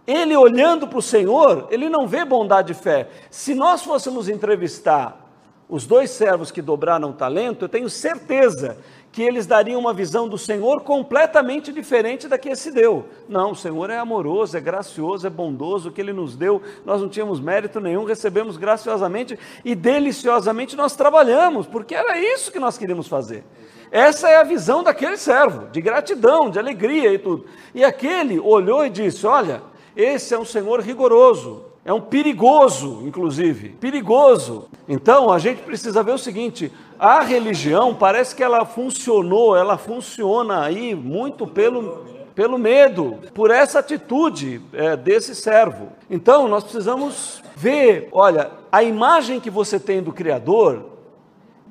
ele 0.09 0.35
olhando 0.35 0.87
para 0.87 0.97
o 0.97 1.03
Senhor, 1.03 1.67
ele 1.69 1.87
não 1.87 2.07
vê 2.07 2.25
bondade 2.25 2.71
e 2.71 2.75
fé. 2.75 3.09
Se 3.29 3.53
nós 3.53 3.83
fôssemos 3.83 4.27
entrevistar 4.27 5.29
os 5.69 5.85
dois 5.85 6.09
servos 6.09 6.49
que 6.49 6.63
dobraram 6.63 7.11
o 7.11 7.13
talento, 7.13 7.65
eu 7.65 7.69
tenho 7.69 7.87
certeza 7.87 8.75
que 9.11 9.21
eles 9.21 9.45
dariam 9.45 9.79
uma 9.79 9.93
visão 9.93 10.27
do 10.27 10.35
Senhor 10.35 10.81
completamente 10.81 11.71
diferente 11.71 12.27
da 12.27 12.39
que 12.39 12.49
esse 12.49 12.71
deu. 12.71 13.05
Não, 13.27 13.51
o 13.51 13.55
Senhor 13.55 13.91
é 13.91 13.99
amoroso, 13.99 14.57
é 14.57 14.59
gracioso, 14.59 15.27
é 15.27 15.29
bondoso, 15.29 15.89
o 15.89 15.91
que 15.91 16.01
ele 16.01 16.13
nos 16.13 16.35
deu, 16.35 16.59
nós 16.83 17.01
não 17.01 17.09
tínhamos 17.09 17.39
mérito 17.39 17.79
nenhum, 17.79 18.03
recebemos 18.03 18.57
graciosamente 18.57 19.37
e 19.63 19.75
deliciosamente 19.75 20.75
nós 20.75 20.95
trabalhamos, 20.95 21.67
porque 21.67 21.93
era 21.93 22.17
isso 22.17 22.51
que 22.51 22.59
nós 22.59 22.77
queríamos 22.77 23.07
fazer. 23.07 23.43
Essa 23.91 24.27
é 24.27 24.37
a 24.37 24.43
visão 24.43 24.83
daquele 24.83 25.17
servo, 25.17 25.67
de 25.67 25.81
gratidão, 25.81 26.49
de 26.49 26.57
alegria 26.57 27.13
e 27.13 27.19
tudo. 27.19 27.45
E 27.75 27.83
aquele 27.83 28.39
olhou 28.39 28.85
e 28.85 28.89
disse: 28.89 29.25
Olha, 29.25 29.61
esse 29.99 30.33
é 30.33 30.39
um 30.39 30.45
Senhor 30.45 30.79
rigoroso, 30.79 31.65
é 31.83 31.91
um 31.91 31.99
perigoso, 31.99 33.01
inclusive, 33.05 33.69
perigoso. 33.81 34.69
Então 34.87 35.29
a 35.29 35.37
gente 35.37 35.61
precisa 35.61 36.01
ver 36.01 36.13
o 36.13 36.17
seguinte: 36.17 36.71
a 36.97 37.19
religião 37.19 37.93
parece 37.93 38.33
que 38.33 38.41
ela 38.41 38.63
funcionou, 38.63 39.57
ela 39.57 39.77
funciona 39.77 40.63
aí 40.63 40.95
muito 40.95 41.45
pelo, 41.45 42.05
pelo 42.33 42.57
medo, 42.57 43.19
por 43.33 43.51
essa 43.51 43.79
atitude 43.79 44.61
é, 44.71 44.95
desse 44.95 45.35
servo. 45.35 45.89
Então 46.09 46.47
nós 46.47 46.63
precisamos 46.63 47.43
ver, 47.53 48.07
olha, 48.13 48.51
a 48.71 48.81
imagem 48.81 49.41
que 49.41 49.49
você 49.49 49.77
tem 49.77 50.01
do 50.01 50.13
Criador 50.13 50.85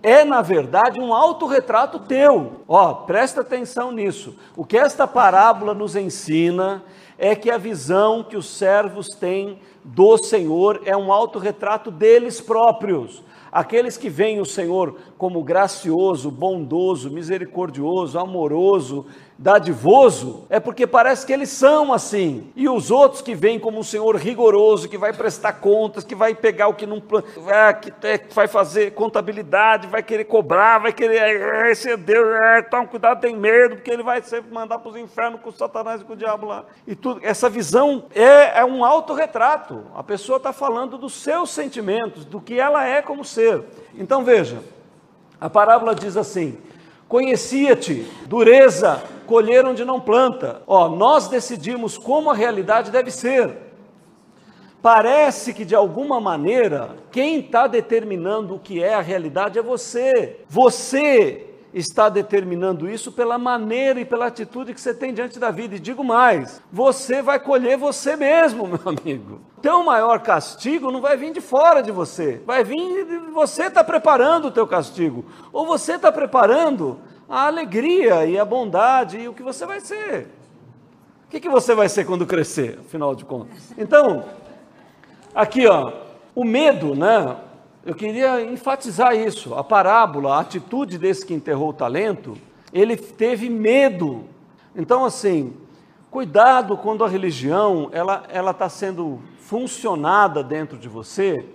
é 0.02 0.22
na 0.22 0.42
verdade 0.42 1.00
um 1.00 1.14
autorretrato 1.14 1.98
teu. 1.98 2.60
Ó, 2.68 2.92
presta 2.92 3.40
atenção 3.40 3.90
nisso. 3.90 4.36
O 4.54 4.66
que 4.66 4.76
esta 4.76 5.06
parábola 5.06 5.72
nos 5.72 5.96
ensina 5.96 6.82
é 7.18 7.34
que 7.34 7.50
a 7.50 7.58
visão 7.58 8.22
que 8.22 8.36
os 8.36 8.48
servos 8.48 9.08
têm 9.08 9.58
do 9.82 10.16
Senhor 10.16 10.82
é 10.84 10.96
um 10.96 11.12
autorretrato 11.12 11.90
deles 11.90 12.40
próprios. 12.40 13.22
Aqueles 13.50 13.96
que 13.96 14.08
veem 14.08 14.40
o 14.40 14.46
Senhor 14.46 14.96
como 15.16 15.42
gracioso, 15.42 16.30
bondoso, 16.30 17.10
misericordioso, 17.10 18.18
amoroso, 18.18 19.06
dadivoso, 19.38 20.44
é 20.50 20.58
porque 20.58 20.84
parece 20.84 21.24
que 21.24 21.32
eles 21.32 21.48
são 21.48 21.92
assim. 21.92 22.50
E 22.56 22.68
os 22.68 22.90
outros 22.90 23.22
que 23.22 23.36
vêm 23.36 23.60
como 23.60 23.78
um 23.78 23.84
Senhor 23.84 24.16
rigoroso, 24.16 24.88
que 24.88 24.98
vai 24.98 25.12
prestar 25.12 25.52
contas, 25.54 26.02
que 26.02 26.14
vai 26.16 26.34
pegar 26.34 26.66
o 26.66 26.74
que 26.74 26.84
não 26.84 27.00
é, 27.46 27.72
que 27.72 28.34
vai 28.34 28.48
fazer 28.48 28.94
contabilidade, 28.94 29.86
vai 29.86 30.02
querer 30.02 30.24
cobrar, 30.24 30.78
vai 30.78 30.92
querer 30.92 31.68
esse 31.70 31.88
é 31.88 31.96
Deus, 31.96 32.26
é, 32.42 32.62
toma 32.62 32.86
cuidado, 32.88 33.20
tem 33.20 33.36
medo, 33.36 33.76
porque 33.76 33.90
ele 33.92 34.02
vai 34.02 34.20
sempre 34.22 34.52
mandar 34.52 34.80
para 34.80 34.90
os 34.90 34.96
infernos 34.96 35.40
com 35.40 35.52
Satanás 35.52 36.00
e 36.00 36.04
com 36.04 36.14
o 36.14 36.16
diabo 36.16 36.46
lá. 36.46 36.64
E 36.84 36.96
tudo, 36.96 37.20
essa 37.22 37.48
visão 37.48 38.06
é, 38.12 38.58
é 38.58 38.64
um 38.64 38.84
autorretrato. 38.84 39.84
A 39.94 40.02
pessoa 40.02 40.38
está 40.38 40.52
falando 40.52 40.98
dos 40.98 41.12
seus 41.12 41.50
sentimentos, 41.50 42.24
do 42.24 42.40
que 42.40 42.58
ela 42.58 42.84
é 42.84 43.00
como 43.00 43.24
ser. 43.24 43.62
Então 43.94 44.24
veja, 44.24 44.58
a 45.40 45.48
parábola 45.48 45.94
diz 45.94 46.16
assim: 46.16 46.58
Conhecia-te, 47.08 48.06
dureza, 48.26 49.02
colher 49.26 49.64
onde 49.64 49.84
não 49.84 49.98
planta. 49.98 50.62
Ó, 50.66 50.88
nós 50.88 51.28
decidimos 51.28 51.96
como 51.96 52.30
a 52.30 52.34
realidade 52.34 52.90
deve 52.90 53.10
ser. 53.10 53.56
Parece 54.82 55.52
que 55.52 55.64
de 55.64 55.74
alguma 55.74 56.20
maneira 56.20 56.96
quem 57.10 57.40
está 57.40 57.66
determinando 57.66 58.54
o 58.54 58.60
que 58.60 58.82
é 58.82 58.94
a 58.94 59.00
realidade 59.00 59.58
é 59.58 59.62
você. 59.62 60.40
Você 60.48 61.47
está 61.72 62.08
determinando 62.08 62.88
isso 62.88 63.12
pela 63.12 63.36
maneira 63.38 64.00
e 64.00 64.04
pela 64.04 64.26
atitude 64.26 64.74
que 64.74 64.80
você 64.80 64.94
tem 64.94 65.12
diante 65.12 65.38
da 65.38 65.50
vida. 65.50 65.76
E 65.76 65.78
digo 65.78 66.02
mais: 66.02 66.62
você 66.72 67.20
vai 67.20 67.38
colher 67.38 67.76
você 67.76 68.16
mesmo, 68.16 68.66
meu 68.68 68.80
amigo. 68.84 69.40
Teu 69.60 69.82
maior 69.82 70.20
castigo 70.20 70.90
não 70.90 71.00
vai 71.00 71.16
vir 71.16 71.32
de 71.32 71.40
fora 71.40 71.82
de 71.82 71.90
você, 71.90 72.40
vai 72.46 72.62
vir 72.62 73.04
de 73.04 73.18
você 73.32 73.64
está 73.64 73.82
preparando 73.82 74.48
o 74.48 74.50
teu 74.50 74.66
castigo, 74.66 75.24
ou 75.52 75.66
você 75.66 75.94
está 75.94 76.12
preparando 76.12 76.98
a 77.28 77.46
alegria 77.46 78.24
e 78.24 78.38
a 78.38 78.44
bondade 78.44 79.18
e 79.18 79.28
o 79.28 79.34
que 79.34 79.42
você 79.42 79.66
vai 79.66 79.80
ser. 79.80 80.28
O 81.26 81.30
que, 81.30 81.40
que 81.40 81.48
você 81.48 81.74
vai 81.74 81.88
ser 81.90 82.06
quando 82.06 82.24
crescer, 82.24 82.78
afinal 82.80 83.14
de 83.14 83.24
contas? 83.24 83.74
Então, 83.76 84.24
aqui 85.34 85.66
ó, 85.66 85.92
o 86.34 86.42
medo, 86.42 86.94
né? 86.94 87.36
Eu 87.88 87.94
queria 87.94 88.42
enfatizar 88.42 89.16
isso. 89.16 89.54
A 89.54 89.64
parábola, 89.64 90.36
a 90.36 90.40
atitude 90.40 90.98
desse 90.98 91.24
que 91.24 91.32
enterrou 91.32 91.70
o 91.70 91.72
talento, 91.72 92.36
ele 92.70 92.94
teve 92.98 93.48
medo. 93.48 94.24
Então, 94.76 95.06
assim, 95.06 95.56
cuidado 96.10 96.76
quando 96.76 97.02
a 97.02 97.08
religião 97.08 97.88
ela 97.90 98.24
ela 98.28 98.50
está 98.50 98.68
sendo 98.68 99.22
funcionada 99.38 100.44
dentro 100.44 100.76
de 100.76 100.86
você 100.86 101.48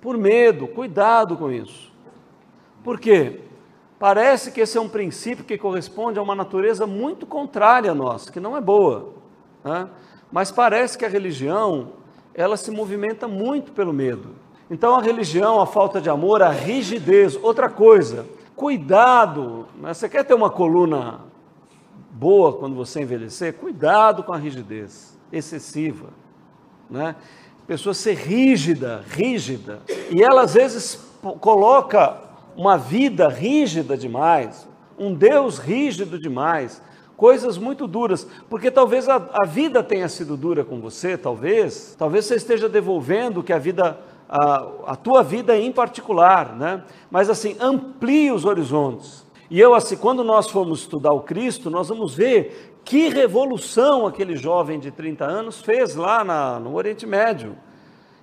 por 0.00 0.16
medo. 0.16 0.68
Cuidado 0.68 1.36
com 1.36 1.50
isso. 1.50 1.92
Por 2.84 3.00
quê? 3.00 3.40
Parece 3.98 4.52
que 4.52 4.60
esse 4.60 4.78
é 4.78 4.80
um 4.80 4.88
princípio 4.88 5.44
que 5.44 5.58
corresponde 5.58 6.20
a 6.20 6.22
uma 6.22 6.36
natureza 6.36 6.86
muito 6.86 7.26
contrária 7.26 7.90
a 7.90 7.94
nós, 7.96 8.30
que 8.30 8.38
não 8.38 8.56
é 8.56 8.60
boa. 8.60 9.14
Né? 9.64 9.88
Mas 10.30 10.52
parece 10.52 10.96
que 10.96 11.04
a 11.04 11.08
religião 11.08 11.94
ela 12.32 12.56
se 12.56 12.70
movimenta 12.70 13.26
muito 13.26 13.72
pelo 13.72 13.92
medo. 13.92 14.43
Então 14.70 14.94
a 14.94 15.02
religião, 15.02 15.60
a 15.60 15.66
falta 15.66 16.00
de 16.00 16.08
amor, 16.08 16.42
a 16.42 16.50
rigidez. 16.50 17.36
Outra 17.42 17.68
coisa, 17.68 18.26
cuidado. 18.56 19.66
Né? 19.80 19.92
Você 19.92 20.08
quer 20.08 20.24
ter 20.24 20.34
uma 20.34 20.50
coluna 20.50 21.20
boa 22.10 22.52
quando 22.54 22.74
você 22.74 23.02
envelhecer? 23.02 23.54
Cuidado 23.54 24.22
com 24.22 24.32
a 24.32 24.38
rigidez 24.38 25.18
excessiva. 25.30 26.08
Né? 26.88 27.14
Pessoa 27.66 27.94
ser 27.94 28.14
rígida, 28.14 29.04
rígida. 29.08 29.80
E 30.10 30.22
ela 30.22 30.42
às 30.42 30.54
vezes 30.54 30.98
coloca 31.40 32.20
uma 32.56 32.76
vida 32.76 33.28
rígida 33.28 33.96
demais, 33.96 34.68
um 34.98 35.12
Deus 35.12 35.58
rígido 35.58 36.18
demais, 36.18 36.80
coisas 37.16 37.58
muito 37.58 37.86
duras, 37.86 38.26
porque 38.48 38.70
talvez 38.70 39.08
a, 39.08 39.16
a, 39.16 39.46
vida 39.46 39.82
tenha 39.82 40.08
sido 40.08 40.36
dura 40.36 40.64
com 40.64 40.80
você, 40.80 41.16
talvez, 41.16 41.94
talvez 41.98 42.26
você 42.26 42.34
esteja 42.36 42.68
devolvendo 42.68 43.42
que 43.42 43.52
a 43.52 43.58
vida 43.58 43.98
a, 44.28 44.66
a 44.86 44.96
tua 44.96 45.22
vida 45.22 45.56
em 45.56 45.70
particular, 45.72 46.54
né? 46.56 46.82
Mas 47.10 47.28
assim, 47.30 47.56
amplie 47.60 48.30
os 48.30 48.44
horizontes. 48.44 49.24
E 49.50 49.60
eu 49.60 49.74
assim, 49.74 49.96
quando 49.96 50.24
nós 50.24 50.48
formos 50.48 50.80
estudar 50.80 51.12
o 51.12 51.20
Cristo, 51.20 51.70
nós 51.70 51.88
vamos 51.88 52.14
ver 52.14 52.74
que 52.84 53.08
revolução 53.08 54.06
aquele 54.06 54.36
jovem 54.36 54.78
de 54.78 54.90
30 54.90 55.24
anos 55.24 55.62
fez 55.62 55.94
lá 55.94 56.22
na, 56.22 56.58
no 56.58 56.74
Oriente 56.74 57.06
Médio. 57.06 57.56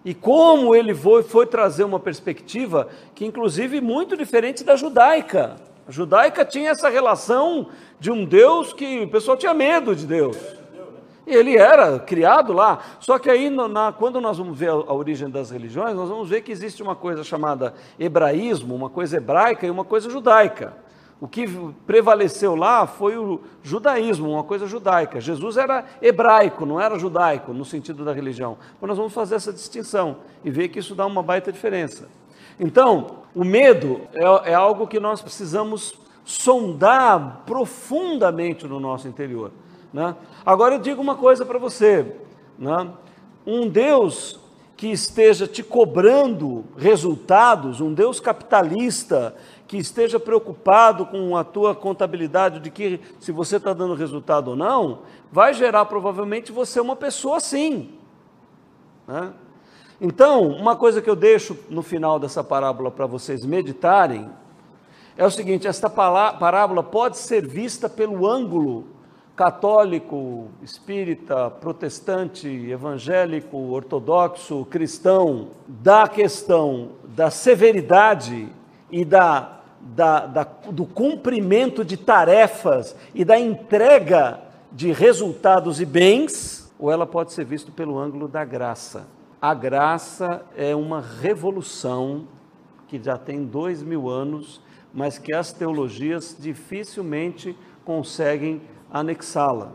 E 0.04 0.14
como 0.14 0.76
ele 0.76 0.95
foi, 0.95 1.24
foi 1.24 1.45
trazer 1.45 1.84
uma 1.84 1.99
perspectiva 1.99 2.88
que, 3.14 3.26
inclusive, 3.26 3.80
muito 3.80 4.18
diferente 4.18 4.64
da 4.64 4.76
judaica. 4.76 5.58
A 5.88 5.91
judaica 5.91 6.43
tinha 6.43 6.72
essa 6.72 6.89
relação 6.89 7.68
de 7.99 8.12
um 8.12 8.26
Deus 8.26 8.74
que 8.74 9.02
o 9.02 9.08
pessoal 9.08 9.38
tinha 9.38 9.54
medo 9.54 9.95
de 9.95 10.08
Deus. 10.08 10.38
Ele 11.34 11.57
era 11.57 11.99
criado 11.99 12.53
lá. 12.53 12.79
Só 12.99 13.17
que 13.17 13.29
aí, 13.29 13.49
na, 13.49 13.91
quando 13.91 14.19
nós 14.19 14.38
vamos 14.38 14.57
ver 14.57 14.69
a, 14.69 14.73
a, 14.73 14.93
origem 14.93 15.29
das 15.29 15.51
religiões, 15.51 15.95
nós 15.95 16.09
vamos 16.09 16.29
ver 16.29 16.41
que 16.41 16.51
existe 16.51 16.82
uma 16.84 16.95
coisa 16.95 17.23
chamada 17.23 17.73
hebraísmo, 17.99 18.75
uma 18.75 18.89
coisa 18.89 19.17
hebraica 19.17 19.65
e 19.65 19.69
uma 19.69 19.86
coisa 19.86 20.09
judaica. 20.09 20.73
O 21.21 21.27
que 21.27 21.47
prevaleceu 21.86 22.55
lá 22.55 22.88
foi 22.88 23.15
o 23.15 23.41
judaísmo, 23.61 24.32
uma 24.32 24.43
coisa 24.43 24.65
judaica. 24.65 25.21
Jesus 25.21 25.55
era 25.55 25.86
hebraico, 26.01 26.65
não 26.65 26.82
era 26.82 26.97
judaico, 26.97 27.53
no 27.53 27.63
sentido 27.63 28.03
da 28.03 28.11
religião. 28.11 28.57
Mas 28.82 28.88
nós 28.88 28.97
vamos 28.97 29.13
fazer 29.13 29.36
essa 29.36 29.53
distinção 29.53 30.17
e 30.43 30.49
ver 30.49 30.69
que 30.69 30.79
isso 30.79 30.95
dá 30.95 31.05
uma 31.05 31.21
baita 31.21 31.51
diferença. 31.51 32.09
Então, 32.59 33.21
o 33.36 33.43
medo 33.43 34.01
é, 34.13 34.51
é 34.51 34.53
algo 34.55 34.88
que 34.88 34.99
nós 34.99 35.21
precisamos 35.21 35.93
sondar 36.25 37.43
profundamente 37.45 38.67
no 38.67 38.79
nosso 38.79 39.07
interior. 39.07 39.51
Né? 39.94 40.16
Agora 40.46 40.76
eu 40.76 40.80
digo 40.80 41.02
uma 41.02 41.16
coisa 41.16 41.46
para 41.46 41.60
você: 41.60 42.16
né? 42.58 42.89
um 43.46 43.68
Deus 43.68 44.39
que 44.78 44.88
esteja 44.88 45.48
te 45.48 45.62
cobrando 45.62 46.66
resultados, 46.76 47.82
um 47.82 47.94
Deus 47.94 48.20
capitalista 48.20 49.36
que 49.68 49.78
esteja 49.78 50.20
preocupado 50.20 51.06
com 51.06 51.38
a 51.38 51.44
tua 51.44 51.76
contabilidade 51.76 52.60
de 52.60 52.72
que 52.72 53.00
se 53.20 53.32
você 53.32 53.58
está 53.58 53.74
dando 53.74 53.94
resultado 53.94 54.50
ou 54.50 54.56
não, 54.56 55.04
vai 55.32 55.54
gerar 55.54 55.86
provavelmente 55.86 56.52
você 56.52 56.80
uma 56.80 56.96
pessoa 56.96 57.38
assim. 57.38 57.92
Né? 59.08 59.32
Então, 60.00 60.48
uma 60.48 60.76
coisa 60.76 61.00
que 61.00 61.10
eu 61.10 61.16
deixo 61.16 61.56
no 61.70 61.84
final 61.84 62.18
dessa 62.18 62.44
parábola 62.44 62.89
para 62.89 63.06
vocês 63.06 63.46
meditarem 63.46 64.32
é 65.16 65.24
o 65.24 65.30
seguinte: 65.30 65.68
esta 65.68 65.89
parábola 65.89 66.82
pode 66.82 67.20
ser 67.20 67.46
vista 67.46 67.88
pelo 67.88 68.28
ângulo 68.28 68.88
católico, 69.36 70.49
espírita, 70.61 71.49
protestante, 71.49 72.47
evangélico, 72.47 73.57
ortodoxo, 73.57 74.65
cristão, 74.65 75.49
da 75.67 76.07
questão 76.07 76.89
da 77.15 77.29
severidade 77.29 78.49
e 78.91 79.03
da, 79.03 79.61
da, 79.79 80.25
da, 80.25 80.43
do 80.43 80.86
cumprimento 80.86 81.84
de 81.84 81.97
tarefas 81.97 82.95
e 83.13 83.25
da 83.25 83.39
entrega 83.39 84.39
de 84.71 84.91
resultados 84.91 85.82
e 85.82 85.86
bens, 85.86 86.71
ou 86.79 86.91
ela 86.91 87.05
pode 87.05 87.34
ser 87.34 87.45
vista 87.45 87.71
pelo 87.71 87.99
ângulo 87.99 88.27
da 88.27 88.45
graça. 88.45 89.07
A 89.41 89.53
graça 89.53 90.43
é 90.55 90.75
uma 90.75 91.01
revolução 91.01 92.27
que 92.88 93.01
já 93.01 93.17
tem 93.17 93.43
dois 93.43 93.82
mil 93.82 94.09
anos, 94.09 94.61
mas 94.93 95.17
que 95.17 95.34
as 95.34 95.51
teologias 95.51 96.36
dificilmente 96.39 97.57
conseguem 97.84 98.61
anexá-la. 98.92 99.72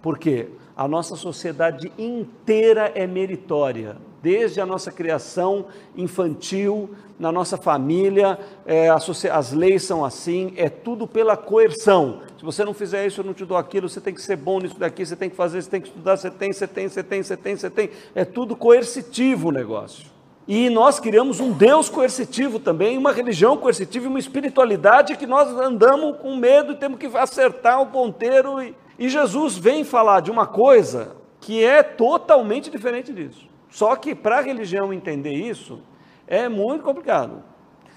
Porque 0.00 0.48
a 0.76 0.88
nossa 0.88 1.16
sociedade 1.16 1.92
inteira 1.98 2.92
é 2.94 3.06
meritória, 3.06 3.96
desde 4.22 4.60
a 4.60 4.66
nossa 4.66 4.90
criação 4.90 5.66
infantil, 5.96 6.90
na 7.18 7.30
nossa 7.30 7.56
família, 7.56 8.38
é, 8.66 8.88
as 8.88 9.52
leis 9.52 9.84
são 9.84 10.04
assim, 10.04 10.52
é 10.56 10.68
tudo 10.68 11.06
pela 11.06 11.36
coerção. 11.36 12.20
Se 12.38 12.44
você 12.44 12.64
não 12.64 12.74
fizer 12.74 13.06
isso, 13.06 13.20
eu 13.20 13.24
não 13.24 13.34
te 13.34 13.44
dou 13.44 13.56
aquilo, 13.56 13.88
você 13.88 14.00
tem 14.00 14.14
que 14.14 14.22
ser 14.22 14.36
bom 14.36 14.60
nisso 14.60 14.78
daqui, 14.78 15.04
você 15.06 15.14
tem 15.14 15.30
que 15.30 15.36
fazer, 15.36 15.62
você 15.62 15.70
tem 15.70 15.80
que 15.80 15.88
estudar, 15.88 16.16
você 16.16 16.30
tem, 16.30 16.52
você 16.52 16.66
tem, 16.66 16.88
você 16.88 17.02
tem, 17.02 17.22
você 17.22 17.36
tem, 17.36 17.56
você 17.56 17.70
tem. 17.70 17.90
É 18.14 18.24
tudo 18.24 18.56
coercitivo 18.56 19.48
o 19.48 19.52
negócio. 19.52 20.11
E 20.46 20.68
nós 20.68 20.98
criamos 20.98 21.38
um 21.38 21.52
Deus 21.52 21.88
coercitivo 21.88 22.58
também, 22.58 22.98
uma 22.98 23.12
religião 23.12 23.56
coercitiva, 23.56 24.08
uma 24.08 24.18
espiritualidade 24.18 25.16
que 25.16 25.26
nós 25.26 25.48
andamos 25.48 26.16
com 26.18 26.34
medo 26.36 26.72
e 26.72 26.76
temos 26.76 26.98
que 26.98 27.06
acertar 27.16 27.80
o 27.80 27.86
ponteiro. 27.86 28.60
E, 28.60 28.74
e 28.98 29.08
Jesus 29.08 29.56
vem 29.56 29.84
falar 29.84 30.20
de 30.20 30.30
uma 30.30 30.46
coisa 30.46 31.16
que 31.40 31.62
é 31.62 31.82
totalmente 31.82 32.70
diferente 32.70 33.12
disso. 33.12 33.46
Só 33.70 33.94
que 33.96 34.14
para 34.14 34.38
a 34.38 34.42
religião 34.42 34.92
entender 34.92 35.32
isso 35.32 35.80
é 36.26 36.48
muito 36.48 36.82
complicado. 36.82 37.42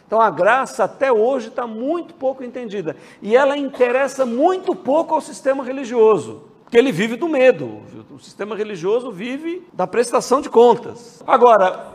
Então 0.05 0.21
a 0.21 0.29
graça 0.29 0.83
até 0.83 1.11
hoje 1.11 1.47
está 1.47 1.65
muito 1.65 2.13
pouco 2.13 2.43
entendida. 2.43 2.95
E 3.21 3.35
ela 3.35 3.57
interessa 3.57 4.25
muito 4.25 4.75
pouco 4.75 5.15
ao 5.15 5.21
sistema 5.21 5.63
religioso, 5.63 6.43
porque 6.63 6.77
ele 6.77 6.91
vive 6.91 7.15
do 7.15 7.27
medo. 7.27 7.81
O 8.11 8.19
sistema 8.19 8.55
religioso 8.55 9.11
vive 9.11 9.67
da 9.73 9.87
prestação 9.87 10.41
de 10.41 10.49
contas. 10.49 11.23
Agora, 11.25 11.94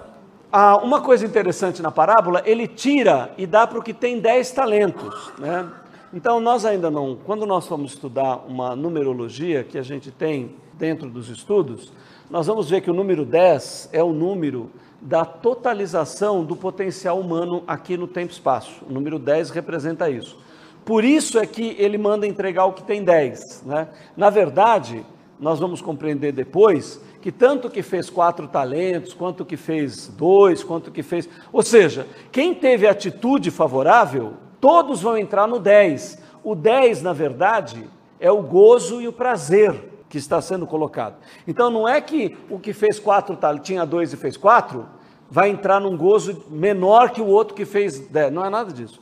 ah, 0.53 0.79
uma 0.79 1.01
coisa 1.01 1.25
interessante 1.25 1.81
na 1.81 1.91
parábola, 1.91 2.43
ele 2.45 2.67
tira 2.67 3.33
e 3.39 3.47
dá 3.47 3.67
para 3.67 3.79
o 3.79 3.83
que 3.83 3.95
tem 3.95 4.19
10 4.19 4.51
talentos. 4.51 5.31
Né? 5.39 5.69
Então, 6.13 6.41
nós 6.41 6.65
ainda 6.65 6.91
não, 6.91 7.17
quando 7.25 7.47
nós 7.47 7.69
vamos 7.69 7.93
estudar 7.93 8.45
uma 8.49 8.75
numerologia 8.75 9.63
que 9.63 9.79
a 9.79 9.83
gente 9.83 10.11
tem 10.11 10.57
dentro 10.75 11.09
dos 11.09 11.29
estudos, 11.29 11.93
nós 12.29 12.49
vamos 12.49 12.69
ver 12.69 12.81
que 12.81 12.91
o 12.91 12.95
número 12.95 13.25
10 13.25 13.91
é 13.93 14.03
o 14.03 14.13
número 14.13 14.71
da 15.01 15.25
totalização 15.25 16.45
do 16.45 16.57
potencial 16.57 17.19
humano 17.21 17.63
aqui 17.67 17.97
no 17.97 18.09
tempo-espaço. 18.09 18.85
O 18.89 18.93
número 18.93 19.19
10 19.19 19.51
representa 19.51 20.11
isso. 20.11 20.37
Por 20.85 21.05
isso 21.05 21.39
é 21.39 21.47
que 21.47 21.77
ele 21.79 21.97
manda 21.97 22.27
entregar 22.27 22.65
o 22.65 22.73
que 22.73 22.83
tem 22.83 23.05
10. 23.05 23.63
Né? 23.67 23.89
Na 24.17 24.31
verdade, 24.31 25.07
nós 25.39 25.59
vamos 25.59 25.81
compreender 25.81 26.33
depois 26.33 27.01
que 27.21 27.31
tanto 27.31 27.69
que 27.69 27.83
fez 27.83 28.09
quatro 28.09 28.49
talentos, 28.49 29.13
quanto 29.13 29.45
que 29.45 29.57
fez 29.57 30.09
dois, 30.09 30.65
quanto 30.65 30.91
que 30.91 31.03
fez. 31.03 31.29
Ou 31.53 31.63
seja, 31.63 32.07
quem 32.33 32.55
teve 32.55 32.87
atitude 32.87 33.51
favorável, 33.51 34.35
todos 34.61 35.03
vão 35.03 35.19
entrar 35.19 35.47
no 35.47 35.59
10. 35.59 36.19
O 36.43 36.55
10, 36.55 37.03
na 37.03 37.13
verdade, 37.13 37.89
é 38.19 38.31
o 38.31 38.43
gozo 38.43 39.01
e 39.01 39.09
o 39.09 39.13
prazer. 39.13 39.89
que 40.09 40.19
está 40.19 40.41
sendo 40.41 40.67
colocado. 40.67 41.15
Então 41.47 41.71
não 41.71 41.89
é 41.89 42.01
que 42.01 42.37
o 42.51 42.59
que 42.59 42.73
fez 42.73 42.99
quatro 42.99 43.39
tinha 43.63 43.87
dois 43.87 44.13
e 44.13 44.17
fez 44.17 44.37
quatro, 44.37 44.89
vai 45.31 45.49
entrar 45.51 45.81
num 45.81 45.97
gozo 45.97 46.47
menor 46.51 47.11
que 47.11 47.21
o 47.21 47.27
outro 47.27 47.55
que 47.55 47.65
fez 47.65 48.01
dez. 48.09 48.33
Não 48.33 48.45
é 48.45 48.51
nada 48.51 48.73
disso. 48.73 49.01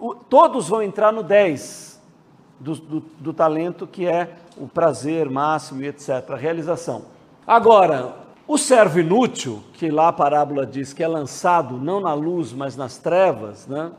O, 0.00 0.14
todos 0.14 0.70
vão 0.70 0.82
entrar 0.82 1.12
no 1.12 1.22
dez 1.22 2.00
do, 2.58 2.74
do, 2.74 3.00
do 3.20 3.32
talento 3.34 3.86
que 3.86 4.06
é 4.06 4.30
o 4.56 4.66
prazer 4.66 5.28
máximo 5.28 5.82
e 5.82 5.88
etc., 5.88 6.30
a 6.30 6.36
realização. 6.36 7.15
Agora, 7.46 8.16
o 8.48 8.58
servo 8.58 8.98
inútil, 8.98 9.62
que 9.74 9.88
lá 9.88 10.08
a 10.08 10.12
parábola 10.12 10.66
diz 10.66 10.92
que 10.92 11.00
é 11.00 11.06
lançado 11.06 11.76
não 11.76 12.00
na 12.00 12.12
luz, 12.12 12.52
mas 12.52 12.76
nas 12.76 12.98
trevas, 12.98 13.68
né? 13.68 13.92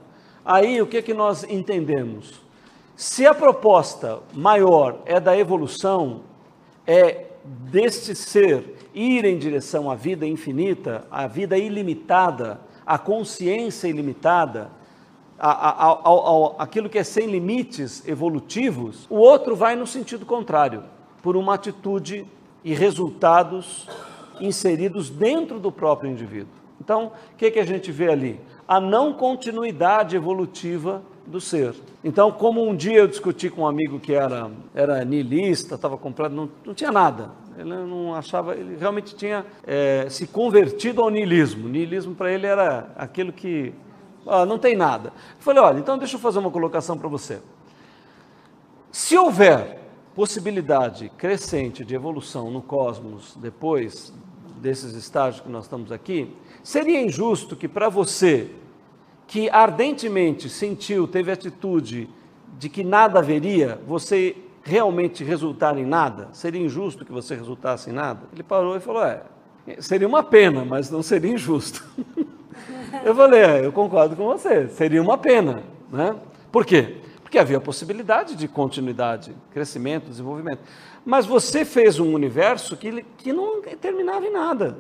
aí 0.44 0.82
o 0.82 0.86
que, 0.86 1.02
que 1.02 1.14
nós 1.14 1.46
entendemos? 1.46 2.42
Se 2.94 3.26
a 3.26 3.34
proposta 3.34 4.20
maior 4.34 5.00
é 5.06 5.18
da 5.18 5.38
evolução, 5.38 6.24
é 6.86 7.28
deste 7.46 8.14
ser 8.16 8.90
ir 8.94 9.24
em 9.24 9.38
direção 9.38 9.90
à 9.90 9.96
vida 9.96 10.26
infinita, 10.26 11.06
à 11.10 11.26
vida 11.26 11.58
ilimitada, 11.58 12.60
à 12.86 12.98
consciência 12.98 13.88
ilimitada, 13.88 14.70
a, 15.40 16.58
aquilo 16.60 16.90
que 16.90 16.98
é 16.98 17.04
sem 17.04 17.28
limites 17.28 18.06
evolutivos, 18.06 19.08
o 19.10 19.16
outro 19.16 19.56
vai 19.56 19.74
no 19.78 19.88
sentido 19.88 20.26
contrário, 20.26 20.84
por 21.22 21.38
uma 21.38 21.54
atitude 21.54 22.26
e 22.64 22.74
resultados 22.74 23.88
inseridos 24.40 25.10
dentro 25.10 25.60
do 25.60 25.72
próprio 25.72 26.12
indivíduo. 26.12 26.54
Então, 26.80 27.12
o 27.34 27.38
que, 27.38 27.52
que 27.52 27.60
a 27.60 27.66
gente 27.66 27.92
vê 27.92 28.10
ali? 28.10 28.40
A 28.68 28.80
não 28.80 29.14
continuidade 29.14 30.16
evolutiva 30.16 31.02
do 31.26 31.42
ser. 31.42 31.74
Então, 32.04 32.32
como 32.32 32.66
um 32.66 32.76
dia 32.76 33.00
eu 33.00 33.08
discuti 33.08 33.50
com 33.50 33.64
um 33.64 33.68
amigo 33.68 34.00
que 34.00 34.14
era, 34.14 34.50
era 34.74 35.04
niilista, 35.04 35.76
estava 35.76 35.98
comprando, 35.98 36.34
não, 36.34 36.50
não 36.66 36.74
tinha 36.74 36.92
nada. 36.92 37.32
Ele 37.58 37.70
não 37.70 38.14
achava, 38.14 38.56
ele 38.56 38.78
realmente 38.78 39.16
tinha 39.16 39.46
é, 39.66 40.08
se 40.10 40.28
convertido 40.28 41.02
ao 41.02 41.10
niilismo. 41.10 41.66
O 41.66 41.70
niilismo 41.70 42.16
para 42.16 42.32
ele 42.32 42.46
era 42.46 42.92
aquilo 42.96 43.34
que 43.34 43.74
ah, 44.28 44.46
não 44.46 44.58
tem 44.58 44.76
nada. 44.76 45.10
Eu 45.10 45.42
falei, 45.42 45.62
olha, 45.62 45.80
então 45.80 45.98
deixa 45.98 46.16
eu 46.16 46.20
fazer 46.20 46.40
uma 46.40 46.52
colocação 46.52 46.98
para 46.98 47.10
você. 47.10 47.40
Se 48.92 49.18
houver 49.18 49.77
possibilidade 50.18 51.12
crescente 51.16 51.86
de 51.86 51.94
evolução 51.94 52.50
no 52.50 52.60
cosmos 52.60 53.38
depois 53.40 54.12
desses 54.60 54.96
estágios 54.96 55.44
que 55.44 55.52
nós 55.52 55.66
estamos 55.66 55.92
aqui, 55.92 56.36
seria 56.64 57.00
injusto 57.00 57.56
que 57.56 57.68
para 57.68 57.88
você 57.88 58.50
que 59.28 59.48
ardentemente 59.48 60.50
sentiu, 60.50 61.08
teve 61.08 61.32
atitude 61.32 62.10
de 62.58 62.68
que 62.68 62.84
nada 62.84 63.20
haveria, 63.20 63.80
você 63.86 64.36
realmente 64.64 65.24
resultar 65.24 65.78
em 65.78 65.86
nada? 65.86 66.30
Seria 66.34 66.66
injusto 66.66 67.06
que 67.06 67.12
você 67.12 67.36
resultasse 67.36 67.92
em 67.92 67.94
nada? 67.94 68.22
Ele 68.34 68.42
parou 68.42 68.76
e 68.76 68.80
falou: 68.80 69.04
É, 69.04 69.22
seria 69.80 70.08
uma 70.08 70.24
pena, 70.24 70.66
mas 70.66 70.90
não 70.90 71.04
seria 71.04 71.32
injusto. 71.32 71.86
eu 73.06 73.14
falei: 73.14 73.42
é, 73.42 73.66
Eu 73.68 73.72
concordo 73.72 74.16
com 74.16 74.26
você, 74.26 74.68
seria 74.70 75.00
uma 75.00 75.20
pena. 75.20 75.62
Né? 75.92 76.16
Por 76.52 76.66
quê? 76.66 77.02
Porque 77.28 77.38
havia 77.38 77.60
possibilidade 77.60 78.38
de 78.38 78.48
continuidade, 78.48 79.36
crescimento, 79.52 80.08
desenvolvimento. 80.08 80.62
Mas 81.06 81.26
você 81.26 81.66
fez 81.66 82.00
um 82.00 82.14
universo 82.14 82.78
que, 82.78 83.04
que 83.18 83.34
não 83.34 83.62
terminava 83.62 84.26
em 84.26 84.32
nada. 84.32 84.78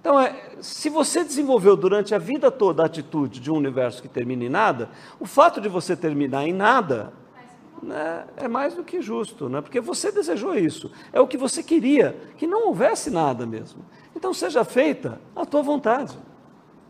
Então, 0.00 0.20
é, 0.20 0.52
se 0.60 0.88
você 0.88 1.24
desenvolveu 1.24 1.76
durante 1.76 2.14
a 2.14 2.18
vida 2.18 2.48
toda 2.48 2.84
a 2.84 2.86
atitude 2.86 3.40
de 3.40 3.50
um 3.50 3.56
universo 3.56 4.00
que 4.00 4.06
termina 4.06 4.44
em 4.44 4.48
nada, 4.48 4.88
o 5.18 5.26
fato 5.26 5.60
de 5.60 5.68
você 5.68 5.96
terminar 5.96 6.46
em 6.46 6.52
nada 6.52 7.12
né, 7.82 8.24
é 8.36 8.46
mais 8.46 8.74
do 8.74 8.84
que 8.84 9.02
justo, 9.02 9.48
né? 9.48 9.60
porque 9.60 9.80
você 9.80 10.12
desejou 10.12 10.54
isso. 10.54 10.92
É 11.12 11.20
o 11.20 11.26
que 11.26 11.36
você 11.36 11.60
queria, 11.60 12.16
que 12.36 12.46
não 12.46 12.68
houvesse 12.68 13.10
nada 13.10 13.44
mesmo. 13.44 13.84
Então, 14.14 14.32
seja 14.32 14.64
feita 14.64 15.20
a 15.34 15.44
tua 15.44 15.60
vontade. 15.60 16.16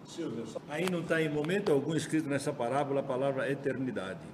Silvio, 0.05 0.45
aí 0.69 0.91
não 0.91 1.01
está 1.01 1.23
em 1.23 1.31
momento 1.31 1.73
algum 1.73 1.95
escrito 1.95 2.29
nessa 2.29 2.53
parábola 2.53 3.01
a 3.01 3.03
palavra 3.03 3.51
eternidade. 3.51 4.34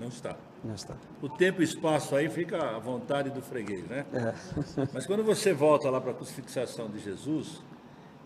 Não 0.00 0.08
está. 0.08 0.34
Não 0.64 0.74
está. 0.74 0.94
O 1.20 1.28
tempo 1.28 1.60
e 1.60 1.64
espaço 1.64 2.16
aí 2.16 2.30
fica 2.30 2.76
à 2.76 2.78
vontade 2.78 3.28
do 3.28 3.42
freguês, 3.42 3.86
né? 3.86 4.06
É. 4.14 4.34
Mas 4.94 5.06
quando 5.06 5.22
você 5.22 5.52
volta 5.52 5.90
lá 5.90 6.00
para 6.00 6.12
a 6.12 6.14
crucifixação 6.14 6.88
de 6.88 6.98
Jesus, 6.98 7.62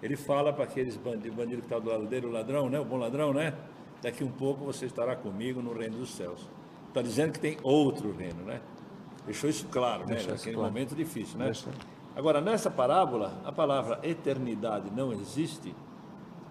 ele 0.00 0.14
fala 0.16 0.52
para 0.52 0.62
aqueles 0.62 0.96
bandidos, 0.96 1.36
bandido 1.36 1.62
que 1.62 1.66
está 1.66 1.80
do 1.80 1.88
lado 1.90 2.06
dele, 2.06 2.26
o 2.26 2.30
ladrão, 2.30 2.70
né? 2.70 2.78
O 2.78 2.84
bom 2.84 2.96
ladrão, 2.96 3.32
né? 3.32 3.54
Daqui 4.00 4.22
um 4.22 4.30
pouco 4.30 4.64
você 4.64 4.86
estará 4.86 5.16
comigo 5.16 5.60
no 5.60 5.72
reino 5.72 5.98
dos 5.98 6.14
céus. 6.14 6.48
Está 6.88 7.02
dizendo 7.02 7.32
que 7.32 7.40
tem 7.40 7.58
outro 7.60 8.12
reino, 8.12 8.44
né? 8.44 8.60
Deixou 9.26 9.50
isso 9.50 9.66
claro, 9.66 10.06
né? 10.06 10.14
Naquele 10.14 10.54
claro. 10.54 10.70
momento 10.70 10.94
difícil, 10.94 11.38
né? 11.38 11.50
Agora, 12.14 12.40
nessa 12.40 12.70
parábola, 12.70 13.40
a 13.44 13.50
palavra 13.50 13.98
eternidade 14.04 14.92
não 14.94 15.12
existe. 15.12 15.74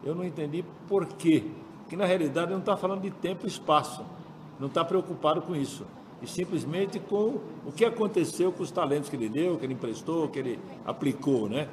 Eu 0.03 0.13
não 0.13 0.25
entendi 0.25 0.65
por 0.87 1.05
quê. 1.07 1.45
Que 1.87 1.95
na 1.95 2.05
realidade 2.05 2.51
não 2.51 2.59
está 2.59 2.75
falando 2.75 3.01
de 3.01 3.11
tempo 3.11 3.45
e 3.45 3.47
espaço. 3.47 4.03
Não 4.63 4.69
está 4.69 4.85
preocupado 4.85 5.41
com 5.41 5.53
isso. 5.53 5.85
E 6.21 6.25
simplesmente 6.25 6.97
com 6.97 7.41
o 7.65 7.71
que 7.75 7.83
aconteceu 7.83 8.49
com 8.49 8.63
os 8.63 8.71
talentos 8.71 9.09
que 9.09 9.15
ele 9.17 9.27
deu, 9.27 9.57
que 9.57 9.65
ele 9.65 9.73
emprestou, 9.73 10.29
que 10.29 10.39
ele 10.39 10.57
aplicou, 10.85 11.49
né? 11.49 11.67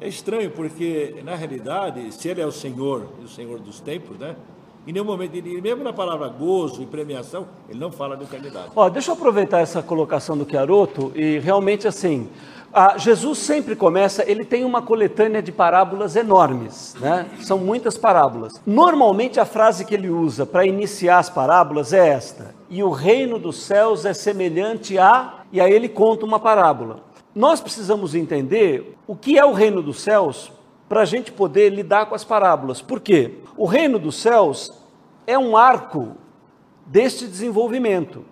É 0.00 0.08
estranho 0.08 0.50
porque, 0.50 1.22
na 1.24 1.36
realidade, 1.36 2.10
se 2.12 2.28
ele 2.28 2.40
é 2.40 2.46
o 2.46 2.50
Senhor, 2.50 3.06
o 3.22 3.28
Senhor 3.28 3.60
dos 3.60 3.78
tempos, 3.78 4.18
né? 4.18 4.34
Em 4.88 4.92
nenhum 4.92 5.04
momento, 5.04 5.34
mesmo 5.62 5.84
na 5.84 5.92
palavra 5.92 6.26
gozo 6.26 6.82
e 6.82 6.86
premiação, 6.86 7.46
ele 7.68 7.78
não 7.78 7.92
fala 7.92 8.16
de 8.16 8.24
eternidade. 8.24 8.72
Ó, 8.74 8.88
deixa 8.88 9.12
eu 9.12 9.14
aproveitar 9.14 9.60
essa 9.60 9.80
colocação 9.80 10.36
do 10.36 10.44
Chiaroto 10.44 11.12
e 11.14 11.38
realmente 11.38 11.86
assim, 11.86 12.28
Jesus 12.96 13.38
sempre 13.38 13.74
começa, 13.74 14.24
ele 14.30 14.44
tem 14.44 14.64
uma 14.64 14.80
coletânea 14.80 15.42
de 15.42 15.50
parábolas 15.50 16.14
enormes, 16.14 16.94
né? 17.00 17.26
São 17.40 17.58
muitas 17.58 17.98
parábolas. 17.98 18.60
Normalmente 18.64 19.40
a 19.40 19.44
frase 19.44 19.84
que 19.84 19.94
ele 19.94 20.08
usa 20.08 20.46
para 20.46 20.64
iniciar 20.64 21.18
as 21.18 21.28
parábolas 21.28 21.92
é 21.92 22.08
esta: 22.08 22.54
"E 22.68 22.82
o 22.82 22.90
reino 22.90 23.38
dos 23.38 23.62
céus 23.62 24.04
é 24.04 24.14
semelhante 24.14 24.98
a", 24.98 25.40
e 25.52 25.60
aí 25.60 25.72
ele 25.72 25.88
conta 25.88 26.24
uma 26.24 26.38
parábola. 26.38 27.00
Nós 27.34 27.60
precisamos 27.60 28.14
entender 28.14 28.96
o 29.06 29.16
que 29.16 29.38
é 29.38 29.44
o 29.44 29.52
reino 29.52 29.82
dos 29.82 30.00
céus 30.00 30.52
para 30.88 31.02
a 31.02 31.04
gente 31.04 31.30
poder 31.30 31.70
lidar 31.70 32.06
com 32.06 32.14
as 32.14 32.24
parábolas. 32.24 32.80
Por 32.80 33.00
quê? 33.00 33.38
O 33.56 33.66
reino 33.66 33.98
dos 33.98 34.16
céus 34.16 34.72
é 35.26 35.38
um 35.38 35.56
arco 35.56 36.16
deste 36.86 37.26
desenvolvimento, 37.26 38.24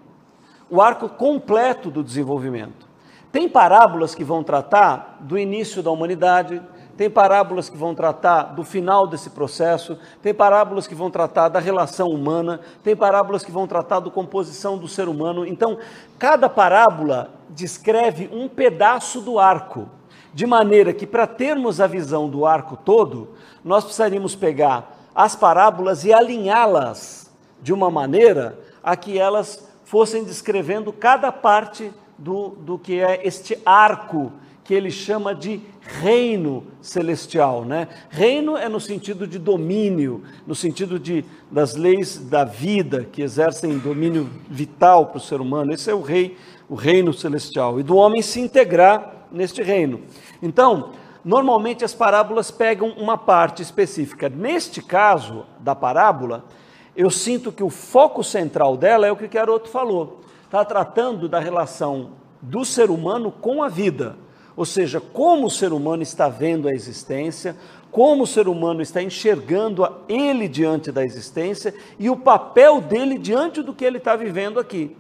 o 0.68 0.82
arco 0.82 1.08
completo 1.08 1.90
do 1.90 2.02
desenvolvimento. 2.02 2.87
Tem 3.30 3.48
parábolas 3.48 4.14
que 4.14 4.24
vão 4.24 4.42
tratar 4.42 5.18
do 5.20 5.38
início 5.38 5.82
da 5.82 5.90
humanidade, 5.90 6.62
tem 6.96 7.08
parábolas 7.08 7.68
que 7.68 7.76
vão 7.76 7.94
tratar 7.94 8.54
do 8.54 8.64
final 8.64 9.06
desse 9.06 9.30
processo, 9.30 9.96
tem 10.20 10.34
parábolas 10.34 10.86
que 10.86 10.96
vão 10.96 11.10
tratar 11.10 11.48
da 11.48 11.60
relação 11.60 12.08
humana, 12.08 12.58
tem 12.82 12.96
parábolas 12.96 13.44
que 13.44 13.52
vão 13.52 13.68
tratar 13.68 14.00
da 14.00 14.10
composição 14.10 14.76
do 14.76 14.88
ser 14.88 15.08
humano. 15.08 15.46
Então, 15.46 15.78
cada 16.18 16.48
parábola 16.48 17.30
descreve 17.50 18.28
um 18.32 18.48
pedaço 18.48 19.20
do 19.20 19.38
arco, 19.38 19.88
de 20.34 20.44
maneira 20.44 20.92
que 20.92 21.06
para 21.06 21.26
termos 21.26 21.80
a 21.80 21.86
visão 21.86 22.28
do 22.28 22.44
arco 22.44 22.76
todo, 22.76 23.28
nós 23.64 23.84
precisaríamos 23.84 24.34
pegar 24.34 24.96
as 25.14 25.36
parábolas 25.36 26.04
e 26.04 26.12
alinhá-las 26.12 27.32
de 27.62 27.72
uma 27.72 27.90
maneira 27.90 28.58
a 28.82 28.96
que 28.96 29.18
elas 29.18 29.68
fossem 29.84 30.24
descrevendo 30.24 30.92
cada 30.92 31.30
parte 31.30 31.92
do, 32.18 32.50
do 32.50 32.78
que 32.78 33.00
é 33.00 33.26
este 33.26 33.56
arco 33.64 34.32
que 34.64 34.74
ele 34.74 34.90
chama 34.90 35.34
de 35.34 35.62
reino 35.80 36.62
celestial, 36.82 37.64
né? 37.64 37.88
Reino 38.10 38.54
é 38.54 38.68
no 38.68 38.78
sentido 38.78 39.26
de 39.26 39.38
domínio, 39.38 40.22
no 40.46 40.54
sentido 40.54 40.98
de 40.98 41.24
das 41.50 41.74
leis 41.74 42.18
da 42.18 42.44
vida 42.44 43.08
que 43.10 43.22
exercem 43.22 43.78
domínio 43.78 44.28
vital 44.50 45.06
para 45.06 45.16
o 45.16 45.20
ser 45.20 45.40
humano. 45.40 45.72
Esse 45.72 45.90
é 45.90 45.94
o 45.94 46.02
rei, 46.02 46.36
o 46.68 46.74
reino 46.74 47.14
celestial 47.14 47.80
e 47.80 47.82
do 47.82 47.96
homem 47.96 48.20
se 48.20 48.40
integrar 48.40 49.26
neste 49.32 49.62
reino. 49.62 50.02
Então, 50.42 50.90
normalmente 51.24 51.82
as 51.82 51.94
parábolas 51.94 52.50
pegam 52.50 52.90
uma 52.90 53.16
parte 53.16 53.62
específica. 53.62 54.28
Neste 54.28 54.82
caso 54.82 55.46
da 55.60 55.74
parábola, 55.74 56.44
eu 56.94 57.10
sinto 57.10 57.50
que 57.50 57.62
o 57.62 57.70
foco 57.70 58.22
central 58.22 58.76
dela 58.76 59.06
é 59.06 59.12
o 59.12 59.16
que 59.16 59.24
o 59.24 59.30
Caroto 59.30 59.70
falou. 59.70 60.20
Está 60.48 60.64
tratando 60.64 61.28
da 61.28 61.38
relação 61.38 62.14
do 62.42 62.64
ser 62.64 62.90
humano 62.90 63.30
com 63.30 63.62
a 63.62 63.68
vida 63.68 64.16
ou 64.58 64.64
seja, 64.64 65.00
como 65.00 65.46
o 65.46 65.50
ser 65.50 65.72
humano 65.72 66.02
está 66.02 66.28
vendo 66.28 66.66
a 66.66 66.72
existência, 66.72 67.54
como 67.92 68.24
o 68.24 68.26
ser 68.26 68.48
humano 68.48 68.82
está 68.82 69.00
enxergando 69.00 69.84
a 69.84 69.98
ele 70.08 70.48
diante 70.48 70.90
da 70.90 71.04
existência 71.04 71.72
e 71.96 72.10
o 72.10 72.16
papel 72.16 72.80
dele 72.80 73.18
diante 73.18 73.62
do 73.62 73.72
que 73.72 73.84
ele 73.84 73.98
está 73.98 74.16
vivendo 74.16 74.58
aqui. 74.58 74.96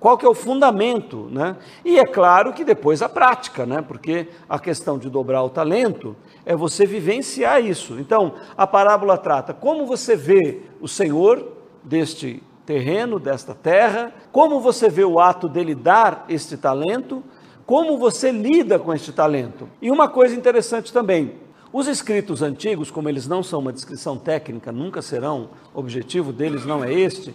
Qual 0.00 0.16
que 0.16 0.24
é 0.24 0.28
o 0.28 0.32
fundamento, 0.34 1.28
né? 1.30 1.58
E 1.84 1.98
é 1.98 2.06
claro 2.06 2.54
que 2.54 2.64
depois 2.64 3.02
a 3.02 3.08
prática, 3.08 3.66
né? 3.66 3.82
Porque 3.82 4.28
a 4.48 4.58
questão 4.58 4.96
de 4.96 5.10
dobrar 5.10 5.42
o 5.42 5.50
talento 5.50 6.16
é 6.46 6.56
você 6.56 6.86
vivenciar 6.86 7.62
isso. 7.62 8.00
Então, 8.00 8.32
a 8.56 8.66
parábola 8.66 9.18
trata 9.18 9.52
como 9.52 9.84
você 9.84 10.16
vê 10.16 10.62
o 10.80 10.88
Senhor 10.88 11.52
deste 11.84 12.42
terreno, 12.66 13.20
desta 13.20 13.54
terra, 13.54 14.12
como 14.32 14.60
você 14.60 14.90
vê 14.90 15.04
o 15.04 15.20
ato 15.20 15.48
dele 15.48 15.74
dar 15.74 16.26
este 16.28 16.56
talento, 16.56 17.22
como 17.64 17.96
você 17.96 18.30
lida 18.30 18.78
com 18.78 18.92
este 18.92 19.12
talento. 19.12 19.68
E 19.80 19.90
uma 19.90 20.08
coisa 20.08 20.34
interessante 20.34 20.92
também, 20.92 21.34
os 21.72 21.86
escritos 21.86 22.42
antigos, 22.42 22.90
como 22.90 23.08
eles 23.08 23.26
não 23.26 23.42
são 23.42 23.60
uma 23.60 23.72
descrição 23.72 24.18
técnica, 24.18 24.72
nunca 24.72 25.00
serão, 25.00 25.50
o 25.72 25.78
objetivo 25.78 26.32
deles 26.32 26.66
não 26.66 26.82
é 26.82 26.92
este, 26.92 27.34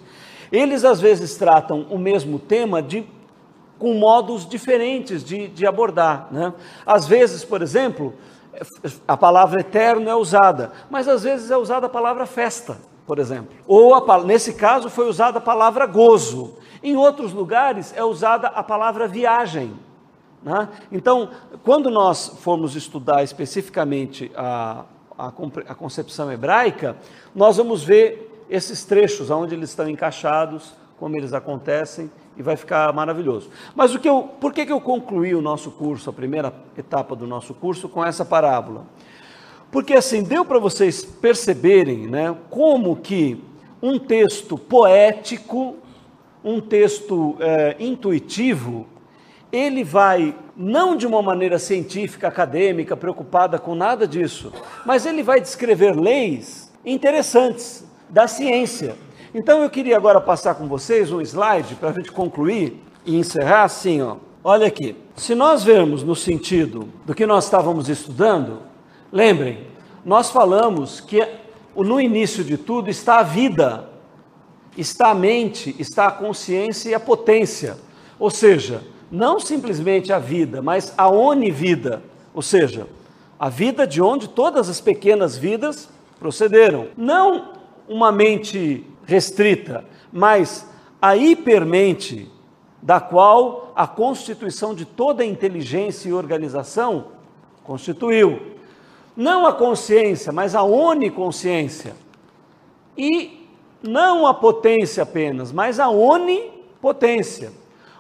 eles 0.52 0.84
às 0.84 1.00
vezes 1.00 1.36
tratam 1.36 1.86
o 1.90 1.98
mesmo 1.98 2.38
tema 2.38 2.82
de 2.82 3.06
com 3.80 3.96
modos 3.96 4.48
diferentes 4.48 5.24
de, 5.24 5.48
de 5.48 5.66
abordar. 5.66 6.28
Né? 6.30 6.54
Às 6.86 7.08
vezes, 7.08 7.44
por 7.44 7.64
exemplo, 7.64 8.14
a 9.08 9.18
palavra 9.18 9.62
eterno 9.62 10.08
é 10.08 10.16
usada, 10.16 10.72
mas 10.90 11.08
às 11.08 11.24
vezes 11.24 11.50
é 11.50 11.58
usada 11.58 11.88
a 11.88 11.90
palavra 11.90 12.26
festa, 12.28 12.78
por 13.12 13.20
exemplo. 13.20 13.54
Ou, 13.68 13.94
a, 13.94 14.24
nesse 14.24 14.54
caso, 14.54 14.90
foi 14.90 15.06
usada 15.06 15.40
a 15.40 15.42
palavra 15.42 15.86
gozo. 15.86 16.54
Em 16.82 16.96
outros 16.96 17.34
lugares 17.34 17.94
é 17.94 18.02
usada 18.02 18.48
a 18.48 18.64
palavra 18.64 19.06
viagem. 19.06 19.74
Né? 20.42 20.70
Então, 20.90 21.30
quando 21.62 21.90
nós 21.90 22.30
formos 22.40 22.74
estudar 22.74 23.22
especificamente 23.22 24.32
a, 24.34 24.86
a, 25.20 25.28
a 25.28 25.76
concepção 25.76 26.32
hebraica, 26.32 26.96
nós 27.36 27.58
vamos 27.58 27.84
ver 27.84 28.46
esses 28.50 28.86
trechos, 28.86 29.30
onde 29.30 29.56
eles 29.56 29.72
estão 29.72 29.90
encaixados, 29.90 30.72
como 30.98 31.18
eles 31.18 31.34
acontecem, 31.34 32.10
e 32.38 32.42
vai 32.42 32.56
ficar 32.56 32.94
maravilhoso. 32.94 33.50
Mas 33.76 33.94
o 33.94 34.00
que 34.00 34.08
eu, 34.08 34.24
por 34.40 34.54
que, 34.54 34.66
que 34.66 34.72
eu 34.72 34.80
concluí 34.80 35.36
o 35.36 35.42
nosso 35.42 35.70
curso, 35.72 36.10
a 36.10 36.14
primeira 36.14 36.54
etapa 36.78 37.14
do 37.14 37.28
nosso 37.28 37.54
curso, 37.54 37.90
com 37.90 38.06
essa 38.06 38.24
parábola? 38.24 38.86
Porque 39.72 39.94
assim, 39.94 40.22
deu 40.22 40.44
para 40.44 40.60
vocês 40.60 41.06
perceberem 41.06 42.08
né, 42.08 42.36
como 42.50 42.98
que 42.98 43.42
um 43.82 43.98
texto 43.98 44.58
poético, 44.58 45.78
um 46.44 46.60
texto 46.60 47.38
é, 47.40 47.76
intuitivo, 47.80 48.86
ele 49.52 49.84
vai, 49.84 50.36
não 50.56 50.96
de 50.96 51.08
uma 51.08 51.22
maneira 51.22 51.58
científica, 51.58 52.28
acadêmica, 52.28 52.96
preocupada 52.96 53.58
com 53.58 53.74
nada 53.74 54.08
disso, 54.08 54.52
mas 54.86 55.06
ele 55.06 55.24
vai 55.24 55.40
descrever 55.40 55.96
leis 55.96 56.72
interessantes 56.86 57.86
da 58.10 58.28
ciência. 58.28 58.96
Então 59.34 59.64
eu 59.64 59.70
queria 59.70 59.96
agora 59.96 60.20
passar 60.20 60.56
com 60.56 60.68
vocês 60.68 61.12
um 61.12 61.22
slide 61.22 61.76
para 61.76 61.90
a 61.90 61.94
gente 61.94 62.12
concluir 62.12 62.82
e 63.06 63.16
encerrar 63.16 63.64
assim, 63.64 64.02
ó. 64.02 64.18
Olha 64.44 64.68
aqui. 64.68 64.96
Se 65.16 65.36
nós 65.36 65.64
vermos 65.64 66.04
no 66.04 66.16
sentido 66.16 66.90
do 67.06 67.14
que 67.14 67.26
nós 67.26 67.46
estávamos 67.46 67.88
estudando, 67.90 68.71
lembrem, 69.12 69.68
nós 70.04 70.30
falamos 70.30 71.00
que 71.00 71.28
no 71.76 72.00
início 72.00 72.44
de 72.44 72.58
tudo 72.58 72.90
está 72.90 73.20
a 73.20 73.24
vida, 73.24 73.90
está 74.78 75.12
a 75.12 75.16
mente, 75.16 75.76
está 75.80 76.08
a 76.08 76.12
consciência 76.12 76.90
e 76.90 76.94
a 76.94 77.00
potência. 77.00 77.78
Ou 78.20 78.30
seja, 78.30 78.84
não 79.12 79.40
simplesmente 79.40 80.14
a 80.14 80.20
vida, 80.20 80.62
mas 80.62 80.94
a 80.98 81.10
onivida, 81.10 82.02
ou 82.34 82.42
seja, 82.42 82.88
a 83.38 83.50
vida 83.50 83.86
de 83.88 84.02
onde 84.02 84.30
todas 84.30 84.70
as 84.70 84.80
pequenas 84.80 85.38
vidas 85.38 85.90
procederam. 86.20 86.88
Não 86.96 87.54
uma 87.88 88.12
mente 88.12 88.86
restrita, 89.06 89.84
mas 90.14 90.70
a 91.02 91.18
hipermente, 91.18 92.32
da 92.82 93.00
qual 93.00 93.74
a 93.76 93.88
constituição 93.88 94.74
de 94.74 94.86
toda 94.86 95.24
a 95.24 95.26
inteligência 95.26 96.10
e 96.10 96.14
organização 96.14 97.06
constituiu. 97.64 98.51
Não 99.16 99.46
a 99.46 99.54
consciência, 99.54 100.32
mas 100.32 100.56
a 100.56 100.64
oniconsciência. 100.64 101.96
E 102.98 103.48
não 103.82 104.28
a 104.28 104.34
potência 104.34 105.04
apenas, 105.04 105.52
mas 105.52 105.80
a 105.80 105.90
onipotência. 105.90 107.52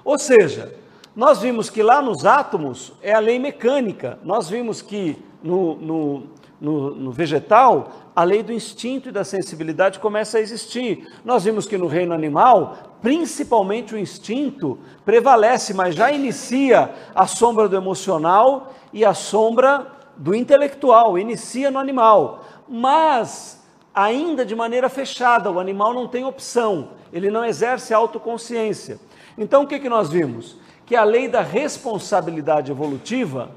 Ou 0.03 0.18
seja, 0.18 0.74
nós 1.16 1.41
vimos 1.41 1.70
que 1.70 1.84
lá 1.84 2.01
nos 2.01 2.26
átomos 2.26 2.93
é 3.01 3.14
a 3.14 3.20
lei 3.20 3.38
mecânica, 3.38 4.18
nós 4.24 4.49
vimos 4.49 4.82
que 4.82 5.18
no, 5.43 5.76
no, 5.76 6.24
no, 6.59 6.95
no, 6.95 7.12
vegetal 7.12 7.91
a 8.16 8.24
lei 8.24 8.43
do 8.43 8.53
instinto 8.53 9.09
e 9.09 9.12
da 9.12 9.24
sensibilidade 9.24 9.99
começa 9.99 10.38
a 10.38 10.41
existir. 10.41 11.07
Nós 11.26 11.43
vimos 11.43 11.66
que 11.66 11.78
no 11.78 11.88
reino 11.88 12.14
animal, 12.14 12.78
principalmente 13.01 13.93
o 13.93 13.97
instinto 13.97 14.78
prevalece, 15.03 15.74
mas 15.74 15.95
já 15.95 16.12
inicia 16.12 16.93
a 17.14 17.28
sombra 17.28 17.68
do 17.68 17.76
emocional 17.76 18.74
e 18.93 19.03
a 19.03 19.14
sombra 19.14 19.88
do 20.22 20.34
intelectual, 20.34 21.17
inicia 21.17 21.69
no 21.69 21.80
animal. 21.80 22.45
Mas 22.69 23.61
ainda 23.93 24.45
de 24.45 24.55
maneira 24.55 24.88
fechada, 24.88 25.51
o 25.51 25.59
animal 25.59 25.93
não 25.93 26.07
tem 26.07 26.24
opção, 26.24 26.89
ele 27.11 27.30
não 27.30 27.43
exerce 27.43 27.93
autoconsciência. 27.93 28.99
Então 29.38 29.63
o 29.63 29.67
que, 29.67 29.80
que 29.80 29.89
nós 29.89 30.09
vimos? 30.09 30.61
que 30.91 30.95
a 30.97 31.05
lei 31.05 31.30
da 31.30 31.41
responsabilidade 31.41 32.69
evolutiva 32.69 33.49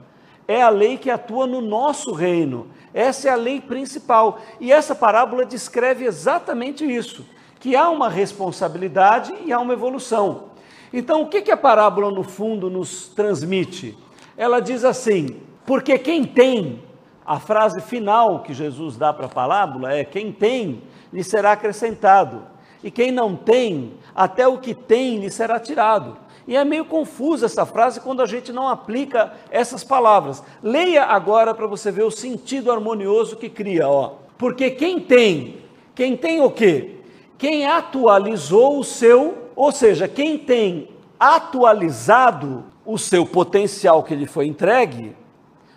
é 0.46 0.62
a 0.62 0.68
lei 0.68 0.96
que 0.96 1.10
atua 1.10 1.48
no 1.48 1.60
nosso 1.60 2.12
reino. 2.12 2.68
Essa 2.94 3.28
é 3.28 3.32
a 3.32 3.34
lei 3.34 3.60
principal. 3.60 4.38
E 4.60 4.70
essa 4.70 4.94
parábola 4.94 5.44
descreve 5.44 6.04
exatamente 6.04 6.84
isso: 6.84 7.26
que 7.58 7.74
há 7.74 7.90
uma 7.90 8.08
responsabilidade 8.08 9.34
e 9.44 9.52
há 9.52 9.58
uma 9.58 9.72
evolução. 9.72 10.50
Então, 10.92 11.22
o 11.22 11.26
que, 11.26 11.42
que 11.42 11.50
a 11.50 11.56
parábola, 11.56 12.08
no 12.12 12.22
fundo, 12.22 12.70
nos 12.70 13.08
transmite? 13.08 13.98
Ela 14.36 14.60
diz 14.60 14.84
assim: 14.84 15.40
porque 15.66 15.98
quem 15.98 16.24
tem, 16.24 16.82
a 17.24 17.40
frase 17.40 17.80
final 17.80 18.40
que 18.40 18.52
Jesus 18.52 18.96
dá 18.96 19.12
para 19.12 19.26
a 19.26 19.30
parábola 19.30 19.92
é: 19.92 20.04
quem 20.04 20.30
tem, 20.30 20.82
lhe 21.12 21.24
será 21.24 21.52
acrescentado, 21.52 22.42
e 22.82 22.90
quem 22.90 23.10
não 23.10 23.34
tem, 23.34 23.94
até 24.14 24.46
o 24.46 24.58
que 24.58 24.74
tem 24.74 25.18
lhe 25.18 25.30
será 25.30 25.58
tirado. 25.58 26.16
E 26.46 26.56
é 26.56 26.64
meio 26.64 26.84
confusa 26.84 27.46
essa 27.46 27.64
frase 27.64 28.00
quando 28.00 28.20
a 28.20 28.26
gente 28.26 28.52
não 28.52 28.68
aplica 28.68 29.32
essas 29.50 29.82
palavras. 29.82 30.42
Leia 30.62 31.04
agora 31.04 31.54
para 31.54 31.66
você 31.66 31.90
ver 31.90 32.02
o 32.02 32.10
sentido 32.10 32.70
harmonioso 32.70 33.36
que 33.36 33.48
cria, 33.48 33.88
ó. 33.88 34.16
Porque 34.36 34.70
quem 34.70 35.00
tem, 35.00 35.56
quem 35.94 36.16
tem 36.16 36.42
o 36.42 36.50
quê? 36.50 36.96
Quem 37.38 37.66
atualizou 37.66 38.78
o 38.78 38.84
seu, 38.84 39.48
ou 39.56 39.72
seja, 39.72 40.06
quem 40.06 40.36
tem 40.36 40.88
atualizado 41.18 42.64
o 42.84 42.98
seu 42.98 43.24
potencial 43.24 44.02
que 44.02 44.14
lhe 44.14 44.26
foi 44.26 44.46
entregue, 44.46 45.16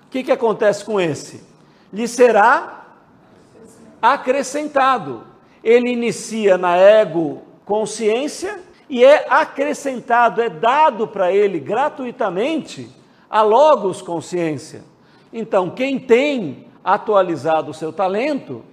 o 0.08 0.10
que, 0.10 0.24
que 0.24 0.32
acontece 0.32 0.86
com 0.86 1.02
esse? 1.02 1.44
Lhe 1.92 2.08
será 2.08 2.86
acrescentado. 4.02 5.24
Ele 5.62 5.92
inicia 5.92 6.58
na 6.58 6.78
ego 6.78 7.42
consciência 7.66 8.62
e 8.90 9.04
é 9.04 9.26
acrescentado, 9.30 10.42
é 10.42 10.50
dado 10.50 11.10
para 11.10 11.30
ele 11.34 11.60
gratuitamente 11.60 12.90
a 13.30 13.42
Logos 13.42 14.02
consciência. 14.02 14.82
Então, 15.34 15.70
quem 15.70 16.00
tem 16.00 16.68
atualizado 16.82 17.72
o 17.72 17.74
seu 17.74 17.92
talento, 17.92 18.64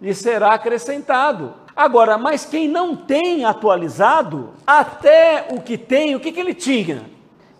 lhe 0.00 0.14
será 0.14 0.54
acrescentado. 0.54 1.54
Agora, 1.74 2.16
mas 2.16 2.44
quem 2.44 2.68
não 2.68 2.94
tem 2.94 3.44
atualizado, 3.44 4.50
até 4.64 5.48
o 5.50 5.60
que 5.60 5.76
tem, 5.76 6.14
o 6.14 6.20
que, 6.20 6.30
que 6.30 6.38
ele 6.38 6.54
tinha? 6.54 7.13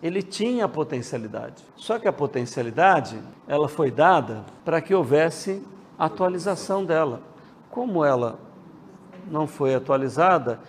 Ele 0.05 0.23
tinha 0.23 0.69
potencialidade. 0.69 1.65
Só 1.77 1.99
que 1.99 2.07
a 2.07 2.13
potencialidade, 2.13 3.19
ela 3.49 3.71
foi 3.71 3.91
dada 3.91 4.45
para 4.63 4.79
que 4.83 4.95
houvesse 4.95 5.63
atualização 5.99 6.85
dela. 6.85 7.23
Como 7.71 8.05
ela 8.05 8.39
não 9.31 9.47
foi 9.47 9.75
atualizada, 9.75 10.61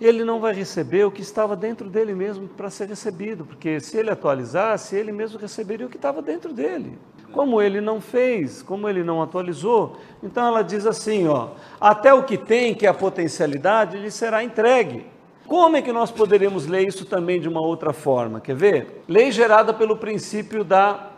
ele 0.00 0.22
não 0.22 0.38
vai 0.38 0.54
receber 0.54 1.04
o 1.04 1.10
que 1.10 1.22
estava 1.22 1.56
dentro 1.56 1.90
dele 1.90 2.14
mesmo 2.14 2.46
para 2.46 2.70
ser 2.70 2.88
recebido, 2.88 3.44
porque 3.44 3.80
se 3.80 3.96
ele 3.96 4.10
atualizasse, 4.10 4.94
ele 4.94 5.10
mesmo 5.10 5.40
receberia 5.40 5.84
o 5.86 5.90
que 5.90 5.96
estava 5.96 6.22
dentro 6.22 6.52
dele. 6.52 6.96
Como 7.32 7.60
ele 7.60 7.80
não 7.80 8.00
fez, 8.00 8.62
como 8.62 8.88
ele 8.88 9.02
não 9.02 9.20
atualizou, 9.20 9.96
então 10.22 10.46
ela 10.46 10.62
diz 10.62 10.86
assim, 10.86 11.26
ó, 11.26 11.48
até 11.80 12.14
o 12.14 12.22
que 12.22 12.38
tem, 12.38 12.76
que 12.76 12.86
é 12.86 12.88
a 12.88 12.94
potencialidade, 12.94 13.98
lhe 13.98 14.10
será 14.12 14.44
entregue. 14.44 15.15
Como 15.46 15.76
é 15.76 15.82
que 15.82 15.92
nós 15.92 16.10
poderíamos 16.10 16.66
ler 16.66 16.88
isso 16.88 17.04
também 17.04 17.40
de 17.40 17.48
uma 17.48 17.60
outra 17.60 17.92
forma? 17.92 18.40
Quer 18.40 18.56
ver? 18.56 19.02
Lei 19.08 19.30
gerada 19.30 19.72
pelo 19.72 19.96
princípio 19.96 20.64
da 20.64 21.10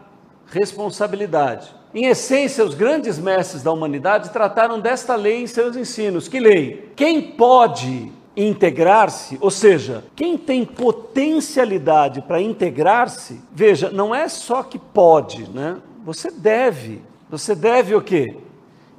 responsabilidade. 0.46 1.74
Em 1.94 2.06
essência, 2.06 2.64
os 2.64 2.74
grandes 2.74 3.18
mestres 3.18 3.62
da 3.62 3.72
humanidade 3.72 4.30
trataram 4.30 4.78
desta 4.78 5.14
lei 5.14 5.42
em 5.42 5.46
seus 5.46 5.76
ensinos. 5.76 6.28
Que 6.28 6.38
lei? 6.38 6.92
Quem 6.94 7.22
pode 7.22 8.12
integrar-se, 8.36 9.36
ou 9.40 9.50
seja, 9.50 10.04
quem 10.14 10.38
tem 10.38 10.64
potencialidade 10.64 12.22
para 12.22 12.40
integrar-se, 12.40 13.40
veja, 13.50 13.90
não 13.90 14.14
é 14.14 14.28
só 14.28 14.62
que 14.62 14.78
pode, 14.78 15.50
né? 15.50 15.78
Você 16.04 16.30
deve. 16.30 17.02
Você 17.28 17.54
deve 17.54 17.94
o 17.94 18.00
quê? 18.00 18.36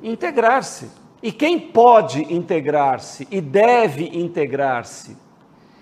Integrar-se. 0.04 0.90
E 1.22 1.32
quem 1.32 1.60
pode 1.60 2.34
integrar-se 2.34 3.28
e 3.30 3.42
deve 3.42 4.06
integrar-se 4.18 5.18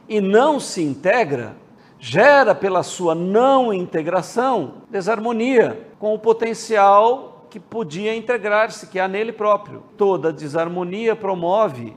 e 0.10 0.20
não 0.20 0.60
se 0.60 0.82
integra, 0.82 1.56
gera 2.00 2.56
pela 2.56 2.82
sua 2.82 3.14
não 3.14 3.74
integração 3.74 4.84
desarmonia 4.90 5.88
com 6.00 6.14
o 6.14 6.20
potencial 6.20 7.46
que 7.50 7.60
podia 7.60 8.16
integrar-se, 8.16 8.88
que 8.88 9.00
há 9.00 9.08
nele 9.08 9.32
próprio. 9.32 9.84
Toda 9.96 10.34
desarmonia 10.34 11.16
promove 11.16 11.96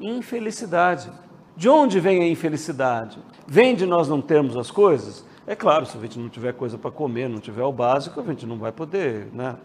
infelicidade. 0.00 1.10
De 1.56 1.68
onde 1.68 2.00
vem 2.00 2.22
a 2.22 2.28
infelicidade? 2.28 3.18
Vem 3.46 3.74
de 3.74 3.84
nós 3.84 4.08
não 4.08 4.20
termos 4.20 4.56
as 4.56 4.70
coisas? 4.70 5.24
É 5.46 5.54
claro, 5.54 5.84
se 5.84 5.96
a 5.96 6.00
gente 6.00 6.18
não 6.18 6.28
tiver 6.28 6.54
coisa 6.54 6.78
para 6.78 6.90
comer, 6.90 7.28
não 7.28 7.38
tiver 7.38 7.64
o 7.64 7.72
básico, 7.72 8.20
a 8.20 8.24
gente 8.24 8.46
não 8.46 8.56
vai 8.56 8.72
poder, 8.72 9.28
né? 9.32 9.56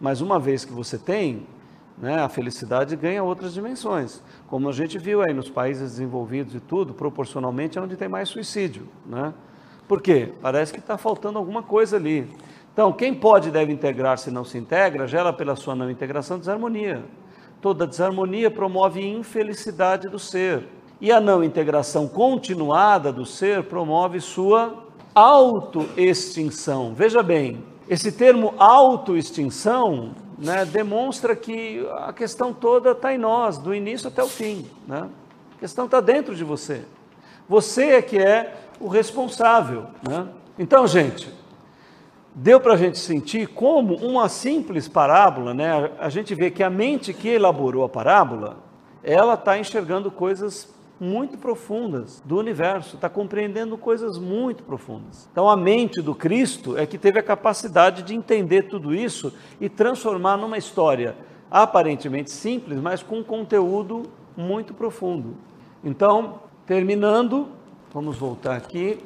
Mas 0.00 0.20
uma 0.20 0.38
vez 0.38 0.64
que 0.64 0.72
você 0.72 0.98
tem, 0.98 1.46
né, 1.98 2.20
a 2.20 2.28
felicidade 2.28 2.94
ganha 2.94 3.22
outras 3.22 3.54
dimensões. 3.54 4.22
Como 4.48 4.68
a 4.68 4.72
gente 4.72 4.98
viu 4.98 5.22
aí 5.22 5.32
nos 5.32 5.48
países 5.48 5.92
desenvolvidos 5.92 6.54
e 6.54 6.60
tudo, 6.60 6.92
proporcionalmente 6.92 7.78
é 7.78 7.80
onde 7.80 7.96
tem 7.96 8.08
mais 8.08 8.28
suicídio, 8.28 8.86
né? 9.06 9.32
Por 9.88 10.02
quê? 10.02 10.32
Parece 10.42 10.72
que 10.72 10.80
está 10.80 10.98
faltando 10.98 11.38
alguma 11.38 11.62
coisa 11.62 11.96
ali. 11.96 12.28
Então, 12.72 12.92
quem 12.92 13.14
pode 13.14 13.50
deve 13.50 13.72
integrar 13.72 14.18
se 14.18 14.30
não 14.30 14.44
se 14.44 14.58
integra, 14.58 15.06
gera 15.06 15.32
pela 15.32 15.56
sua 15.56 15.74
não 15.74 15.90
integração 15.90 16.38
desarmonia. 16.38 17.04
Toda 17.62 17.86
desarmonia 17.86 18.50
promove 18.50 19.06
infelicidade 19.06 20.08
do 20.08 20.18
ser. 20.18 20.68
E 21.00 21.12
a 21.12 21.20
não 21.20 21.42
integração 21.42 22.08
continuada 22.08 23.12
do 23.12 23.24
ser 23.24 23.62
promove 23.64 24.20
sua 24.20 24.84
autoextinção. 25.14 26.92
Veja 26.94 27.22
bem, 27.22 27.64
esse 27.88 28.10
termo 28.10 28.54
autoextinção 28.58 30.14
né, 30.38 30.64
demonstra 30.64 31.34
que 31.34 31.86
a 31.98 32.12
questão 32.12 32.52
toda 32.52 32.92
está 32.92 33.14
em 33.14 33.18
nós, 33.18 33.58
do 33.58 33.74
início 33.74 34.08
até 34.08 34.22
o 34.22 34.28
fim. 34.28 34.66
Né? 34.86 35.08
A 35.56 35.58
questão 35.58 35.86
está 35.86 36.00
dentro 36.00 36.34
de 36.34 36.44
você. 36.44 36.84
Você 37.48 37.90
é 37.90 38.02
que 38.02 38.18
é 38.18 38.54
o 38.80 38.88
responsável. 38.88 39.86
Né? 40.06 40.28
Então, 40.58 40.86
gente, 40.86 41.32
deu 42.34 42.60
para 42.60 42.74
a 42.74 42.76
gente 42.76 42.98
sentir 42.98 43.48
como 43.48 43.94
uma 43.96 44.28
simples 44.28 44.88
parábola, 44.88 45.54
né, 45.54 45.90
a 45.98 46.10
gente 46.10 46.34
vê 46.34 46.50
que 46.50 46.62
a 46.62 46.68
mente 46.68 47.14
que 47.14 47.28
elaborou 47.28 47.82
a 47.82 47.88
parábola, 47.88 48.58
ela 49.02 49.34
está 49.34 49.58
enxergando 49.58 50.10
coisas 50.10 50.75
muito 50.98 51.36
profundas 51.36 52.22
do 52.24 52.38
universo, 52.38 52.96
está 52.96 53.08
compreendendo 53.08 53.76
coisas 53.76 54.18
muito 54.18 54.62
profundas. 54.62 55.28
Então, 55.30 55.48
a 55.48 55.56
mente 55.56 56.00
do 56.00 56.14
Cristo 56.14 56.76
é 56.76 56.86
que 56.86 56.96
teve 56.96 57.18
a 57.18 57.22
capacidade 57.22 58.02
de 58.02 58.14
entender 58.14 58.62
tudo 58.62 58.94
isso 58.94 59.32
e 59.60 59.68
transformar 59.68 60.36
numa 60.36 60.56
história 60.56 61.14
aparentemente 61.50 62.30
simples, 62.30 62.80
mas 62.80 63.02
com 63.02 63.18
um 63.18 63.24
conteúdo 63.24 64.04
muito 64.36 64.74
profundo. 64.74 65.36
Então, 65.84 66.40
terminando, 66.66 67.48
vamos 67.92 68.16
voltar 68.16 68.56
aqui. 68.56 68.98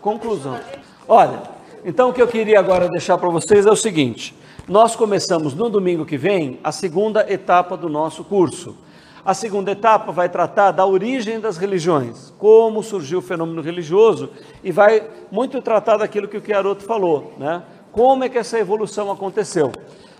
Conclusão. 0.00 0.58
Olha, 1.06 1.42
então 1.84 2.10
o 2.10 2.12
que 2.12 2.22
eu 2.22 2.28
queria 2.28 2.58
agora 2.58 2.88
deixar 2.88 3.18
para 3.18 3.28
vocês 3.28 3.66
é 3.66 3.70
o 3.70 3.76
seguinte: 3.76 4.34
nós 4.68 4.96
começamos 4.96 5.54
no 5.54 5.68
domingo 5.68 6.06
que 6.06 6.16
vem 6.16 6.58
a 6.62 6.72
segunda 6.72 7.30
etapa 7.32 7.76
do 7.76 7.88
nosso 7.88 8.24
curso. 8.24 8.76
A 9.24 9.34
segunda 9.34 9.70
etapa 9.70 10.10
vai 10.10 10.28
tratar 10.28 10.72
da 10.72 10.84
origem 10.84 11.38
das 11.38 11.56
religiões, 11.56 12.34
como 12.38 12.82
surgiu 12.82 13.20
o 13.20 13.22
fenômeno 13.22 13.62
religioso, 13.62 14.30
e 14.64 14.72
vai 14.72 15.08
muito 15.30 15.62
tratar 15.62 15.98
daquilo 15.98 16.26
que 16.26 16.36
o 16.36 16.44
Chiarotto 16.44 16.82
falou, 16.82 17.32
né? 17.38 17.62
Como 17.92 18.24
é 18.24 18.28
que 18.28 18.36
essa 18.36 18.58
evolução 18.58 19.12
aconteceu. 19.12 19.70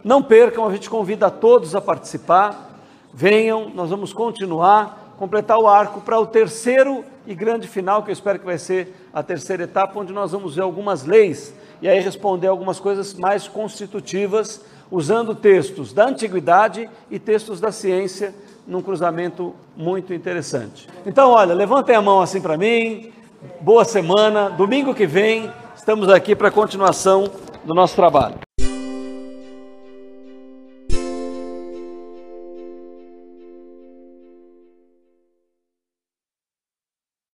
Não 0.05 0.23
percam, 0.23 0.69
a 0.69 0.73
gente 0.73 0.89
convida 0.89 1.27
a 1.27 1.31
todos 1.31 1.75
a 1.75 1.81
participar, 1.81 2.79
venham, 3.13 3.73
nós 3.75 3.91
vamos 3.91 4.13
continuar, 4.13 5.17
completar 5.19 5.59
o 5.59 5.67
arco 5.67 6.01
para 6.01 6.21
o 6.21 6.27
terceiro 6.27 7.05
e 7.27 7.35
grande 7.35 7.67
final, 7.67 8.05
que 8.05 8.11
eu 8.11 8.15
espero 8.15 8.39
que 8.39 8.45
vai 8.45 8.59
ser 8.59 8.95
a 9.13 9.21
terceira 9.21 9.65
etapa, 9.65 9.99
onde 9.99 10.13
nós 10.13 10.31
vamos 10.31 10.55
ver 10.55 10.63
algumas 10.63 11.05
leis 11.05 11.53
e 11.81 11.89
aí 11.89 11.99
responder 12.01 12.47
algumas 12.47 12.79
coisas 12.79 13.15
mais 13.15 13.49
constitutivas, 13.49 14.65
usando 14.93 15.35
textos 15.35 15.93
da 15.93 16.07
antiguidade 16.07 16.89
e 17.11 17.19
textos 17.19 17.61
da 17.61 17.73
ciência 17.73 18.33
num 18.67 18.83
cruzamento 18.83 19.55
muito 19.77 20.15
interessante. 20.15 20.89
Então, 21.07 21.31
olha, 21.31 21.55
levantem 21.55 21.95
a 21.95 22.03
mão 22.03 22.21
assim 22.21 22.41
para 22.41 22.57
mim. 22.57 23.13
Boa 23.61 23.85
semana. 23.85 24.49
Domingo 24.51 24.95
que 24.95 25.07
vem 25.07 25.51
estamos 25.77 26.09
aqui 26.09 26.35
para 26.37 26.49
a 26.49 26.53
continuação 26.53 27.25
do 27.65 27.75
nosso 27.75 27.97
trabalho. 27.97 28.37